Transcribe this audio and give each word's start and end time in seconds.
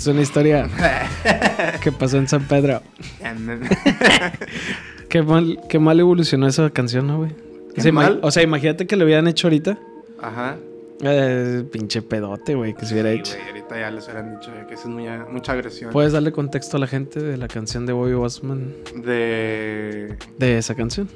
Es 0.00 0.06
una 0.06 0.22
historia 0.22 0.66
que 1.82 1.92
pasó 1.92 2.16
en 2.16 2.26
San 2.26 2.44
Pedro. 2.48 2.80
qué, 5.10 5.22
mal, 5.22 5.60
qué 5.68 5.78
mal 5.78 6.00
evolucionó 6.00 6.46
esa 6.46 6.70
canción, 6.70 7.06
¿no, 7.06 7.18
güey? 7.18 7.32
O 7.32 7.74
¿Qué 7.74 7.82
sea, 7.82 7.92
mal? 7.92 8.18
o 8.22 8.30
sea, 8.30 8.42
imagínate 8.42 8.86
que 8.86 8.96
lo 8.96 9.04
hubieran 9.04 9.28
hecho 9.28 9.48
ahorita. 9.48 9.78
Ajá. 10.22 10.56
Eh, 11.02 11.64
pinche 11.70 12.00
pedote, 12.00 12.54
güey, 12.54 12.72
que 12.74 12.86
se 12.86 12.94
hubiera 12.94 13.10
Sí, 13.12 13.18
hecho. 13.18 13.34
ahorita 13.46 13.78
ya 13.78 13.90
les 13.90 14.04
hubieran 14.06 14.38
dicho 14.38 14.50
que 14.66 14.72
es 14.74 14.86
mucha, 14.86 15.26
mucha 15.30 15.52
agresión. 15.52 15.90
¿Puedes 15.92 16.14
darle 16.14 16.32
contexto 16.32 16.78
a 16.78 16.80
la 16.80 16.86
gente 16.86 17.20
de 17.20 17.36
la 17.36 17.48
canción 17.48 17.84
de 17.84 17.92
Bobby 17.92 18.14
Bossman? 18.14 18.72
De... 18.96 20.16
De 20.38 20.56
esa 20.56 20.74
canción. 20.74 21.10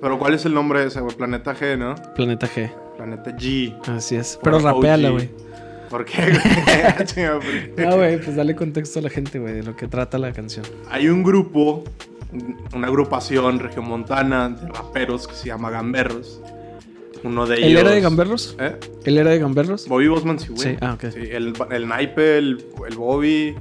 Pero 0.00 0.20
¿cuál 0.20 0.34
es 0.34 0.44
el 0.46 0.54
nombre 0.54 0.82
de 0.82 0.86
ese, 0.86 1.00
güey? 1.00 1.16
Planeta 1.16 1.52
G, 1.56 1.76
¿no? 1.76 1.96
Planeta 2.14 2.46
G. 2.46 2.70
Planeta 2.96 3.32
G. 3.36 3.76
Así 3.88 4.14
es. 4.14 4.38
Pero 4.40 4.60
rapeala, 4.60 5.10
güey. 5.10 5.30
¿Por 5.94 6.04
qué. 6.04 6.16
No, 7.76 7.96
güey, 7.96 8.20
pues 8.20 8.34
dale 8.34 8.56
contexto 8.56 8.98
a 8.98 9.02
la 9.02 9.10
gente, 9.10 9.38
güey, 9.38 9.54
de 9.54 9.62
lo 9.62 9.76
que 9.76 9.86
trata 9.86 10.18
la 10.18 10.32
canción. 10.32 10.66
Hay 10.90 11.06
un 11.06 11.22
grupo, 11.22 11.84
una 12.74 12.88
agrupación 12.88 13.60
regiomontana 13.60 14.48
de 14.48 14.66
raperos 14.72 15.28
que 15.28 15.36
se 15.36 15.46
llama 15.46 15.70
Gamberros. 15.70 16.40
Uno 17.22 17.46
de 17.46 17.58
ellos... 17.58 17.68
¿Él 17.68 17.76
era 17.76 17.92
de 17.92 18.00
Gamberros? 18.00 18.56
¿Eh? 18.58 18.76
¿Él 19.04 19.18
era 19.18 19.30
de 19.30 19.38
Gamberros? 19.38 19.86
Bobby 19.86 20.08
Bosman, 20.08 20.40
sí, 20.40 20.48
güey. 20.48 20.72
Sí, 20.72 20.76
ah, 20.80 20.94
ok. 20.94 21.12
Sí, 21.12 21.28
el, 21.30 21.52
el 21.70 21.86
naipe, 21.86 22.38
el, 22.38 22.66
el 22.88 22.96
Bobby 22.96 23.54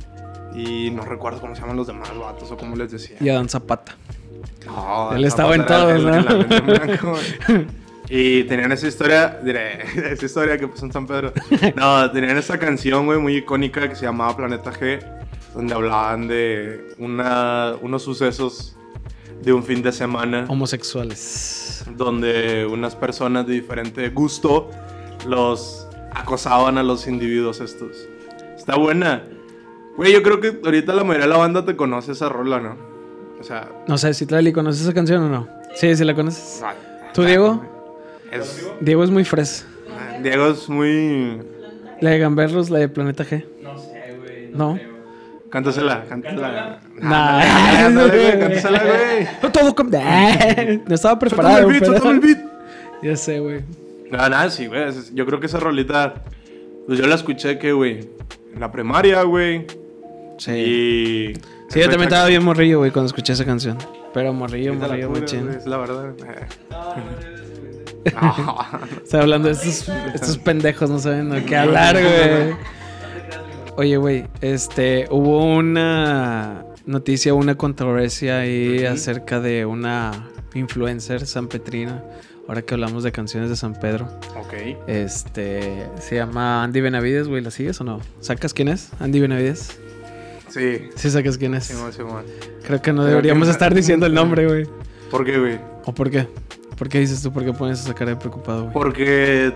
y 0.56 0.90
no 0.90 1.06
recuerdo 1.06 1.40
cómo 1.40 1.54
se 1.54 1.62
llaman 1.62 1.78
los 1.78 1.86
demás 1.86 2.18
vatos 2.18 2.50
o 2.50 2.58
cómo 2.58 2.76
les 2.76 2.92
decía. 2.92 3.18
Y 3.22 3.30
Adán 3.30 3.48
Zapata. 3.48 3.96
No, 4.66 5.14
Él 5.14 5.24
estaba 5.24 5.54
en 5.54 5.68
todos, 5.68 6.02
¿no? 6.02 7.64
Y 8.16 8.44
tenían 8.44 8.72
esa 8.72 8.88
historia, 8.88 9.40
diré, 9.44 9.82
esa 10.14 10.24
historia 10.26 10.56
que 10.56 10.68
pasó 10.68 10.86
en 10.86 10.92
San 10.92 11.08
Pedro. 11.08 11.34
No, 11.76 12.12
tenían 12.12 12.38
esa 12.38 12.60
canción, 12.60 13.08
güey, 13.08 13.18
muy 13.18 13.38
icónica 13.38 13.90
que 13.90 13.96
se 13.96 14.06
llamaba 14.06 14.38
Planeta 14.38 14.72
G, 14.72 15.00
donde 15.56 15.74
hablaban 15.74 16.28
de 16.28 16.94
una, 17.00 17.74
unos 17.82 18.04
sucesos 18.04 18.78
de 19.42 19.52
un 19.52 19.64
fin 19.64 19.82
de 19.82 19.92
semana, 19.92 20.46
Homosexuales. 20.48 21.84
donde 21.98 22.68
unas 22.68 22.96
personas 22.96 23.48
de 23.48 23.54
diferente 23.54 24.08
gusto 24.10 24.70
los 25.28 25.88
acosaban 26.14 26.78
a 26.78 26.84
los 26.84 27.08
individuos 27.08 27.62
estos. 27.62 27.98
Está 28.56 28.78
buena. 28.78 29.24
Güey, 29.98 30.14
yo 30.14 30.22
creo 30.22 30.40
que 30.40 30.60
ahorita 30.64 30.94
la 30.94 31.04
mayoría 31.04 31.26
de 31.26 31.32
la 31.34 31.38
banda 31.40 31.66
te 31.66 31.76
conoce 31.76 32.12
esa 32.12 32.30
rola, 32.30 32.60
¿no? 32.60 32.78
O 33.40 33.44
sea, 33.44 33.70
No 33.88 33.98
sé 33.98 34.14
si 34.14 34.28
Tlali 34.28 34.54
conoces 34.54 34.84
esa 34.84 34.94
canción 34.94 35.24
o 35.24 35.30
no. 35.30 35.48
Sí, 35.74 35.96
sí 35.96 36.04
la 36.06 36.14
conoces. 36.14 36.64
¿Tú, 37.16 37.24
Diego? 37.24 37.73
Es, 38.34 38.68
Diego 38.80 39.04
es 39.04 39.10
muy 39.10 39.24
fresa. 39.24 39.66
Diego 40.22 40.48
es 40.48 40.68
muy. 40.70 41.42
La 42.02 42.12
de 42.12 42.20
Gamberros, 42.20 42.70
la 42.70 42.80
de 42.80 42.90
Planeta 42.90 43.24
G. 43.26 43.46
No 43.62 43.78
sé, 43.78 44.16
güey. 44.20 44.50
No. 44.54 44.76
creo. 44.76 44.94
Cántasela, 45.50 46.04
cántasela. 46.10 46.80
Nah. 47.00 47.90
Güey, 47.92 48.40
cántasela, 48.40 48.84
güey. 48.84 49.28
No 49.42 49.52
todo 49.52 49.76
No 50.88 50.96
estaba 50.96 51.20
preparado. 51.20 51.60
el 51.60 51.66
beat, 51.68 51.80
pero- 51.94 52.12
el 52.12 52.20
beat. 52.20 52.40
Ya 53.04 53.18
sé, 53.18 53.40
güey. 53.40 53.62
No, 54.10 54.18
nada, 54.18 54.50
sí, 54.50 54.68
güey. 54.68 54.82
Yo 55.14 55.26
creo 55.26 55.40
que 55.40 55.48
esa 55.48 55.60
rolita. 55.60 56.14
Pues 56.88 56.98
yo 57.00 57.06
la 57.06 57.16
escuché 57.16 57.60
que, 57.60 57.74
güey. 57.74 58.10
En 58.54 58.60
la 58.62 58.72
primaria, 58.72 59.24
güey. 59.24 59.68
Sí. 60.38 60.52
Y. 60.52 61.34
Sí, 61.70 61.80
yo 61.80 61.90
también 61.90 62.04
estaba 62.04 62.28
bien 62.28 62.44
morrillo, 62.44 62.80
güey, 62.80 62.92
cuando 62.92 63.08
escuché 63.08 63.34
esa 63.34 63.46
canción. 63.46 63.78
Pero 64.14 64.32
morrillo, 64.32 64.74
morrillo, 64.76 65.10
muy 65.10 65.26
chido. 65.26 65.50
Es 65.50 65.66
la 65.66 65.78
verdad. 65.78 66.14
No, 66.70 66.96
no 69.12 69.20
hablando 69.20 69.48
de 69.48 69.54
estos, 69.54 69.90
estos 70.14 70.38
pendejos, 70.38 70.90
no 70.90 71.00
saben 71.00 71.30
de 71.30 71.44
qué 71.46 71.56
hablar, 71.56 71.96
güey. 71.96 72.56
Oye, 73.76 73.98
güey, 73.98 74.26
este, 74.42 75.08
hubo 75.10 75.44
una 75.56 76.64
noticia, 76.86 77.34
una 77.34 77.56
controversia 77.56 78.40
ahí 78.40 78.86
acerca 78.86 79.40
de 79.40 79.66
una 79.66 80.28
influencer 80.54 81.26
sanpetrina. 81.26 82.04
Ahora 82.48 82.62
que 82.62 82.74
hablamos 82.74 83.04
de 83.04 83.12
canciones 83.14 83.50
de 83.50 83.56
San 83.56 83.74
Pedro. 83.74 84.06
ok. 84.38 84.54
Este, 84.88 85.88
se 86.00 86.16
llama 86.18 86.62
Andy 86.64 86.82
Benavides, 86.82 87.28
güey, 87.30 87.42
¿la 87.42 87.52
sigues 87.52 87.80
o 87.80 87.86
no? 87.86 88.02
¿Sacas 88.20 88.54
quién 88.54 88.68
es? 88.68 88.90
Andy 89.00 89.22
Benavides. 89.22 89.80
Sí. 90.50 90.90
Sí, 90.96 91.10
sacas 91.10 91.38
quién 91.38 91.56
es. 91.56 91.64
Simón. 91.66 92.26
Creo 92.68 92.82
que 92.82 92.92
no 92.92 93.02
Creo 93.02 93.10
deberíamos 93.12 93.48
que- 93.48 93.52
estar 93.54 93.74
diciendo 93.74 94.06
el 94.06 94.14
nombre, 94.14 94.46
güey. 94.46 94.68
¿Por 95.10 95.26
qué, 95.26 95.40
güey? 95.40 95.58
¿O 95.86 95.94
por 95.94 96.12
qué? 96.12 96.28
¿Por 96.84 96.90
qué 96.90 97.00
dices 97.00 97.24
tú? 97.24 97.32
¿Por 97.32 97.46
qué 97.46 97.54
pones 97.54 97.80
esa 97.80 97.94
cara 97.94 98.12
de 98.12 98.18
preocupado, 98.18 98.64
güey? 98.64 98.74
Porque 98.74 99.54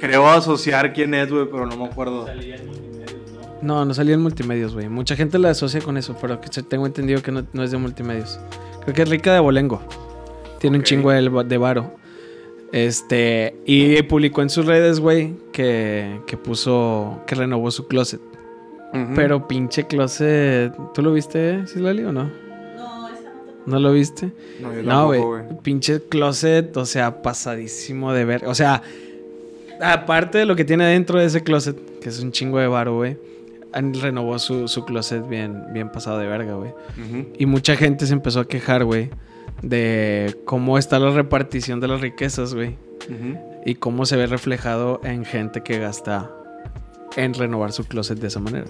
creo 0.00 0.26
asociar 0.26 0.92
quién 0.92 1.14
es, 1.14 1.30
güey, 1.30 1.46
pero 1.48 1.66
no 1.66 1.76
me 1.76 1.84
acuerdo. 1.84 2.26
Salía 2.26 2.56
en 2.56 2.66
multimedios, 2.66 3.32
¿no? 3.32 3.40
No, 3.62 3.84
no 3.84 3.94
salía 3.94 4.14
en 4.14 4.22
multimedios, 4.22 4.74
güey. 4.74 4.88
Mucha 4.88 5.14
gente 5.14 5.38
la 5.38 5.50
asocia 5.50 5.80
con 5.80 5.96
eso, 5.96 6.16
pero 6.20 6.40
que 6.40 6.48
tengo 6.64 6.84
entendido 6.84 7.22
que 7.22 7.30
no, 7.30 7.44
no 7.52 7.62
es 7.62 7.70
de 7.70 7.78
multimedios. 7.78 8.40
Creo 8.80 8.92
que 8.92 9.02
es 9.02 9.08
rica 9.08 9.32
de 9.32 9.38
Bolengo. 9.38 9.80
Tiene 10.58 10.78
un 10.78 10.82
chingo 10.82 11.12
de, 11.12 11.30
de 11.44 11.58
varo. 11.58 11.94
Este, 12.72 13.54
y 13.64 14.02
publicó 14.02 14.42
en 14.42 14.50
sus 14.50 14.66
redes, 14.66 14.98
güey, 14.98 15.36
que, 15.52 16.20
que 16.26 16.36
puso, 16.36 17.20
que 17.28 17.36
renovó 17.36 17.70
su 17.70 17.86
closet. 17.86 18.20
Pero 19.14 19.46
pinche 19.46 19.86
closet, 19.86 20.74
¿tú 20.92 21.02
lo 21.02 21.12
viste, 21.12 21.68
Silali, 21.68 22.02
o 22.02 22.10
no? 22.10 22.47
No 23.68 23.76
te 23.76 23.82
¿No 23.82 23.88
lo 23.88 23.92
viste? 23.94 24.32
No, 24.60 24.74
yo 24.74 24.82
No, 24.82 25.06
güey. 25.06 25.22
Pinche 25.62 26.00
closet, 26.00 26.76
o 26.76 26.86
sea, 26.86 27.22
pasadísimo 27.22 28.12
de 28.12 28.24
ver. 28.24 28.46
O 28.46 28.54
sea, 28.54 28.82
aparte 29.80 30.38
de 30.38 30.44
lo 30.44 30.56
que 30.56 30.64
tiene 30.64 30.86
dentro 30.86 31.18
de 31.18 31.26
ese 31.26 31.42
closet, 31.42 31.76
que 32.00 32.08
es 32.08 32.20
un 32.20 32.32
chingo 32.32 32.58
de 32.58 32.66
varo, 32.68 32.96
güey. 32.96 33.16
Renovó 33.72 34.38
su, 34.38 34.66
su 34.66 34.84
closet 34.84 35.28
bien, 35.28 35.64
bien 35.72 35.90
pasado 35.90 36.18
de 36.18 36.26
verga, 36.26 36.54
güey. 36.54 36.72
Y 37.38 37.46
mucha 37.46 37.76
gente 37.76 38.06
se 38.06 38.12
empezó 38.12 38.40
a 38.40 38.48
quejar, 38.48 38.84
güey, 38.84 39.10
de 39.62 40.36
cómo 40.44 40.78
está 40.78 40.98
la 40.98 41.10
repartición 41.10 41.78
de 41.80 41.88
las 41.88 42.00
riquezas, 42.00 42.54
güey. 42.54 42.76
Y 43.64 43.74
cómo 43.74 44.06
se 44.06 44.16
ve 44.16 44.26
reflejado 44.26 45.00
en 45.04 45.24
gente 45.24 45.62
que 45.62 45.78
gasta 45.78 46.30
en 47.16 47.34
renovar 47.34 47.72
su 47.72 47.84
closet 47.84 48.18
de 48.18 48.28
esa 48.28 48.40
manera. 48.40 48.66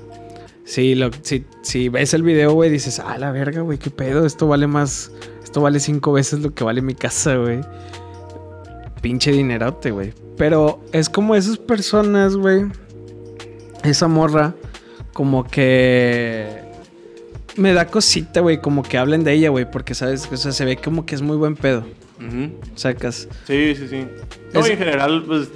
Si, 0.69 0.95
lo, 0.95 1.09
si, 1.23 1.47
si 1.63 1.89
ves 1.89 2.13
el 2.13 2.23
video, 2.23 2.53
güey, 2.53 2.69
dices, 2.69 3.01
ah, 3.01 3.17
la 3.17 3.31
verga, 3.33 3.63
güey, 3.63 3.79
qué 3.79 3.89
pedo, 3.89 4.27
esto 4.27 4.47
vale 4.47 4.67
más, 4.67 5.11
esto 5.43 5.63
vale 5.63 5.81
cinco 5.81 6.13
veces 6.13 6.41
lo 6.41 6.53
que 6.53 6.63
vale 6.63 6.83
mi 6.83 6.95
casa, 6.95 7.37
güey. 7.37 7.61
Pinche 9.01 9.33
dinerote, 9.33 9.93
güey. 9.93 10.13
Pero 10.37 10.81
es 10.93 11.09
como 11.09 11.35
esas 11.35 11.57
personas, 11.57 12.37
güey, 12.37 12.67
esa 13.83 14.09
morra, 14.09 14.55
como 15.15 15.45
que 15.45 16.61
me 17.57 17.73
da 17.73 17.87
cosita, 17.87 18.41
güey, 18.41 18.61
como 18.61 18.83
que 18.83 18.99
hablen 18.99 19.25
de 19.25 19.33
ella, 19.33 19.49
güey, 19.49 19.71
porque, 19.71 19.95
¿sabes? 19.95 20.29
O 20.31 20.37
sea, 20.37 20.53
se 20.53 20.65
ve 20.67 20.77
como 20.77 21.07
que 21.07 21.15
es 21.15 21.23
muy 21.23 21.39
buen 21.39 21.57
pedo, 21.57 21.87
sacas. 22.75 23.27
Sí, 23.47 23.75
sí, 23.75 23.89
sí. 23.89 24.05
No, 24.53 24.61
Es- 24.61 24.69
en 24.71 24.77
general, 24.79 25.25
pues. 25.27 25.49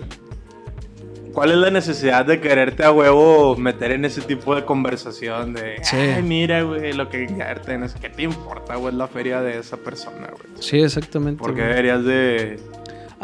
¿Cuál 1.33 1.51
es 1.53 1.57
la 1.57 1.71
necesidad 1.71 2.25
de 2.27 2.41
quererte 2.41 2.85
a 2.85 2.93
huevo 2.93 3.57
meter 3.57 3.93
en 3.93 4.05
ese 4.05 4.21
tipo 4.21 4.55
de 4.55 4.65
conversación? 4.65 5.55
De, 5.55 5.77
Sí. 5.83 5.97
ay, 5.97 6.23
mira, 6.23 6.63
güey, 6.63 6.93
lo 6.93 7.09
que 7.09 7.27
quererte 7.27 7.77
no 7.79 7.87
es 7.87 7.95
¿Qué 7.95 8.09
te 8.11 8.23
importa, 8.23 8.77
güey, 8.77 8.95
la 8.95 9.07
feria 9.09 9.41
de 9.41 9.59
esa 9.59 9.77
persona, 9.77 10.29
güey? 10.31 10.61
Sí, 10.61 10.81
exactamente. 10.81 11.39
¿Por 11.39 11.55
qué 11.55 11.61
güey. 11.63 11.69
deberías 11.71 12.05
de, 12.05 12.59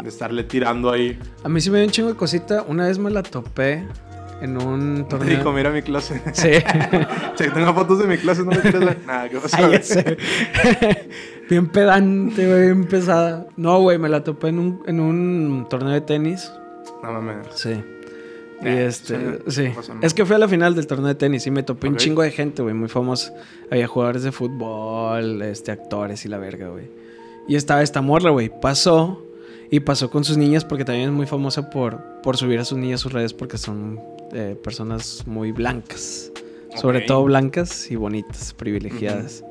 de 0.01 0.09
estarle 0.09 0.43
tirando 0.43 0.91
ahí? 0.91 1.19
A 1.43 1.49
mí 1.49 1.61
sí 1.61 1.69
me 1.69 1.77
dio 1.79 1.87
un 1.87 1.91
chingo 1.91 2.09
de 2.09 2.15
cosita. 2.15 2.63
Una 2.67 2.87
vez 2.87 2.97
me 2.97 3.11
la 3.11 3.21
topé 3.23 3.85
en 4.41 4.57
un 4.61 5.05
torneo. 5.07 5.37
dijo, 5.37 5.51
mira 5.51 5.69
mi 5.69 5.81
clase. 5.81 6.21
Sí. 6.33 6.49
che, 7.35 7.51
tengo 7.51 7.73
fotos 7.73 7.99
de 7.99 8.07
mi 8.07 8.17
clase, 8.17 8.41
no 8.43 8.51
me 8.51 8.57
quieres 8.59 8.79
ver. 8.79 8.97
Nada, 9.05 9.29
¿qué 9.29 9.37
pasa? 9.37 9.57
Ay, 9.65 9.71
ya 9.73 9.83
sé. 9.83 10.17
bien 11.49 11.67
pedante, 11.67 12.47
güey, 12.47 12.61
bien 12.67 12.85
pesada. 12.85 13.45
No, 13.57 13.79
güey, 13.81 13.97
me 13.97 14.09
la 14.09 14.23
topé 14.23 14.47
en 14.49 14.59
un, 14.59 14.83
en 14.87 14.99
un 14.99 15.67
torneo 15.69 15.91
de 15.93 16.01
tenis. 16.01 16.51
No 17.03 17.11
mames. 17.13 17.47
Sí. 17.55 17.81
Y 18.61 18.67
este, 18.67 19.39
sí. 19.47 19.71
Es 20.01 20.13
que 20.13 20.25
fui 20.25 20.35
a 20.35 20.39
la 20.39 20.47
final 20.47 20.75
del 20.75 20.85
torneo 20.85 21.07
de 21.07 21.15
tenis 21.15 21.47
y 21.47 21.51
me 21.51 21.63
topé 21.63 21.87
un 21.87 21.95
chingo 21.95 22.21
de 22.21 22.31
gente, 22.31 22.61
güey, 22.61 22.73
muy 22.73 22.89
famosa. 22.89 23.33
Había 23.71 23.87
jugadores 23.87 24.23
de 24.23 24.31
fútbol, 24.31 25.41
este, 25.41 25.71
actores 25.71 26.25
y 26.25 26.27
la 26.27 26.37
verga, 26.37 26.67
güey. 26.69 26.85
Y 27.47 27.55
estaba 27.55 27.81
esta 27.81 28.01
morra, 28.01 28.31
güey. 28.31 28.51
Pasó 28.61 29.23
y 29.71 29.79
pasó 29.79 30.09
con 30.09 30.23
sus 30.23 30.37
niñas 30.37 30.65
porque 30.65 30.83
también 30.83 31.09
es 31.09 31.15
muy 31.15 31.25
famosa 31.25 31.69
por, 31.69 32.01
por 32.21 32.37
subir 32.37 32.59
a 32.59 32.65
sus 32.65 32.77
niñas 32.77 33.01
a 33.01 33.03
sus 33.03 33.13
redes 33.13 33.33
porque 33.33 33.57
son 33.57 33.99
eh, 34.33 34.57
personas 34.61 35.23
muy 35.25 35.51
blancas. 35.51 36.31
Sobre 36.75 37.01
todo 37.01 37.23
blancas 37.23 37.89
y 37.89 37.95
bonitas, 37.95 38.53
privilegiadas. 38.53 39.43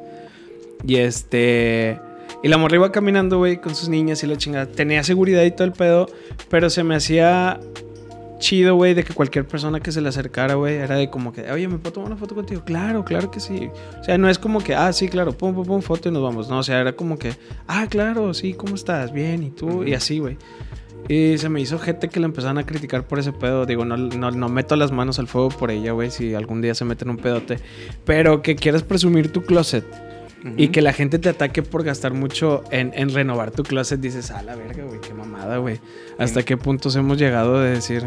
Y 0.84 0.96
este. 0.96 1.98
Y 2.42 2.48
la 2.48 2.58
morra 2.58 2.76
iba 2.76 2.92
caminando, 2.92 3.38
güey, 3.38 3.60
con 3.60 3.74
sus 3.74 3.88
niñas 3.88 4.22
y 4.22 4.26
la 4.26 4.36
chingada. 4.36 4.66
Tenía 4.66 5.02
seguridad 5.02 5.42
y 5.42 5.50
todo 5.50 5.64
el 5.64 5.72
pedo, 5.72 6.06
pero 6.48 6.70
se 6.70 6.84
me 6.84 6.94
hacía 6.94 7.58
chido, 8.38 8.74
güey, 8.76 8.94
de 8.94 9.04
que 9.04 9.14
cualquier 9.14 9.46
persona 9.46 9.80
que 9.80 9.92
se 9.92 10.00
le 10.00 10.08
acercara, 10.08 10.54
güey, 10.54 10.76
era 10.76 10.96
de 10.96 11.10
como 11.10 11.32
que, 11.32 11.50
oye, 11.50 11.68
¿me 11.68 11.78
puedo 11.78 11.92
tomar 11.92 12.10
una 12.10 12.16
foto 12.16 12.34
contigo? 12.34 12.62
Claro, 12.64 13.04
claro 13.04 13.30
que 13.30 13.40
sí. 13.40 13.70
O 14.00 14.04
sea, 14.04 14.18
no 14.18 14.28
es 14.28 14.38
como 14.38 14.60
que, 14.60 14.74
ah, 14.74 14.92
sí, 14.92 15.08
claro, 15.08 15.32
pum, 15.32 15.54
pum, 15.54 15.66
pum, 15.66 15.82
foto 15.82 16.08
y 16.08 16.12
nos 16.12 16.22
vamos. 16.22 16.48
No, 16.48 16.58
o 16.58 16.62
sea, 16.62 16.80
era 16.80 16.92
como 16.94 17.18
que, 17.18 17.32
ah, 17.66 17.86
claro, 17.88 18.32
sí, 18.34 18.54
¿cómo 18.54 18.74
estás? 18.74 19.12
Bien, 19.12 19.42
¿y 19.42 19.50
tú? 19.50 19.84
Y 19.84 19.94
así, 19.94 20.18
güey. 20.18 20.36
Y 21.08 21.38
se 21.38 21.48
me 21.48 21.60
hizo 21.60 21.78
gente 21.78 22.08
que 22.08 22.20
le 22.20 22.26
empezaron 22.26 22.58
a 22.58 22.66
criticar 22.66 23.06
por 23.06 23.18
ese 23.18 23.32
pedo. 23.32 23.64
Digo, 23.64 23.84
no, 23.84 23.96
no, 23.96 24.30
no 24.30 24.48
meto 24.48 24.76
las 24.76 24.92
manos 24.92 25.18
al 25.18 25.26
fuego 25.26 25.48
por 25.48 25.70
ella, 25.70 25.92
güey, 25.92 26.10
si 26.10 26.34
algún 26.34 26.60
día 26.60 26.74
se 26.74 26.84
mete 26.84 27.04
en 27.04 27.10
un 27.10 27.16
pedote. 27.16 27.58
Pero 28.04 28.42
que 28.42 28.56
quieras 28.56 28.82
presumir 28.82 29.32
tu 29.32 29.42
closet 29.42 30.07
y 30.56 30.64
Ujú. 30.64 30.72
que 30.72 30.82
la 30.82 30.92
gente 30.92 31.18
te 31.18 31.28
ataque 31.28 31.62
por 31.62 31.82
gastar 31.84 32.12
mucho 32.14 32.62
en, 32.70 32.92
en 32.94 33.12
renovar 33.12 33.50
tu 33.50 33.62
closet, 33.64 33.98
dices, 34.00 34.30
a 34.30 34.42
la 34.42 34.54
verga, 34.56 34.84
güey, 34.84 35.00
qué 35.00 35.12
mamada, 35.14 35.58
güey. 35.58 35.80
¿Hasta 36.18 36.44
qué 36.44 36.56
puntos 36.56 36.94
hemos 36.96 37.18
llegado 37.18 37.60
de 37.60 37.70
decir, 37.70 38.04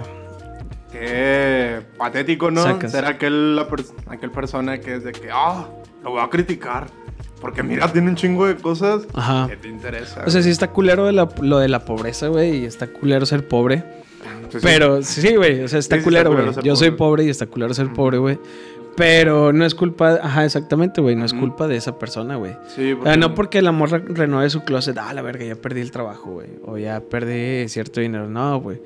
Qué 0.92 1.82
patético, 1.98 2.52
¿no? 2.52 2.64
Sacas. 2.64 2.92
Ser 2.92 3.06
aquel, 3.06 3.56
la 3.56 3.68
pers- 3.68 3.94
aquel 4.08 4.30
persona 4.32 4.80
que 4.80 4.96
es 4.96 5.04
de 5.04 5.12
que, 5.14 5.30
ah, 5.32 5.68
lo 6.04 6.12
voy 6.12 6.22
a 6.22 6.30
criticar. 6.30 6.88
Porque 7.40 7.64
mira, 7.64 7.92
tiene 7.92 8.10
un 8.10 8.16
chingo 8.16 8.46
de 8.46 8.56
cosas 8.56 9.08
ajá? 9.14 9.48
que 9.50 9.56
te 9.58 9.68
interesa. 9.68 10.24
O 10.28 10.30
sea, 10.30 10.44
sí 10.44 10.50
está 10.52 10.68
culero 10.70 11.06
de 11.06 11.14
la- 11.14 11.30
lo 11.42 11.58
de 11.60 11.70
la 11.70 11.86
pobreza, 11.86 12.28
güey, 12.28 12.58
y 12.58 12.66
está 12.66 12.88
culero 12.88 13.26
ser 13.26 13.48
pobre. 13.48 13.84
Sí. 14.52 14.58
Pero 14.62 15.02
sí, 15.02 15.36
güey, 15.38 15.62
o 15.64 15.68
sea, 15.68 15.80
está 15.80 15.96
Sí, 15.98 16.04
culero, 16.04 16.34
güey. 16.34 16.46
Yo 16.64 16.76
soy 16.76 16.90
pobre. 16.92 16.98
pobre 16.98 17.24
y 17.24 17.30
está 17.30 17.48
culero 17.48 17.74
ser 17.74 17.92
pobre, 17.94 18.18
güey. 18.18 18.38
Pero 18.98 19.54
no 19.54 19.66
es 19.66 19.74
culpa, 19.74 20.20
ajá, 20.22 20.46
exactamente, 20.46 21.00
güey, 21.02 21.16
no 21.16 21.26
es 21.26 21.34
culpa 21.34 21.68
de 21.68 21.78
esa 21.78 21.98
persona, 21.98 22.36
güey. 22.36 22.56
Sí, 22.76 22.94
sea, 23.04 23.16
no 23.16 23.34
porque 23.34 23.60
el 23.60 23.68
amor 23.68 23.90
re- 23.92 24.00
renueve 24.06 24.50
su 24.50 24.62
closet, 24.64 24.98
ah, 24.98 25.14
la 25.14 25.22
verga, 25.22 25.46
ya 25.46 25.56
perdí 25.56 25.80
el 25.82 25.92
trabajo, 25.92 26.32
güey. 26.32 26.50
O 26.66 26.78
ya 26.78 27.00
perdí 27.00 27.68
cierto 27.70 28.02
dinero. 28.02 28.28
No, 28.28 28.60
güey. 28.60 28.82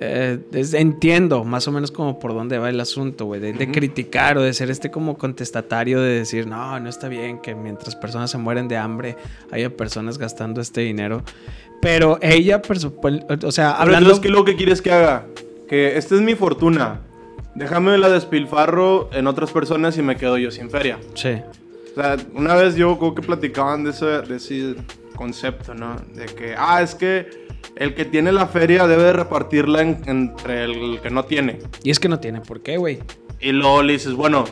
Eh, 0.00 0.38
es- 0.52 0.72
entiendo 0.72 1.44
más 1.44 1.68
o 1.68 1.72
menos 1.72 1.90
como 1.90 2.18
por 2.18 2.32
dónde 2.32 2.58
va 2.58 2.70
el 2.70 2.80
asunto, 2.80 3.26
güey. 3.26 3.40
De, 3.40 3.70
criticar 3.70 4.38
o 4.38 4.42
de 4.42 4.54
ser 4.54 4.70
este 4.70 4.90
como 4.90 5.18
contestatario 5.18 6.00
de 6.00 6.20
decir, 6.20 6.46
no, 6.46 6.80
no 6.80 6.88
está 6.88 7.08
bien 7.08 7.40
que 7.40 7.54
mientras 7.54 7.96
personas 7.96 8.30
se 8.30 8.38
mueren 8.38 8.68
de 8.68 8.78
hambre 8.78 9.16
haya 9.50 9.68
personas 9.76 10.16
gastando 10.16 10.60
este 10.60 10.80
dinero. 10.80 11.22
Pero 11.82 12.18
ella, 12.22 12.62
o 12.62 13.52
sea, 13.52 13.72
Pero 13.72 13.82
hablando... 13.82 13.98
entonces, 14.10 14.20
¿qué 14.20 14.28
es 14.28 14.34
lo 14.34 14.44
que 14.44 14.56
quieres 14.56 14.80
que 14.80 14.92
haga? 14.92 15.26
Que 15.68 15.98
esta 15.98 16.14
es 16.14 16.20
mi 16.22 16.34
fortuna. 16.34 17.00
Déjame 17.54 17.98
la 17.98 18.08
despilfarro 18.08 19.10
en 19.12 19.26
otras 19.26 19.50
personas 19.50 19.98
y 19.98 20.02
me 20.02 20.16
quedo 20.16 20.38
yo 20.38 20.50
sin 20.50 20.70
feria. 20.70 20.98
Sí. 21.14 21.40
O 21.92 22.00
sea, 22.00 22.16
una 22.34 22.54
vez 22.54 22.76
yo 22.76 22.96
creo 22.98 23.14
que 23.14 23.22
platicaban 23.22 23.82
de 23.84 23.90
ese, 23.90 24.06
de 24.06 24.36
ese 24.36 24.76
concepto, 25.16 25.74
¿no? 25.74 25.96
De 26.14 26.26
que, 26.26 26.54
ah, 26.56 26.80
es 26.80 26.94
que 26.94 27.28
el 27.76 27.94
que 27.94 28.04
tiene 28.04 28.30
la 28.32 28.46
feria 28.46 28.86
debe 28.86 29.02
de 29.02 29.12
repartirla 29.12 29.82
en- 29.82 30.00
entre 30.06 30.64
el 30.64 31.00
que 31.02 31.10
no 31.10 31.24
tiene. 31.24 31.58
Y 31.82 31.90
es 31.90 31.98
que 31.98 32.08
no 32.08 32.20
tiene 32.20 32.40
por 32.40 32.62
qué, 32.62 32.76
güey. 32.76 33.00
Y 33.40 33.52
luego 33.52 33.82
le 33.82 33.94
dices, 33.94 34.12
bueno, 34.14 34.44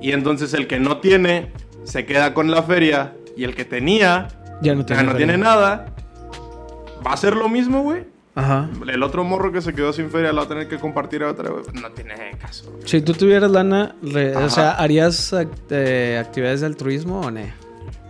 y 0.00 0.12
entonces 0.12 0.54
el 0.54 0.66
que 0.66 0.78
no 0.78 0.98
tiene 0.98 1.50
se 1.82 2.06
queda 2.06 2.32
con 2.34 2.50
la 2.50 2.62
feria 2.62 3.14
y 3.36 3.44
el 3.44 3.54
que 3.54 3.64
tenía 3.64 4.28
Ya 4.62 4.74
no 4.74 4.80
ya 4.82 4.86
tiene. 4.86 5.02
no 5.02 5.10
feria. 5.12 5.26
tiene 5.26 5.38
nada. 5.42 5.94
¿Va 7.06 7.12
a 7.12 7.16
ser 7.16 7.34
lo 7.36 7.48
mismo, 7.48 7.82
güey? 7.82 8.04
Ajá. 8.36 8.68
El 8.88 9.02
otro 9.02 9.22
morro 9.22 9.52
que 9.52 9.60
se 9.62 9.72
quedó 9.74 9.92
sin 9.92 10.10
feria 10.10 10.32
la 10.32 10.40
va 10.40 10.46
a 10.46 10.48
tener 10.48 10.66
que 10.68 10.78
compartir 10.78 11.22
a 11.22 11.30
otra, 11.30 11.50
güey. 11.50 11.62
Pues 11.64 11.80
No 11.80 11.90
tiene 11.92 12.14
caso. 12.40 12.70
güey. 12.72 12.82
Si 12.88 13.00
tú 13.00 13.12
tuvieras 13.14 13.50
lana, 13.50 13.94
re- 14.02 14.34
o 14.36 14.50
sea, 14.50 14.72
¿harías 14.72 15.32
act- 15.32 15.50
eh, 15.70 16.18
actividades 16.20 16.60
de 16.60 16.66
altruismo 16.66 17.20
o 17.20 17.30
no? 17.30 17.40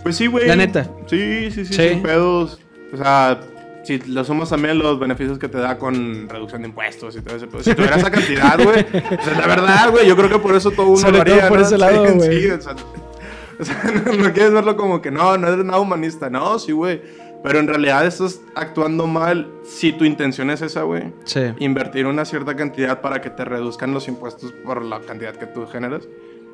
Pues 0.03 0.17
sí, 0.17 0.27
güey. 0.27 0.47
La 0.49 0.57
neta. 0.57 0.89
Sí, 1.07 1.51
sí, 1.51 1.65
sí, 1.67 1.75
Sí. 1.75 1.89
sin 1.91 2.03
pedos. 2.03 2.59
O 2.93 2.97
sea, 2.97 3.39
si 3.85 3.99
lo 3.99 4.25
sumas 4.25 4.49
también 4.49 4.79
los 4.79 4.99
beneficios 4.99 5.39
que 5.39 5.49
te 5.49 5.59
da 5.59 5.77
con 5.79 6.27
reducción 6.29 6.63
de 6.63 6.69
impuestos 6.69 7.17
y 7.17 7.21
todo 7.21 7.37
eso. 7.37 7.47
Pues, 7.49 7.65
si 7.65 7.75
tuviera 7.75 7.97
esa 7.97 8.11
cantidad, 8.11 8.57
güey. 8.63 8.81
O 8.81 9.23
sea, 9.25 9.41
la 9.41 9.47
verdad, 9.47 9.91
güey, 9.91 10.07
yo 10.07 10.17
creo 10.17 10.31
que 10.31 10.39
por 10.39 10.55
eso 10.57 10.71
todo 10.71 10.87
uno 10.87 10.97
Sobre 10.97 11.19
lo 11.19 11.25
todo 11.25 11.35
haría, 11.35 11.49
por 11.49 11.59
¿no? 11.61 11.67
ese 11.67 11.77
lado, 11.79 12.07
Sí, 12.07 12.13
güey. 12.15 12.41
Sí, 12.43 12.51
o 12.51 12.61
sea, 12.63 12.75
o 13.61 13.65
sea, 13.65 13.83
no, 14.07 14.13
no 14.15 14.33
quieres 14.33 14.53
verlo 14.53 14.75
como 14.77 15.03
que 15.03 15.11
no, 15.11 15.37
no 15.37 15.49
eres 15.49 15.65
nada 15.67 15.79
humanista. 15.81 16.31
No, 16.31 16.59
sí, 16.59 16.73
güey. 16.73 17.03
Pero 17.45 17.59
en 17.61 17.69
realidad 17.69 18.05
estás 18.07 18.41
actuando 18.57 19.07
mal 19.07 19.49
si 19.65 19.93
tu 19.93 20.05
intención 20.07 20.49
es 20.51 20.63
esa, 20.63 20.83
güey. 20.83 21.13
Sí. 21.25 21.43
Invertir 21.59 22.07
una 22.07 22.25
cierta 22.25 22.57
cantidad 22.57 23.01
para 23.03 23.21
que 23.21 23.29
te 23.31 23.45
reduzcan 23.45 23.93
los 23.93 24.09
impuestos 24.09 24.53
por 24.65 24.83
la 24.83 24.99
cantidad 25.01 25.37
que 25.37 25.47
tú 25.47 25.67
generas. 25.67 26.09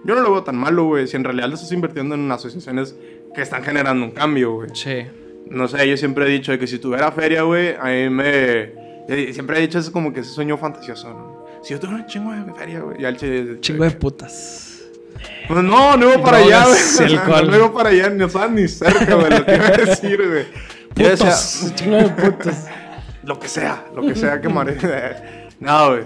Yo 0.04 0.14
no 0.16 0.20
lo 0.20 0.32
veo 0.32 0.42
tan 0.42 0.56
malo, 0.56 0.84
güey. 0.86 1.06
Si 1.06 1.16
en 1.16 1.22
realidad 1.24 1.48
lo 1.48 1.54
estás 1.54 1.70
invirtiendo 1.72 2.16
en 2.16 2.30
asociaciones 2.32 2.96
que 3.34 3.40
están 3.42 3.62
generando 3.62 4.04
un 4.04 4.10
cambio, 4.10 4.52
güey. 4.54 4.70
Sí. 4.74 5.06
No 5.48 5.68
sé, 5.68 5.88
yo 5.88 5.96
siempre 5.96 6.26
he 6.26 6.28
dicho 6.28 6.58
que 6.58 6.66
si 6.66 6.78
tuviera 6.80 7.10
feria, 7.12 7.42
güey, 7.42 7.74
a 7.78 7.84
mí 7.84 8.10
me... 8.10 8.72
Siempre 9.32 9.58
he 9.58 9.60
dicho 9.62 9.78
eso 9.78 9.92
como 9.92 10.12
que 10.12 10.20
ese 10.20 10.30
sueño 10.30 10.56
fantasioso, 10.58 11.08
¿no? 11.08 11.46
Si 11.62 11.72
yo 11.72 11.78
tuviera 11.80 12.02
un 12.02 12.06
chingo 12.08 12.32
de 12.32 12.52
feria, 12.54 12.80
güey. 12.80 13.00
Y 13.00 13.04
al 13.04 13.16
che- 13.16 13.58
Chingo 13.60 13.84
de 13.84 13.90
putas. 13.92 14.82
Pues 15.46 15.62
no, 15.62 15.96
no 15.96 16.12
iba 16.14 16.22
para 16.22 16.38
allá, 16.38 16.64
güey. 16.66 16.78
y 16.78 16.82
O 16.82 16.86
sea, 16.86 17.06
alcohol. 17.06 17.50
No 17.50 17.56
iba 17.56 17.72
para 17.72 17.88
allá, 17.90 18.10
ni, 18.10 18.22
o 18.24 18.28
sea, 18.28 18.48
ni 18.48 18.66
cerca, 18.68 19.14
güey. 19.14 19.30
Lo 19.30 19.44
que 19.44 19.54
iba 19.54 19.66
a 19.66 19.70
decir, 19.72 20.16
güey. 20.28 20.44
Yo 21.02 21.08
decía, 21.10 21.34
lo 23.24 23.38
que 23.38 23.48
sea, 23.48 23.84
lo 23.94 24.02
que 24.02 24.14
sea 24.14 24.40
que 24.40 24.48
mare... 24.48 24.76
No, 25.60 25.88
güey. 25.90 26.04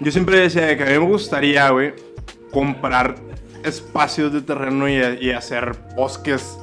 Yo 0.00 0.12
siempre 0.12 0.38
decía 0.38 0.76
que 0.76 0.84
a 0.84 0.86
mí 0.86 0.92
me 0.92 0.98
gustaría, 1.06 1.68
güey, 1.70 1.92
comprar 2.52 3.16
espacios 3.64 4.32
de 4.32 4.42
terreno 4.42 4.88
y, 4.88 4.94
y 5.20 5.32
hacer 5.32 5.74
bosques 5.96 6.56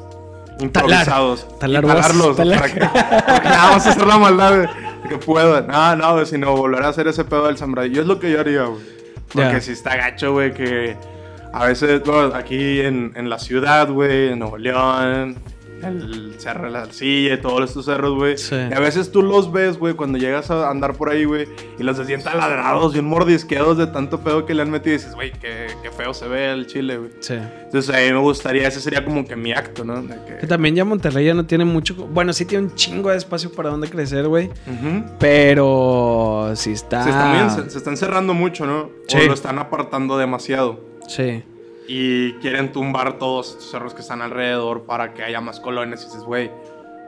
improvisados. 0.60 1.46
Talar 1.60 1.84
y 1.84 1.88
bosques, 1.88 2.02
talarlos. 2.08 2.36
talar. 2.38 2.60
Para 2.62 2.74
que, 2.74 2.80
para 2.80 3.42
que 3.42 3.50
nada 3.50 3.72
más 3.72 3.88
hacer 3.88 4.08
la 4.08 4.18
maldad, 4.18 4.56
güey. 4.56 4.70
Que 5.10 5.18
pueda. 5.18 5.62
No, 5.62 5.96
no, 5.98 6.14
güey, 6.14 6.26
sino 6.26 6.56
volver 6.56 6.84
a 6.84 6.90
hacer 6.90 7.08
ese 7.10 7.26
pedo 7.26 7.48
del 7.48 7.58
sembradillo. 7.58 8.02
Es 8.02 8.08
lo 8.08 8.20
que 8.20 8.32
yo 8.32 8.40
haría, 8.40 8.64
güey. 8.64 8.82
Porque 9.34 9.52
Ya. 9.52 9.62
si 9.62 9.72
está 9.74 9.96
gacho, 9.98 10.32
güey, 10.34 10.54
que 10.54 10.96
a 11.54 11.66
veces, 11.66 12.02
bueno, 12.04 12.34
aquí 12.36 12.80
en, 12.82 13.12
en 13.16 13.30
la 13.30 13.38
ciudad, 13.40 13.90
güey, 13.90 14.30
en 14.30 14.40
Nuevo 14.40 14.58
León, 14.58 15.36
el 15.84 16.34
Cerro 16.40 16.66
de 16.66 16.72
la 16.72 16.86
Silla 16.92 17.34
y 17.36 17.42
todos 17.42 17.70
estos 17.70 17.86
cerros, 17.86 18.16
güey. 18.16 18.38
Sí. 18.38 18.56
Y 18.56 18.74
a 18.74 18.80
veces 18.80 19.12
tú 19.12 19.22
los 19.22 19.52
ves, 19.52 19.78
güey, 19.78 19.94
cuando 19.94 20.18
llegas 20.18 20.50
a 20.52 20.70
andar 20.70 20.94
por 20.96 21.10
ahí, 21.10 21.26
güey, 21.26 21.48
y 21.78 21.84
los 21.84 21.98
ves 21.98 22.08
bien 22.08 22.24
taladrados, 22.24 22.94
bien 22.94 23.06
mordisqueados 23.06 23.78
de 23.78 23.88
tanto 23.88 24.20
pedo 24.22 24.46
que 24.46 24.54
le 24.54 24.62
han 24.62 24.72
metido 24.72 24.96
y 24.96 24.98
dices, 24.98 25.16
güey, 25.16 25.32
qué, 25.32 25.68
qué 25.82 25.92
feo 25.92 26.14
se 26.14 26.28
ve 26.28 26.52
el 26.52 26.68
chile, 26.68 26.98
güey. 26.98 27.12
Sí. 27.20 27.36
Entonces 27.36 27.94
a 27.96 28.00
mí 28.00 28.12
me 28.14 28.20
gustaría, 28.20 28.68
ese 28.68 28.80
sería 28.82 29.04
como 29.06 29.26
que 29.26 29.36
mi 29.36 29.52
acto, 29.52 29.84
¿no? 29.86 30.02
De 30.02 30.16
Que 30.26 30.38
que... 30.42 30.48
también 30.48 30.76
ya 30.76 30.86
Monterrey 30.86 31.26
ya 31.26 31.34
no 31.34 31.46
tiene 31.46 31.66
mucho. 31.66 31.96
Bueno, 31.96 32.34
sí 32.34 32.46
tiene 32.46 32.66
un 32.66 32.76
chingo 32.76 33.10
de 33.12 33.18
espacio 33.18 33.52
para 33.52 33.70
donde 33.70 33.90
crecer, 33.90 34.28
güey. 34.28 34.48
Ujú. 34.48 35.04
Pero 35.20 36.52
sí 36.56 36.72
está. 36.74 37.04
Se, 37.04 37.10
están 37.10 37.32
bien- 37.34 37.50
se- 37.50 37.70
se 37.70 37.78
están 37.78 37.98
cerrando 37.98 38.34
mucho, 38.34 38.66
¿no? 38.66 38.90
Sí. 39.08 39.18
O 39.24 39.28
lo 39.28 39.34
están 39.34 39.60
apartando 39.60 40.18
demasiado. 40.18 40.80
Sí. 41.08 41.44
Y 41.92 42.34
quieren 42.34 42.72
tumbar 42.72 43.18
todos 43.18 43.50
estos 43.50 43.72
cerros 43.72 43.96
que 43.96 44.02
están 44.02 44.22
alrededor 44.22 44.84
para 44.84 45.16
que 45.16 45.24
haya 45.24 45.42
más 45.42 45.60
colonias. 45.60 46.04
Y 46.04 46.06
dices, 46.06 46.22
güey, 46.22 46.52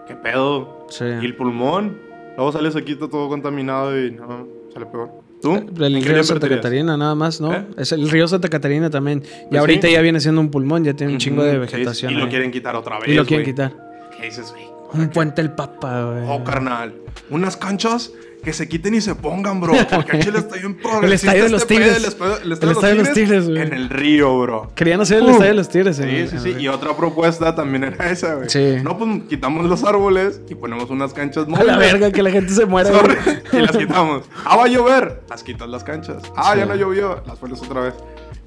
¿qué 0.07 0.15
pedo? 0.15 0.87
Sí. 0.89 1.05
¿Y 1.05 1.25
el 1.25 1.35
pulmón? 1.35 1.99
Luego 2.35 2.51
sales 2.51 2.75
aquí 2.75 2.93
está 2.93 3.07
todo 3.07 3.29
contaminado 3.29 3.95
y 4.03 4.09
no, 4.09 4.47
sale 4.73 4.87
peor. 4.87 5.11
¿Tú? 5.39 5.53
El 5.55 5.61
¿En 5.95 6.01
qué 6.01 6.09
le 6.09 6.13
río 6.15 6.23
Santa? 6.23 6.50
Catarina, 6.50 6.97
nada 6.97 7.13
más, 7.13 7.39
¿no? 7.39 7.53
¿Eh? 7.53 7.67
Es 7.77 7.91
el 7.91 8.09
río 8.09 8.27
Santa 8.27 8.50
Catarina 8.50 8.89
también. 8.89 9.21
Y 9.23 9.50
Pues 9.50 9.59
ahorita 9.59 9.88
sí. 9.88 9.93
ya 9.93 10.01
viene 10.01 10.19
siendo 10.19 10.41
un 10.41 10.50
pulmón, 10.50 10.83
ya 10.83 10.93
tiene 10.95 11.13
un 11.13 11.19
chingo 11.19 11.43
de 11.43 11.57
Ujú, 11.59 11.67
sí, 11.67 11.73
vegetación. 11.73 12.13
y 12.13 12.15
lo 12.15 12.23
ahí. 12.23 12.29
quieren 12.31 12.50
quitar 12.51 12.75
otra 12.75 12.97
vez. 13.00 13.07
Y 13.09 13.13
lo 13.13 13.23
quieren 13.25 13.43
güey. 13.45 13.53
quitar. 13.53 14.09
¿Qué 14.17 14.25
dices, 14.25 14.51
güey? 14.51 14.65
Un 14.93 15.09
puente 15.09 15.41
el 15.41 15.51
papa, 15.51 16.05
güey. 16.11 16.23
Oh, 16.27 16.43
carnal. 16.43 16.93
Unas 17.29 17.55
canchas 17.55 18.11
que 18.43 18.53
se 18.53 18.67
quiten 18.67 18.95
y 18.95 19.01
se 19.01 19.13
pongan, 19.15 19.62
bro. 19.62 19.74
Porque 19.93 20.17
aquí 20.17 20.29
el 20.29 20.36
estadio 20.36 20.67
en 20.67 21.03
El 21.03 21.13
estadio 21.13 21.43
de 21.43 21.50
los 21.50 21.67
Tigres. 21.67 21.98
El 21.98 22.05
estadio, 22.05 22.79
de 22.89 22.95
los 22.95 23.13
Tigres, 23.13 23.48
güey. 23.50 23.62
En 23.62 23.74
el 23.74 23.89
río, 23.89 24.39
bro. 24.39 24.71
Querían 24.75 25.00
hacer 25.01 25.19
el 25.19 25.29
estadio 25.29 25.50
de 25.51 25.53
los 25.55 25.69
Tigres. 25.69 25.95
Sí, 25.98 26.03
en- 26.03 26.29
sí, 26.29 26.38
sí. 26.39 26.55
Y 26.60 26.67
otra 26.67 26.95
propuesta 26.98 27.53
también 27.53 27.83
era 27.83 28.10
esa, 28.10 28.36
güey. 28.36 28.50
Sí. 28.50 28.77
No, 28.83 28.98
pues 28.98 29.10
quitamos 29.29 29.65
los 29.67 29.83
árboles 29.83 30.41
y 30.50 30.55
ponemos 30.55 30.89
unas 30.89 31.13
canchas 31.13 31.45
A 31.45 31.50
móviles. 31.50 31.67
la 31.67 31.77
verga, 31.77 32.12
que 32.12 32.24
la 32.24 32.31
gente 32.31 32.53
se 32.53 32.65
muera. 32.65 32.89
Y 33.53 33.57
las 33.57 33.75
quitamos. 33.77 34.24
Ah, 34.45 34.55
va 34.57 34.65
a 34.65 34.67
llover. 34.67 35.21
Las 35.29 35.43
quitas 35.43 35.67
las 35.69 35.83
canchas. 35.83 36.24
Ah, 36.36 36.55
ya 36.55 36.65
no 36.65 36.75
llovió. 36.75 37.21
Las 37.27 37.38
pones 37.38 37.62
otra 37.62 37.81
vez. 37.81 37.93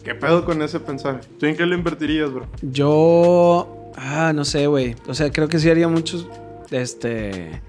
¿Qué 0.02 0.14
pedo 0.14 0.44
con 0.44 0.60
ese 0.62 0.80
pensar? 0.80 1.20
¿Tú 1.38 1.46
en 1.46 1.56
qué 1.56 1.64
lo 1.66 1.74
invertirías, 1.74 2.32
bro? 2.32 2.46
Yo. 2.62 3.92
Ah, 3.96 4.32
no 4.34 4.44
sé, 4.44 4.66
güey. 4.66 4.96
O 5.06 5.14
sea, 5.14 5.30
creo 5.30 5.48
que 5.48 5.58
sí 5.58 5.70
haría 5.70 5.88
muchos. 5.88 6.26
Este. 6.70 7.60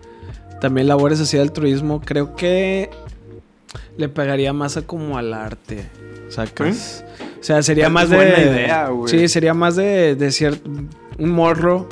También 0.65 0.87
labores 0.87 1.19
así 1.21 1.37
de 1.37 1.43
altruismo. 1.43 2.01
Creo 2.03 2.35
que. 2.35 2.89
Le 3.97 4.09
pegaría 4.09 4.51
más 4.51 4.77
a 4.77 4.81
como 4.81 5.19
al 5.19 5.31
arte. 5.31 5.85
¿Sacas? 6.29 7.05
O 7.39 7.43
sea, 7.43 7.61
sería 7.61 7.85
Es 7.85 7.91
más 7.91 8.09
de. 8.09 8.15
buena 8.15 8.39
idea, 8.39 8.87
güey. 8.87 9.11
Sí, 9.11 9.27
sería 9.27 9.53
más 9.53 9.75
de, 9.75 10.15
de 10.15 10.31
cierto. 10.31 10.67
Un 11.19 11.29
morro 11.29 11.87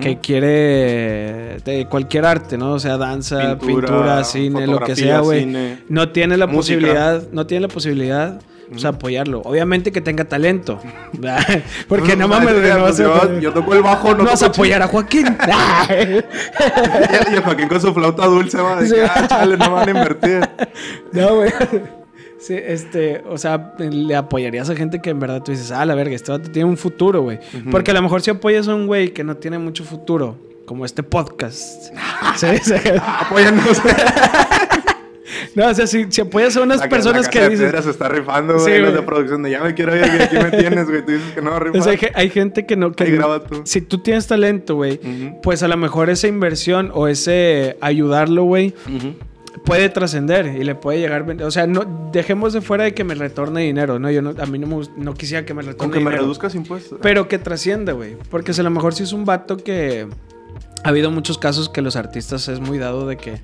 que 0.00 0.18
quiere. 0.18 1.58
De 1.64 1.86
cualquier 1.88 2.24
arte, 2.24 2.58
¿no? 2.58 2.72
O 2.72 2.80
sea, 2.80 2.96
danza, 2.96 3.56
pintura, 3.60 4.24
cine, 4.24 4.66
lo 4.66 4.80
que 4.80 4.96
sea, 4.96 5.20
güey. 5.20 5.46
No 5.88 6.08
tiene 6.10 6.36
la 6.36 6.48
Música. 6.48 6.80
posibilidad. 6.80 7.22
No 7.30 7.46
tiene 7.46 7.68
la 7.68 7.72
posibilidad. 7.72 8.40
O 8.74 8.78
sea, 8.78 8.90
Ujú. 8.90 8.96
apoyarlo. 8.96 9.42
Obviamente 9.44 9.92
que 9.92 10.00
tenga 10.00 10.24
talento. 10.24 10.80
Porque 11.88 12.16
no 12.16 12.26
Pues, 12.28 12.40
mames, 12.44 12.70
a 12.70 12.90
yo, 13.02 13.38
yo 13.40 13.52
toco 13.52 13.74
el 13.74 13.82
bajo, 13.82 14.08
no, 14.12 14.18
no 14.18 14.30
vas 14.30 14.42
a 14.42 14.46
apoyar 14.46 14.82
a 14.82 14.88
Joaquín. 14.88 15.26
Y, 15.90 17.34
y 17.34 17.42
Joaquín 17.42 17.68
con 17.68 17.80
su 17.80 17.94
flauta 17.94 18.26
dulce 18.26 18.58
va 18.60 18.76
de 18.76 18.88
Sí. 18.88 18.94
que, 18.94 19.02
ah, 19.04 19.26
chale, 19.28 19.56
no 19.56 19.70
van 19.70 19.88
a 19.88 19.90
invertir. 19.90 20.40
no, 21.12 21.34
güey. 21.36 21.52
Sí, 22.38 22.54
este, 22.54 23.22
o 23.28 23.38
sea, 23.38 23.74
le 23.78 24.14
apoyarías 24.14 24.68
a 24.68 24.76
gente 24.76 25.00
que 25.00 25.10
en 25.10 25.20
verdad 25.20 25.42
tú 25.42 25.52
dices, 25.52 25.70
ah, 25.70 25.84
la 25.86 25.94
verga, 25.94 26.14
este 26.14 26.32
vato 26.32 26.50
tiene 26.50 26.68
un 26.68 26.76
futuro, 26.76 27.22
güey. 27.22 27.38
Porque 27.70 27.92
a 27.92 27.94
lo 27.94 28.02
mejor 28.02 28.20
si 28.20 28.30
apoyas 28.30 28.68
a 28.68 28.74
un 28.74 28.86
güey 28.86 29.12
que 29.12 29.24
no 29.24 29.36
tiene 29.36 29.58
mucho 29.58 29.84
futuro, 29.84 30.36
como 30.66 30.84
este 30.84 31.02
podcast. 31.02 31.94
sí, 32.36 32.46
sí. 32.62 32.74
Apóyanos. 33.20 33.80
No, 35.54 35.68
o 35.68 35.74
sea, 35.74 35.86
si, 35.86 36.06
si 36.10 36.20
apoyas 36.20 36.56
a 36.56 36.62
unas 36.62 36.80
La, 36.80 36.88
personas 36.88 37.24
la 37.26 37.30
que 37.30 37.40
de 37.40 37.48
piedra 37.50 37.82
se 37.82 37.90
está 37.90 38.08
rifando, 38.08 38.54
güey. 38.58 38.74
Sí, 38.76 38.80
los 38.80 38.92
de 38.94 39.02
producción 39.02 39.42
de 39.42 39.50
ya 39.50 39.62
me 39.62 39.74
quiero 39.74 39.96
ir, 39.96 40.04
aquí 40.04 40.36
me 40.36 40.50
tienes, 40.50 40.86
güey. 40.88 41.04
Tú 41.04 41.12
dices 41.12 41.32
que 41.34 41.42
no, 41.42 41.58
rifa. 41.58 41.78
O 41.78 41.82
sea, 41.82 41.92
hay, 41.92 41.98
ge- 41.98 42.12
hay 42.14 42.30
gente 42.30 42.66
que 42.66 42.76
no. 42.76 42.92
Que 42.92 43.04
Ahí 43.04 43.10
no- 43.12 43.16
graba 43.18 43.44
tú. 43.44 43.62
Si 43.64 43.80
tú 43.80 43.98
tienes 43.98 44.26
talento, 44.26 44.74
güey, 44.76 45.00
pues 45.42 45.62
a 45.62 45.68
lo 45.68 45.76
mejor 45.76 46.10
esa 46.10 46.26
inversión 46.28 46.90
o 46.94 47.08
ese 47.08 47.76
ayudarlo, 47.80 48.44
güey, 48.44 48.74
puede 49.64 49.88
trascender 49.88 50.46
y 50.46 50.64
le 50.64 50.74
puede 50.74 51.00
llegar. 51.00 51.24
O 51.42 51.50
sea, 51.50 51.66
no 51.66 52.10
dejemos 52.12 52.52
de 52.52 52.60
fuera 52.60 52.84
de 52.84 52.94
que 52.94 53.04
me 53.04 53.14
retorne 53.14 53.62
dinero, 53.62 53.98
¿no? 53.98 54.10
Yo 54.10 54.22
no, 54.22 54.34
a 54.38 54.46
mí 54.46 54.58
no, 54.58 54.66
me 54.66 54.86
no 54.96 55.14
quisiera 55.14 55.44
que 55.44 55.54
me 55.54 55.62
retorne 55.62 55.78
Con 55.78 55.90
que 55.90 56.00
me 56.00 56.10
reduzcas 56.10 56.54
impuestos. 56.54 56.98
Pero 57.02 57.28
que 57.28 57.38
trascienda, 57.38 57.92
güey. 57.92 58.16
Porque 58.30 58.52
si 58.52 58.60
a 58.60 58.64
lo 58.64 58.70
mejor 58.70 58.94
sí 58.94 59.02
es 59.02 59.12
un 59.12 59.24
vato 59.24 59.56
que. 59.56 60.06
Ha 60.84 60.90
habido 60.90 61.10
muchos 61.10 61.36
casos 61.38 61.68
que 61.68 61.82
los 61.82 61.96
artistas 61.96 62.46
es 62.48 62.60
muy 62.60 62.78
dado 62.78 63.08
de 63.08 63.16
que. 63.16 63.40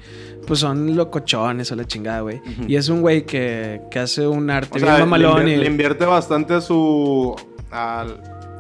Pues 0.47 0.61
son 0.61 0.97
locochones 0.97 1.71
o 1.73 1.77
la 1.77 1.85
chingada, 1.87 2.21
güey. 2.21 2.41
Y 2.67 2.77
es 2.77 2.89
un 2.89 3.01
güey 3.01 3.25
que, 3.25 3.81
que 3.91 3.99
hace 4.01 4.27
un 4.27 4.51
arte 4.51 4.71
O 4.73 4.75
bien 4.77 4.87
sea, 4.87 4.95
le, 4.99 5.01
mamalón 5.05 5.49
y. 5.49 5.57
le 5.57 5.67
invierte 5.67 6.05
bastante 6.05 6.55
a 6.55 6.61
su. 6.61 7.35
a 7.71 8.07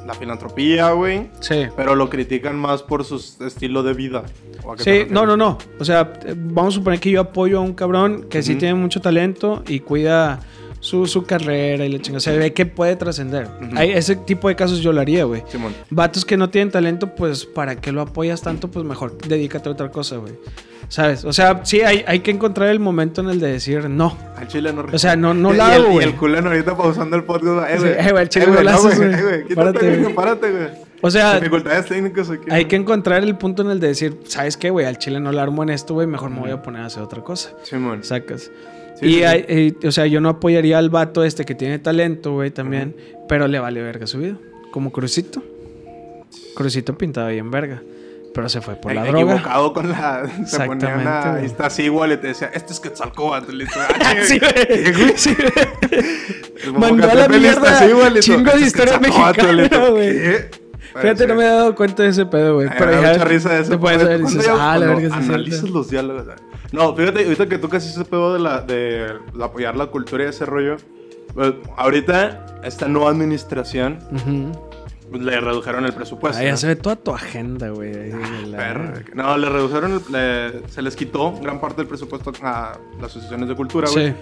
la 0.06 0.14
filantropía, 0.14 0.90
güey. 0.92 1.28
Sí. 1.40 1.66
Pero 1.76 1.94
lo 1.94 2.10
critican 2.10 2.56
más 2.56 2.82
por 2.82 3.04
su 3.04 3.16
estilo 3.44 3.82
de 3.84 3.94
vida. 3.94 4.24
¿O 4.64 4.72
a 4.72 4.76
qué 4.76 4.82
te 4.84 5.02
Sí, 5.04 5.06
no, 5.10 5.26
no, 5.26 5.36
no. 5.36 5.58
O 5.78 5.84
sea, 5.84 6.12
vamos 6.36 6.74
a 6.74 6.78
suponer 6.78 6.98
que 6.98 7.10
yo 7.10 7.20
apoyo 7.20 7.58
a 7.58 7.60
un 7.60 7.72
cabrón 7.74 8.26
que 8.28 8.42
sí 8.42 8.56
tiene 8.56 8.74
mucho 8.74 9.00
talento 9.00 9.62
y 9.68 9.78
cuida 9.80 10.40
su, 10.80 11.06
su 11.06 11.22
carrera 11.24 11.84
y 11.86 11.88
la 11.92 11.98
chingada. 12.00 12.16
O 12.16 12.20
sea, 12.20 12.32
ve 12.34 12.52
que 12.52 12.66
puede 12.66 12.96
trascender. 12.96 13.48
Hay- 13.76 13.90
Ese 13.92 14.16
tipo 14.16 14.48
de 14.48 14.56
casos 14.56 14.80
yo 14.80 14.92
lo 14.92 15.00
haría, 15.00 15.22
güey. 15.24 15.44
Vatos 15.90 16.24
que 16.24 16.36
no 16.36 16.50
tienen 16.50 16.72
talento, 16.72 17.14
pues, 17.14 17.44
¿para 17.46 17.76
qué 17.80 17.92
lo 17.92 18.00
apoyas 18.00 18.40
tanto? 18.42 18.68
Pues 18.72 18.84
mejor 18.84 19.16
dedícate 19.18 19.68
a 19.68 19.72
otra 19.72 19.90
cosa, 19.92 20.16
güey. 20.16 20.32
¿Sabes? 20.92 21.24
O 21.24 21.32
sea, 21.32 21.60
sí, 21.64 21.80
hay, 21.80 22.04
hay 22.06 22.18
que 22.20 22.30
encontrar 22.30 22.68
el 22.68 22.78
momento 22.78 23.22
en 23.22 23.30
el 23.30 23.40
de 23.40 23.50
decir 23.50 23.88
no. 23.88 24.14
Al 24.36 24.46
chile 24.46 24.74
no 24.74 24.84
O 24.92 24.98
sea, 24.98 25.16
no, 25.16 25.32
no 25.32 25.54
Y 25.54 25.56
la 25.56 25.74
el- 25.76 25.80
hago, 25.82 25.90
Y 25.90 25.92
güey. 25.94 26.06
el 26.08 26.16
culeno 26.16 26.50
ahorita 26.50 26.76
pausando 26.76 27.16
el 27.16 27.24
podcast. 27.24 27.70
Eh, 27.70 27.74
Sí, 27.76 27.78
güey. 27.80 27.92
eh, 27.92 28.10
güey, 28.10 28.16
al 28.22 28.28
chile 28.28 28.44
Eh, 28.46 28.62
no 28.62 28.70
haces, 28.70 28.98
güey. 28.98 29.14
Eh, 29.14 29.54
Párate, 29.54 29.96
güey. 29.96 30.14
Párate, 30.14 30.50
güey. 30.50 30.66
O 31.00 31.10
sea, 31.10 31.36
Dificultades 31.36 31.86
técnicas 31.86 32.28
aquí. 32.28 32.44
hay 32.50 32.66
que 32.66 32.76
encontrar 32.76 33.24
el 33.24 33.36
punto 33.38 33.62
en 33.62 33.70
el 33.70 33.80
de 33.80 33.86
decir, 33.88 34.18
¿sabes 34.24 34.58
qué, 34.58 34.68
güey? 34.68 34.84
Al 34.84 34.98
chile 34.98 35.18
no 35.18 35.32
la 35.32 35.42
armo 35.42 35.62
en 35.62 35.70
esto, 35.70 35.94
güey. 35.94 36.06
Mejor 36.06 36.28
me 36.28 36.40
voy 36.40 36.50
a 36.50 36.60
poner 36.60 36.82
a 36.82 36.86
hacer 36.86 37.02
otra 37.02 37.22
cosa. 37.22 37.54
Simón. 37.62 38.04
Sacas. 38.04 38.50
Sí, 39.00 39.06
y, 39.06 39.14
sí, 39.14 39.24
hay- 39.24 39.74
y, 39.82 39.86
o 39.86 39.90
sea, 39.92 40.06
yo 40.06 40.20
no 40.20 40.28
apoyaría 40.28 40.76
al 40.76 40.90
vato 40.90 41.24
este 41.24 41.46
que 41.46 41.54
tiene 41.54 41.78
talento, 41.78 42.32
güey, 42.34 42.50
también. 42.50 42.94
Pero 43.30 43.48
le 43.48 43.58
vale 43.58 43.80
verga 43.80 44.06
su 44.06 44.18
vida. 44.18 44.36
Como 44.70 44.92
Crucito. 44.92 45.42
Crucito 46.54 46.98
pintado 46.98 47.28
bien 47.28 47.50
verga. 47.50 47.82
Pero 48.34 48.48
se 48.48 48.60
fue 48.60 48.76
por 48.76 48.94
la 48.94 49.04
droga. 49.04 49.20
Equivocado 49.34 49.72
con 49.72 49.90
la. 49.90 50.26
Se 50.26 50.42
Exactamente, 50.42 50.86
ponían 50.86 51.06
a. 51.08 51.20
güey. 51.30 51.40
Ahí 51.40 51.46
estás 51.46 51.78
igual 51.78 52.12
y 52.12 52.16
te 52.16 52.28
decía, 52.28 52.50
este 52.54 52.72
es 52.72 52.80
Quetzalcóatl. 52.80 53.58
Tú, 53.64 53.78
ah, 53.78 54.14
Sí, 54.22 54.38
güey. 54.96 55.12
Sí, 55.16 55.36
Mandó 56.72 57.10
a 57.10 57.14
la 57.14 57.22
está 57.22 57.38
mierda 57.38 57.78
así, 57.78 57.90
tú, 57.90 58.20
chingo 58.20 58.50
de 58.50 58.50
"Este 58.50 58.58
es 58.60 58.66
historia 58.66 58.98
Quetzalcóatl", 58.98 59.40
y 59.40 59.46
tú, 59.46 59.56
mexicana, 59.56 59.88
güey. 59.90 60.62
Fíjate, 61.00 61.26
no 61.26 61.34
me 61.34 61.44
he 61.44 61.48
dado 61.48 61.74
cuenta 61.74 62.02
de 62.02 62.10
ese 62.10 62.26
pedo, 62.26 62.54
güey. 62.56 62.68
Pero 62.78 62.86
me 62.86 63.00
da 63.02 63.12
mucha 63.12 63.24
risa 63.24 63.48
de 63.54 63.60
eso. 63.62 63.70
te 63.70 63.78
puedes 63.78 64.04
ver 64.06 64.20
dices, 64.22 64.48
ah, 64.48 64.76
la 64.78 64.86
verga, 64.86 65.14
Analizas 65.16 65.60
cierto". 65.60 65.78
los 65.78 65.88
diálogos. 65.90 66.24
No, 66.70 66.94
fíjate, 66.94 67.24
ahorita 67.24 67.48
que 67.48 67.58
tocas 67.58 67.84
ese 67.86 68.04
pedo 68.04 68.34
de, 68.34 68.40
la, 68.40 68.60
de, 68.62 69.12
apoyar 69.42 69.76
la 69.76 69.86
cultura 69.86 70.24
y 70.24 70.28
ese 70.28 70.46
rollo. 70.46 70.76
pues, 71.34 71.54
ahorita, 71.76 72.60
esta 72.62 72.88
nueva 72.88 73.10
administración 73.10 73.98
le 75.12 75.40
redujeron 75.40 75.84
el 75.84 75.92
presupuesto. 75.92 76.40
Ah, 76.40 76.44
ya 76.44 76.50
¿no? 76.52 76.56
se 76.56 76.66
ve 76.68 76.76
toda 76.76 76.96
tu 76.96 77.12
agenda, 77.12 77.68
güey. 77.70 78.10
la- 78.46 78.56
Perro, 78.58 78.92
No, 79.14 79.36
le 79.38 79.48
redujeron, 79.48 79.92
el- 79.92 80.12
le- 80.12 80.68
se 80.68 80.82
les 80.82 80.96
quitó 80.96 81.32
gran 81.40 81.60
parte 81.60 81.76
del 81.78 81.86
presupuesto 81.86 82.32
a 82.42 82.78
las 83.00 83.10
asociaciones 83.10 83.48
de 83.48 83.54
cultura, 83.54 83.88
güey. 83.90 84.08
Sí. 84.08 84.14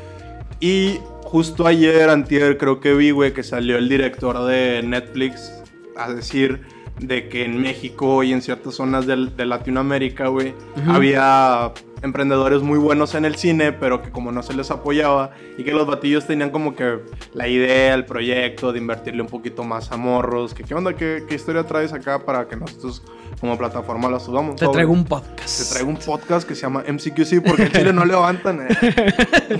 Y 0.60 0.98
justo 1.22 1.66
ayer, 1.66 2.10
antier, 2.10 2.58
creo 2.58 2.80
que 2.80 2.92
vi, 2.94 3.10
güey, 3.12 3.32
que 3.32 3.42
salió 3.42 3.78
el 3.78 3.88
director 3.88 4.44
de 4.46 4.82
Netflix 4.84 5.52
a 5.96 6.12
decir 6.12 6.60
de 7.00 7.28
que 7.28 7.44
en 7.44 7.60
México 7.60 8.22
y 8.22 8.32
en 8.32 8.42
ciertas 8.42 8.74
zonas 8.74 9.06
del- 9.06 9.34
de, 9.36 9.46
Latinoamérica, 9.46 10.28
güey, 10.28 10.54
Ujú. 10.76 10.90
había 10.92 11.72
emprendedores 12.02 12.62
muy 12.62 12.78
buenos 12.78 13.14
en 13.14 13.24
el 13.24 13.36
cine, 13.36 13.72
pero 13.72 14.00
que 14.02 14.10
como 14.10 14.32
no 14.32 14.42
se 14.42 14.54
les 14.54 14.70
apoyaba 14.70 15.30
y 15.58 15.64
que 15.64 15.72
los 15.72 15.86
batillos 15.86 16.26
tenían 16.26 16.50
como 16.50 16.74
que 16.74 16.98
la 17.34 17.48
idea, 17.48 17.94
el 17.94 18.04
proyecto 18.06 18.72
de 18.72 18.78
invertirle 18.78 19.20
un 19.22 19.28
poquito 19.28 19.64
más 19.64 19.92
a 19.92 19.96
morros, 19.96 20.54
que 20.54 20.62
qué 20.64 20.74
onda, 20.74 20.94
qué, 20.94 21.24
qué 21.28 21.34
historia 21.34 21.64
traes 21.64 21.92
acá 21.92 22.24
para 22.24 22.46
que 22.48 22.56
nosotros 22.56 23.02
como 23.40 23.56
plataforma 23.58 24.08
la 24.10 24.20
subamos. 24.20 24.56
Te 24.56 24.64
Sobre- 24.66 24.74
traigo 24.76 24.92
un 24.92 25.04
podcast. 25.04 25.58
te 25.68 25.74
traigo 25.74 25.90
un 25.90 25.96
podcast 25.98 26.46
que 26.48 26.54
se 26.54 26.62
llama 26.62 26.84
MCQC 26.86 27.42
porque 27.46 27.62
en 27.64 27.72
Chile 27.72 27.92
no 27.92 28.04
levantan, 28.04 28.66
eh. 28.68 28.68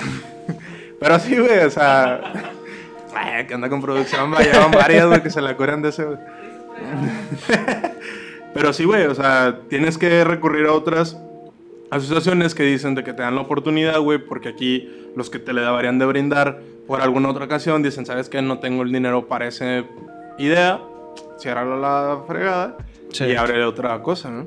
Pero 1.01 1.19
sí, 1.19 1.39
güey, 1.39 1.61
o 1.61 1.71
sea. 1.71 2.21
que 3.49 3.55
anda 3.55 3.69
con 3.69 3.81
producción, 3.81 4.31
vaya, 4.31 4.67
varias, 4.69 5.07
güey, 5.07 5.23
que 5.23 5.31
se 5.31 5.41
la 5.41 5.57
curan 5.57 5.83
de 5.83 5.89
ese, 5.91 6.05
güey. 6.05 6.19
Pero 8.55 8.73
sí, 8.73 8.85
güey, 8.85 9.05
o 9.07 9.15
sea, 9.15 9.61
tienes 9.69 9.97
que 9.97 10.25
recurrir 10.25 10.67
a 10.67 10.73
otras 10.73 11.17
asociaciones 11.91 12.55
que 12.55 12.63
dicen 12.65 12.95
de 12.95 13.05
que 13.05 13.13
te 13.13 13.23
dan 13.23 13.35
la 13.37 13.43
oportunidad, 13.43 13.99
güey, 14.01 14.19
porque 14.19 14.49
aquí 14.49 14.89
los 15.17 15.31
que 15.31 15.39
te 15.39 15.53
le 15.53 15.61
deberían 15.61 15.99
de 15.99 16.07
brindar 16.07 16.61
por 16.87 17.01
alguna 17.01 17.29
otra 17.29 17.45
ocasión 17.45 17.83
dicen, 17.83 18.07
¿sabes 18.07 18.29
qué? 18.29 18.43
No 18.43 18.59
tengo 18.59 18.83
el 18.83 18.93
dinero 18.93 19.27
para 19.29 19.47
esa 19.47 19.85
idea, 20.39 20.81
ciérralo 21.39 21.75
a 21.75 21.79
la 22.17 22.23
fregada 22.27 22.77
Sí. 23.13 23.25
y 23.25 23.35
abre 23.37 23.65
otra 23.65 24.01
cosa, 24.03 24.31
¿no? 24.31 24.47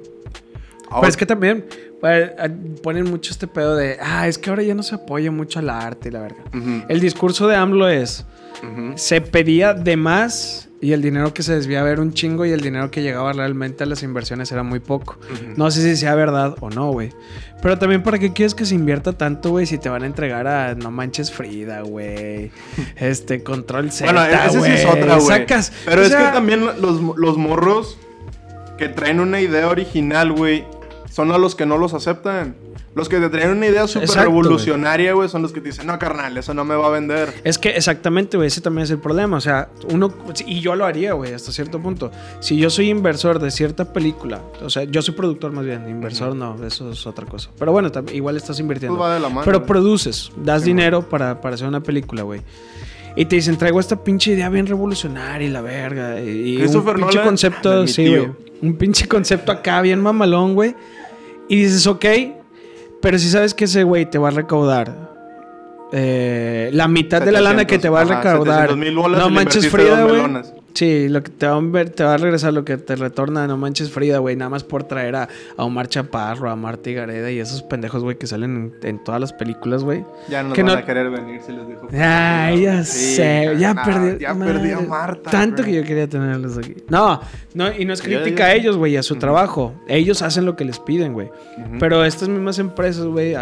Pero 0.89 1.07
es 1.07 1.17
que 1.17 1.25
también 1.25 1.65
eh, 2.03 2.35
eh, 2.37 2.49
ponen 2.81 3.09
mucho 3.09 3.31
este 3.31 3.47
pedo 3.47 3.75
de, 3.75 3.97
ah, 4.01 4.27
es 4.27 4.37
que 4.37 4.49
ahora 4.49 4.63
ya 4.63 4.75
no 4.75 4.83
se 4.83 4.95
apoya 4.95 5.31
mucho 5.31 5.59
al 5.59 5.69
arte 5.69 6.09
y 6.09 6.11
la 6.11 6.21
verga. 6.21 6.43
Ujú, 6.53 6.83
El 6.87 6.99
discurso 6.99 7.47
de 7.47 7.55
AMLO 7.55 7.87
es, 7.89 8.25
ujú. 8.61 8.93
se 8.95 9.19
pedía 9.21 9.73
de 9.73 9.97
más 9.97 10.69
y 10.83 10.91
el 10.91 11.01
dinero 11.01 11.33
que 11.33 11.43
se 11.43 11.55
desviaba 11.55 11.89
era 11.89 12.01
un 12.01 12.13
chingo 12.13 12.45
y 12.45 12.51
el 12.51 12.59
dinero 12.59 12.91
que 12.91 13.01
llegaba 13.01 13.31
realmente 13.31 13.85
a 13.85 13.87
las 13.87 14.03
inversiones 14.03 14.51
era 14.51 14.63
muy 14.63 14.81
poco. 14.81 15.17
No 15.55 15.71
sé 15.71 15.81
si 15.81 15.95
sea 15.95 16.13
verdad 16.13 16.57
o 16.59 16.69
no, 16.69 16.91
güey. 16.91 17.11
Pero 17.61 17.79
también, 17.79 18.03
¿para 18.03 18.19
qué 18.19 18.33
quieres 18.33 18.53
que 18.53 18.65
se 18.65 18.75
invierta 18.75 19.13
tanto, 19.13 19.51
güey? 19.51 19.65
Si 19.65 19.77
te 19.77 19.87
van 19.87 20.03
a 20.03 20.07
entregar 20.07 20.45
a 20.45 20.75
No 20.75 20.91
Manches 20.91 21.31
Frida, 21.31 21.81
güey. 21.83 22.51
Este, 22.97 23.43
Control 23.43 23.91
Z, 23.91 24.11
Bueno, 24.11 24.65
sí 24.65 24.71
es 24.73 24.85
otra, 24.85 25.15
güey. 25.15 25.27
Sacas... 25.27 25.71
Pero 25.85 26.01
o 26.01 26.03
es 26.03 26.13
que 26.13 26.23
también 26.23 26.65
los, 26.65 26.99
los 27.17 27.37
morros 27.37 27.97
que 28.77 28.89
traen 28.89 29.21
una 29.21 29.39
idea 29.39 29.69
original, 29.69 30.33
güey, 30.33 30.65
son 31.13 31.31
a 31.31 31.37
los 31.37 31.53
que 31.53 31.67
no 31.67 31.77
los 31.77 31.93
aceptan. 31.93 32.55
Los 32.95 33.07
que 33.07 33.19
te 33.19 33.29
traen 33.29 33.51
una 33.51 33.67
idea 33.67 33.87
súper 33.87 34.09
revolucionaria, 34.09 35.13
güey, 35.13 35.29
son 35.29 35.43
los 35.43 35.51
que 35.51 35.61
te 35.61 35.69
dicen, 35.69 35.85
no, 35.85 35.97
carnal, 35.99 36.35
eso 36.37 36.55
no 36.55 36.65
me 36.65 36.75
va 36.75 36.87
a 36.87 36.89
vender. 36.89 37.33
Es 37.43 37.59
que 37.59 37.69
exactamente, 37.69 38.35
güey, 38.35 38.47
ese 38.47 38.61
también 38.61 38.83
es 38.83 38.89
el 38.89 38.97
problema. 38.97 39.37
O 39.37 39.41
sea, 39.41 39.69
uno, 39.91 40.11
y 40.47 40.59
yo 40.59 40.75
lo 40.75 40.85
haría, 40.85 41.13
güey, 41.13 41.33
hasta 41.33 41.51
cierto 41.51 41.79
punto. 41.79 42.11
Si 42.39 42.57
yo 42.57 42.71
soy 42.71 42.89
inversor 42.89 43.37
de 43.37 43.51
cierta 43.51 43.93
película, 43.93 44.41
o 44.63 44.71
sea, 44.71 44.85
yo 44.85 45.03
soy 45.03 45.13
productor 45.13 45.51
más 45.51 45.65
bien, 45.65 45.87
inversor 45.87 46.35
no, 46.35 46.55
eso 46.65 46.91
es 46.91 47.05
otra 47.05 47.27
cosa. 47.27 47.51
Pero 47.59 47.71
bueno, 47.71 47.91
igual 48.11 48.35
estás 48.35 48.59
invirtiendo. 48.59 48.97
Pues 48.97 49.07
va 49.09 49.13
de 49.13 49.19
la 49.19 49.29
mano. 49.29 49.45
Pero 49.45 49.65
produces, 49.67 50.31
das 50.35 50.63
Sí, 50.63 50.69
dinero 50.69 51.07
para, 51.07 51.41
para 51.41 51.55
hacer 51.55 51.67
una 51.67 51.81
película, 51.81 52.23
güey. 52.23 52.41
Y 53.15 53.25
te 53.25 53.35
dicen, 53.35 53.57
traigo 53.57 53.79
esta 53.79 54.03
pinche 54.03 54.31
idea 54.31 54.49
bien 54.49 54.65
revolucionaria 54.65 55.47
y 55.47 55.51
la 55.51 55.61
verga. 55.61 56.19
Y, 56.19 56.57
un 56.57 56.83
pinche 56.83 57.17
Nolan, 57.17 57.23
concepto, 57.23 57.85
sí, 57.85 58.07
güey. 58.07 58.31
Un 58.61 58.75
pinche 58.75 59.07
concepto 59.07 59.51
acá 59.51 59.81
bien 59.81 60.01
mamalón, 60.01 60.55
güey. 60.55 60.75
Y 61.49 61.63
dices, 61.63 61.85
ok, 61.87 62.05
pero 63.01 63.19
si 63.19 63.29
sabes 63.29 63.53
que 63.53 63.65
ese 63.65 63.83
güey 63.83 64.05
te 64.09 64.17
va 64.17 64.29
a 64.29 64.31
recaudar 64.31 65.11
eh, 65.91 66.69
la 66.73 66.87
mitad 66.87 67.21
de 67.21 67.31
la 67.31 67.41
lana 67.41 67.65
que 67.65 67.77
te 67.77 67.87
va 67.87 68.01
a 68.01 68.05
700, 68.05 68.23
recaudar. 68.23 68.69
700 68.69 68.77
mil 68.77 68.95
bolas 68.97 69.21
no 69.21 69.29
manches 69.29 69.69
Frida, 69.69 70.03
güey. 70.03 70.21
Sí, 70.73 71.07
lo 71.07 71.21
que 71.21 71.29
te 71.29 71.45
va, 71.45 71.55
a 71.55 71.59
ver- 71.61 71.91
te 71.91 72.03
va 72.03 72.15
a 72.15 72.17
regresar 72.17 72.51
lo 72.53 72.65
que 72.65 72.77
te 72.77 72.95
retorna, 72.95 73.45
no 73.45 73.57
manches 73.57 73.91
Frida, 73.91 74.17
güey. 74.17 74.35
Nada 74.35 74.49
más 74.49 74.63
por 74.63 74.83
traer 74.85 75.15
a, 75.15 75.29
a 75.55 75.63
Omar 75.63 75.87
Chaparro, 75.87 76.49
a 76.49 76.55
Marta 76.55 76.89
Gareda 76.89 77.29
y 77.29 77.39
esos 77.39 77.61
pendejos, 77.61 78.01
güey, 78.03 78.17
que 78.17 78.25
salen 78.25 78.73
en, 78.81 78.89
en 78.89 79.03
todas 79.03 79.21
las 79.21 79.33
películas, 79.33 79.83
güey. 79.83 80.03
Ya 80.29 80.41
no 80.41 80.49
nos 80.49 80.55
que 80.55 80.63
van 80.63 80.73
no- 80.73 80.79
a 80.79 80.85
querer 80.85 81.09
venir 81.11 81.41
si 81.45 81.51
les 81.51 81.67
dijo. 81.67 81.87
Ay, 81.93 82.61
ya 82.63 82.83
Sí, 82.83 83.15
sé, 83.15 83.55
ya 83.59 83.73
nah, 83.75 83.83
perdí. 83.85 84.17
Ya 84.23 84.33
madre, 84.33 84.53
perdí 84.53 84.71
a 84.71 84.79
Marta. 84.79 85.29
Tanto 85.29 85.63
que 85.63 85.73
yo 85.73 85.83
quería 85.83 86.07
tenerlos 86.09 86.57
aquí. 86.57 86.73
No, 86.89 87.21
no, 87.53 87.71
y 87.71 87.85
no 87.85 87.93
es 87.93 88.01
crítica 88.01 88.45
a 88.45 88.53
ellos, 88.55 88.75
güey, 88.75 88.97
a 88.97 89.03
su 89.03 89.15
trabajo. 89.17 89.75
Ellos 89.87 90.23
hacen 90.23 90.45
lo 90.45 90.55
que 90.55 90.65
les 90.65 90.79
piden, 90.79 91.13
güey. 91.13 91.29
Pero 91.79 92.03
estas 92.03 92.29
mismas 92.29 92.57
empresas, 92.57 93.05
güey, 93.05 93.35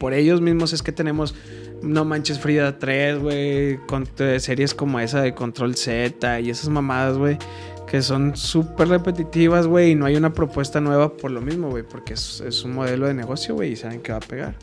por 0.00 0.14
ellos 0.14 0.40
mismos 0.40 0.72
es 0.72 0.82
que 0.82 0.90
tenemos 0.90 1.34
No 1.82 2.04
Manches 2.04 2.38
Frida 2.38 2.78
3, 2.78 3.18
güey, 3.18 3.76
con 3.86 4.06
series 4.38 4.74
como 4.74 5.00
esa 5.00 5.22
de 5.22 5.34
Control 5.34 5.74
Z 5.74 6.40
y 6.40 6.50
esas 6.50 6.68
mamadas, 6.68 7.16
güey, 7.16 7.38
que 7.86 8.02
son 8.02 8.36
súper 8.36 8.88
repetitivas, 8.88 9.66
güey, 9.66 9.92
y 9.92 9.94
no 9.94 10.06
hay 10.06 10.16
una 10.16 10.32
propuesta 10.32 10.80
nueva 10.80 11.16
por 11.16 11.30
lo 11.30 11.40
mismo, 11.40 11.70
güey, 11.70 11.82
porque 11.82 12.14
es, 12.14 12.42
es 12.46 12.62
un 12.64 12.74
modelo 12.74 13.06
de 13.06 13.14
negocio, 13.14 13.54
güey, 13.54 13.72
y 13.72 13.76
saben 13.76 14.00
que 14.00 14.12
va 14.12 14.18
a 14.18 14.20
pegar. 14.20 14.54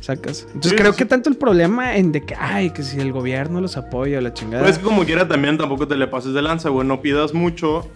¿Sacas? 0.00 0.46
Entonces 0.46 0.72
Sí, 0.72 0.76
creo 0.76 0.92
sí, 0.92 0.98
que 0.98 1.04
tanto 1.06 1.28
el 1.28 1.36
problema 1.36 1.96
en 1.96 2.12
de 2.12 2.24
que, 2.24 2.34
ay, 2.38 2.70
que 2.70 2.82
si 2.82 3.00
el 3.00 3.10
gobierno 3.12 3.60
los 3.60 3.76
apoya 3.76 4.18
o 4.18 4.20
la 4.20 4.32
chingada. 4.32 4.62
Pues 4.62 4.76
es 4.76 4.78
que 4.78 4.84
como 4.84 5.04
quiera 5.04 5.26
también 5.26 5.58
tampoco 5.58 5.88
te 5.88 5.96
le 5.96 6.06
pases 6.06 6.34
de 6.34 6.42
lanza, 6.42 6.68
güey. 6.68 6.86
No 6.86 7.02
pidas 7.02 7.34
mucho 7.34 7.88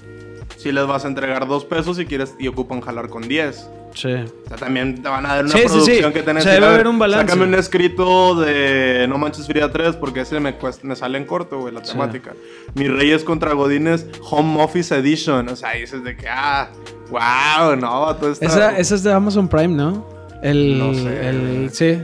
si 0.62 0.72
les 0.72 0.86
vas 0.86 1.04
a 1.04 1.08
entregar 1.08 1.46
dos 1.46 1.64
pesos 1.64 1.96
si 1.96 2.06
quieres 2.06 2.34
y 2.38 2.48
ocupan 2.48 2.80
jalar 2.80 3.08
con 3.08 3.26
10. 3.26 3.68
Sí. 3.94 4.08
O 4.14 4.48
sea, 4.48 4.56
también 4.56 5.02
te 5.02 5.08
van 5.08 5.26
a 5.26 5.34
dar 5.36 5.44
una 5.44 5.52
Sí, 5.54 5.62
producción 5.66 6.08
sí. 6.12 6.14
que 6.14 6.22
tenés 6.22 6.44
O 6.44 6.44
sea, 6.44 6.54
debe 6.54 6.66
haber 6.66 6.86
un 6.88 6.98
balance. 6.98 7.26
Sácame 7.26 7.46
un 7.46 7.54
escrito 7.54 8.34
de 8.40 9.06
No 9.08 9.18
Manches 9.18 9.46
Frida 9.46 9.70
3 9.70 9.96
porque 9.96 10.20
ese 10.22 10.40
me, 10.40 10.54
cuesta- 10.56 10.86
me 10.86 10.96
sale 10.96 11.18
en 11.18 11.26
corto, 11.26 11.58
güey, 11.60 11.74
la 11.74 11.82
temática. 11.82 12.32
Mis 12.74 12.90
Reyes 12.90 13.22
contra 13.22 13.52
Godines 13.52 14.06
Home 14.30 14.62
Office 14.62 14.94
Edition. 14.96 15.46
O 15.50 15.56
sea, 15.56 15.72
dices 15.72 16.02
de 16.04 16.16
que, 16.16 16.26
ah, 16.28 16.70
wow, 17.10 17.76
no, 17.76 18.16
todo 18.16 18.32
está... 18.32 18.46
Esa, 18.46 18.78
esa 18.78 18.94
es 18.94 19.02
de 19.02 19.12
Amazon 19.12 19.46
Prime, 19.48 19.68
¿no? 19.76 20.06
El, 20.42 20.78
No 20.78 20.94
sé. 20.94 21.28
el- 21.28 21.70
sí. 21.72 21.98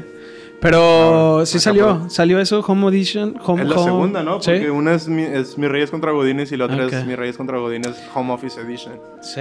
Pero 0.61 1.39
No, 1.39 1.47
sí 1.47 1.61
salió. 1.61 2.01
por- 2.01 2.11
Salió 2.11 2.41
eso, 2.41 2.61
Home 2.67 2.89
Edition. 2.89 3.37
Home, 3.45 3.63
Es 3.63 3.69
la 3.69 3.77
Home- 3.77 3.85
segunda, 3.85 4.23
¿no? 4.25 4.41
Sí. 4.43 4.51
Porque 4.51 4.71
una 4.71 4.95
es, 4.95 5.07
mi, 5.09 5.23
es 5.23 5.57
Mis 5.57 5.69
Reyes 5.71 5.91
contra 5.91 6.11
Godines 6.11 6.51
y 6.51 6.57
la 6.57 6.65
otra 6.65 6.87
es 6.87 7.07
Mis 7.07 7.17
Reyes 7.17 7.37
contra 7.37 7.59
Godines 7.59 7.95
Home 8.15 8.33
Office 8.33 8.61
Edition. 8.61 8.95
Sí. 9.23 9.41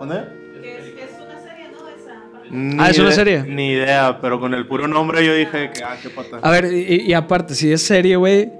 ¿Dónde? 0.00 0.24
Que 0.60 0.78
es, 0.78 0.84
que 0.94 1.02
es 1.04 1.10
una 1.24 1.40
serie, 1.40 1.68
¿no? 1.72 1.88
Esa. 1.88 2.50
Ni 2.50 2.76
Ah, 2.82 2.90
¿es 2.90 2.98
una 2.98 3.12
serie? 3.12 3.44
Ni 3.44 3.70
idea, 3.72 4.18
pero 4.20 4.40
con 4.40 4.54
el 4.54 4.66
puro 4.66 4.88
nombre 4.88 5.24
yo 5.24 5.32
dije 5.34 5.70
que, 5.72 5.84
ah, 5.84 5.96
qué 6.02 6.10
pata. 6.10 6.38
A 6.42 6.50
ver, 6.50 6.72
y, 6.72 7.02
y 7.02 7.14
aparte, 7.14 7.54
si 7.54 7.70
es 7.72 7.82
serie, 7.82 8.16
güey. 8.16 8.50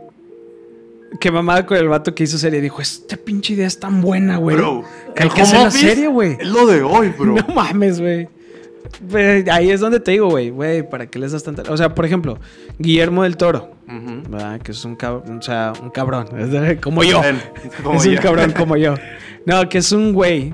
Que 1.21 1.31
mamada 1.33 1.65
con 1.65 1.77
el 1.79 1.89
vato 1.89 2.15
que 2.15 2.23
hizo 2.25 2.37
serie. 2.39 2.61
Dijo, 2.61 2.83
esta 2.83 3.17
pinche 3.17 3.55
idea 3.55 3.67
es 3.67 3.81
tan 3.81 4.01
buena, 4.03 4.37
güey. 4.37 4.57
Bro, 4.57 4.85
que 5.17 5.23
hay 5.23 5.29
el 5.29 5.35
que 5.35 5.41
hacer 5.43 5.61
la 5.63 5.71
serie, 5.71 6.07
güey. 6.07 6.37
Es 6.39 6.47
lo 6.47 6.67
de 6.67 6.83
hoy, 6.83 7.09
bro. 7.19 7.35
No 7.49 7.55
mames, 7.55 7.99
güey. 8.01 8.29
Güey, 9.11 9.49
Ahí 9.51 9.71
es 9.71 9.81
donde 9.81 10.01
te 10.01 10.11
digo, 10.13 10.29
güey, 10.29 10.51
güey, 10.51 10.89
¿para 10.89 11.07
qué 11.07 11.19
les 11.19 11.33
das 11.33 11.43
tanta...? 11.45 11.63
O 11.71 11.77
sea, 11.77 11.95
por 11.95 12.05
ejemplo, 12.05 12.39
Guillermo 12.79 13.23
del 13.23 13.37
Toro. 13.37 13.71
Que 14.63 14.73
es 14.73 14.85
un 14.85 14.97
cabrón, 14.97 15.39
o 15.39 15.43
sea, 15.43 15.73
un 15.83 15.91
cabrón, 15.91 16.27
como 16.83 17.03
yo. 17.05 17.21
Como 17.83 17.99
es 17.99 18.07
un 18.07 18.17
cabrón 18.17 18.53
como 18.53 18.77
yo. 18.77 18.95
No, 19.47 19.67
que 19.67 19.79
es 19.79 19.93
un 19.93 20.13
güey 20.13 20.53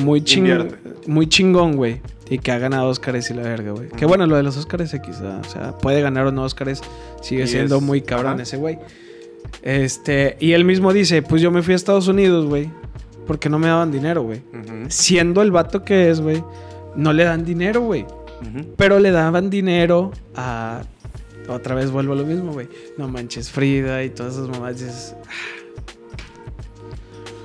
muy, 0.00 0.20
ching- 0.20 0.74
muy 1.06 1.28
chingón, 1.28 1.76
güey. 1.76 2.00
Y 2.28 2.38
que 2.38 2.50
ha 2.50 2.58
ganado 2.58 2.88
Oscars 2.88 3.30
y 3.30 3.34
la 3.34 3.42
verga, 3.42 3.70
güey. 3.70 3.88
Que 3.90 4.04
bueno, 4.04 4.26
lo 4.26 4.34
de 4.36 4.42
los 4.42 4.56
Oscars 4.56 4.92
X, 4.94 5.20
o 5.20 5.44
sea, 5.44 5.78
puede 5.78 6.00
ganar 6.00 6.26
o 6.26 6.32
no 6.32 6.42
Oscars, 6.42 6.80
sigue 7.22 7.46
siendo 7.46 7.76
es- 7.76 7.82
muy 7.82 8.00
cabrón 8.02 8.32
ajá. 8.34 8.42
ese 8.42 8.56
güey. 8.56 8.78
Este, 9.62 10.36
y 10.40 10.52
él 10.52 10.64
mismo 10.64 10.92
dice, 10.92 11.22
pues 11.22 11.40
yo 11.40 11.52
me 11.52 11.62
fui 11.62 11.74
a 11.74 11.76
Estados 11.76 12.08
Unidos, 12.08 12.46
güey, 12.46 12.68
porque 13.28 13.48
no 13.48 13.60
me 13.60 13.68
daban 13.68 13.92
dinero, 13.92 14.22
güey. 14.24 14.42
Siendo 14.88 15.40
el 15.42 15.52
vato 15.52 15.84
que 15.84 16.10
es, 16.10 16.20
güey, 16.20 16.42
no 16.96 17.12
le 17.12 17.24
dan 17.24 17.44
dinero, 17.44 17.80
güey. 17.82 18.06
Pero 18.76 18.98
le 18.98 19.10
daban 19.10 19.48
dinero 19.50 20.12
a. 20.34 20.82
Otra 21.48 21.74
vez 21.76 21.90
vuelvo 21.92 22.12
a 22.12 22.16
lo 22.16 22.24
mismo, 22.24 22.52
güey. 22.52 22.68
No 22.98 23.06
manches 23.08 23.50
Frida 23.50 24.02
y 24.02 24.10
todas 24.10 24.34
esas 24.34 24.48
mamás. 24.48 24.78
dices, 24.80 25.14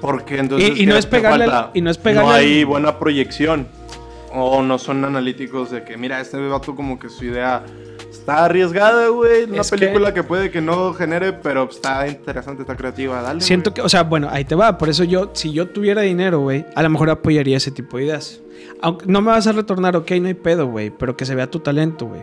Porque 0.02 0.38
entonces. 0.40 0.72
Y- 0.78 0.84
y 0.84 0.86
no 0.86 0.94
¿qué 0.94 1.00
es 1.00 1.06
pegarle 1.06 1.44
al- 1.46 1.52
falta? 1.52 1.72
y 1.74 1.82
no 1.82 1.92
es 1.92 1.98
pegarle 1.98 2.30
No 2.30 2.34
al- 2.36 2.42
hay 2.42 2.64
buena 2.64 2.98
proyección. 3.00 3.68
O 4.34 4.62
no 4.64 4.80
son 4.80 5.04
analíticos 5.04 5.72
de 5.72 5.84
que, 5.84 5.98
mira, 5.98 6.22
este 6.22 6.38
vato 6.48 6.74
como 6.76 6.98
que 6.98 7.10
su 7.10 7.26
idea 7.26 7.64
está 8.22 8.46
arriesgada, 8.46 9.08
güey. 9.10 9.44
Una 9.44 9.62
Es 9.62 9.70
que- 9.72 9.78
película 9.78 10.14
que... 10.14 10.24
puede 10.24 10.50
que 10.52 10.62
no 10.62 10.94
genere, 10.94 11.34
pero 11.34 11.68
está 11.70 12.08
interesante, 12.08 12.62
está 12.62 12.76
creativa. 12.78 13.22
Dale. 13.22 13.42
Siento 13.42 13.72
güey. 13.72 13.76
que, 13.76 13.82
o 13.82 13.90
sea, 13.90 14.04
bueno, 14.04 14.30
ahí 14.32 14.46
te 14.46 14.56
va. 14.56 14.78
Por 14.78 14.90
eso 14.90 15.04
yo, 15.04 15.32
si 15.34 15.52
yo 15.52 15.68
tuviera 15.70 16.02
dinero, 16.02 16.40
güey, 16.40 16.66
a 16.76 16.84
lo 16.84 16.90
mejor 16.90 17.10
apoyaría 17.10 17.58
ese 17.58 17.72
tipo 17.72 17.98
de 17.98 18.06
ideas. 18.06 18.40
Aunque 18.82 19.06
no 19.08 19.22
me 19.22 19.28
vas 19.32 19.46
a 19.48 19.52
retornar, 19.52 19.96
ok, 19.96 20.12
no 20.22 20.28
hay 20.28 20.34
pedo, 20.34 20.68
güey, 20.68 20.90
pero 20.92 21.16
que 21.18 21.26
se 21.26 21.36
vea 21.36 21.48
tu 21.50 21.60
talento, 21.60 22.06
güey. 22.08 22.22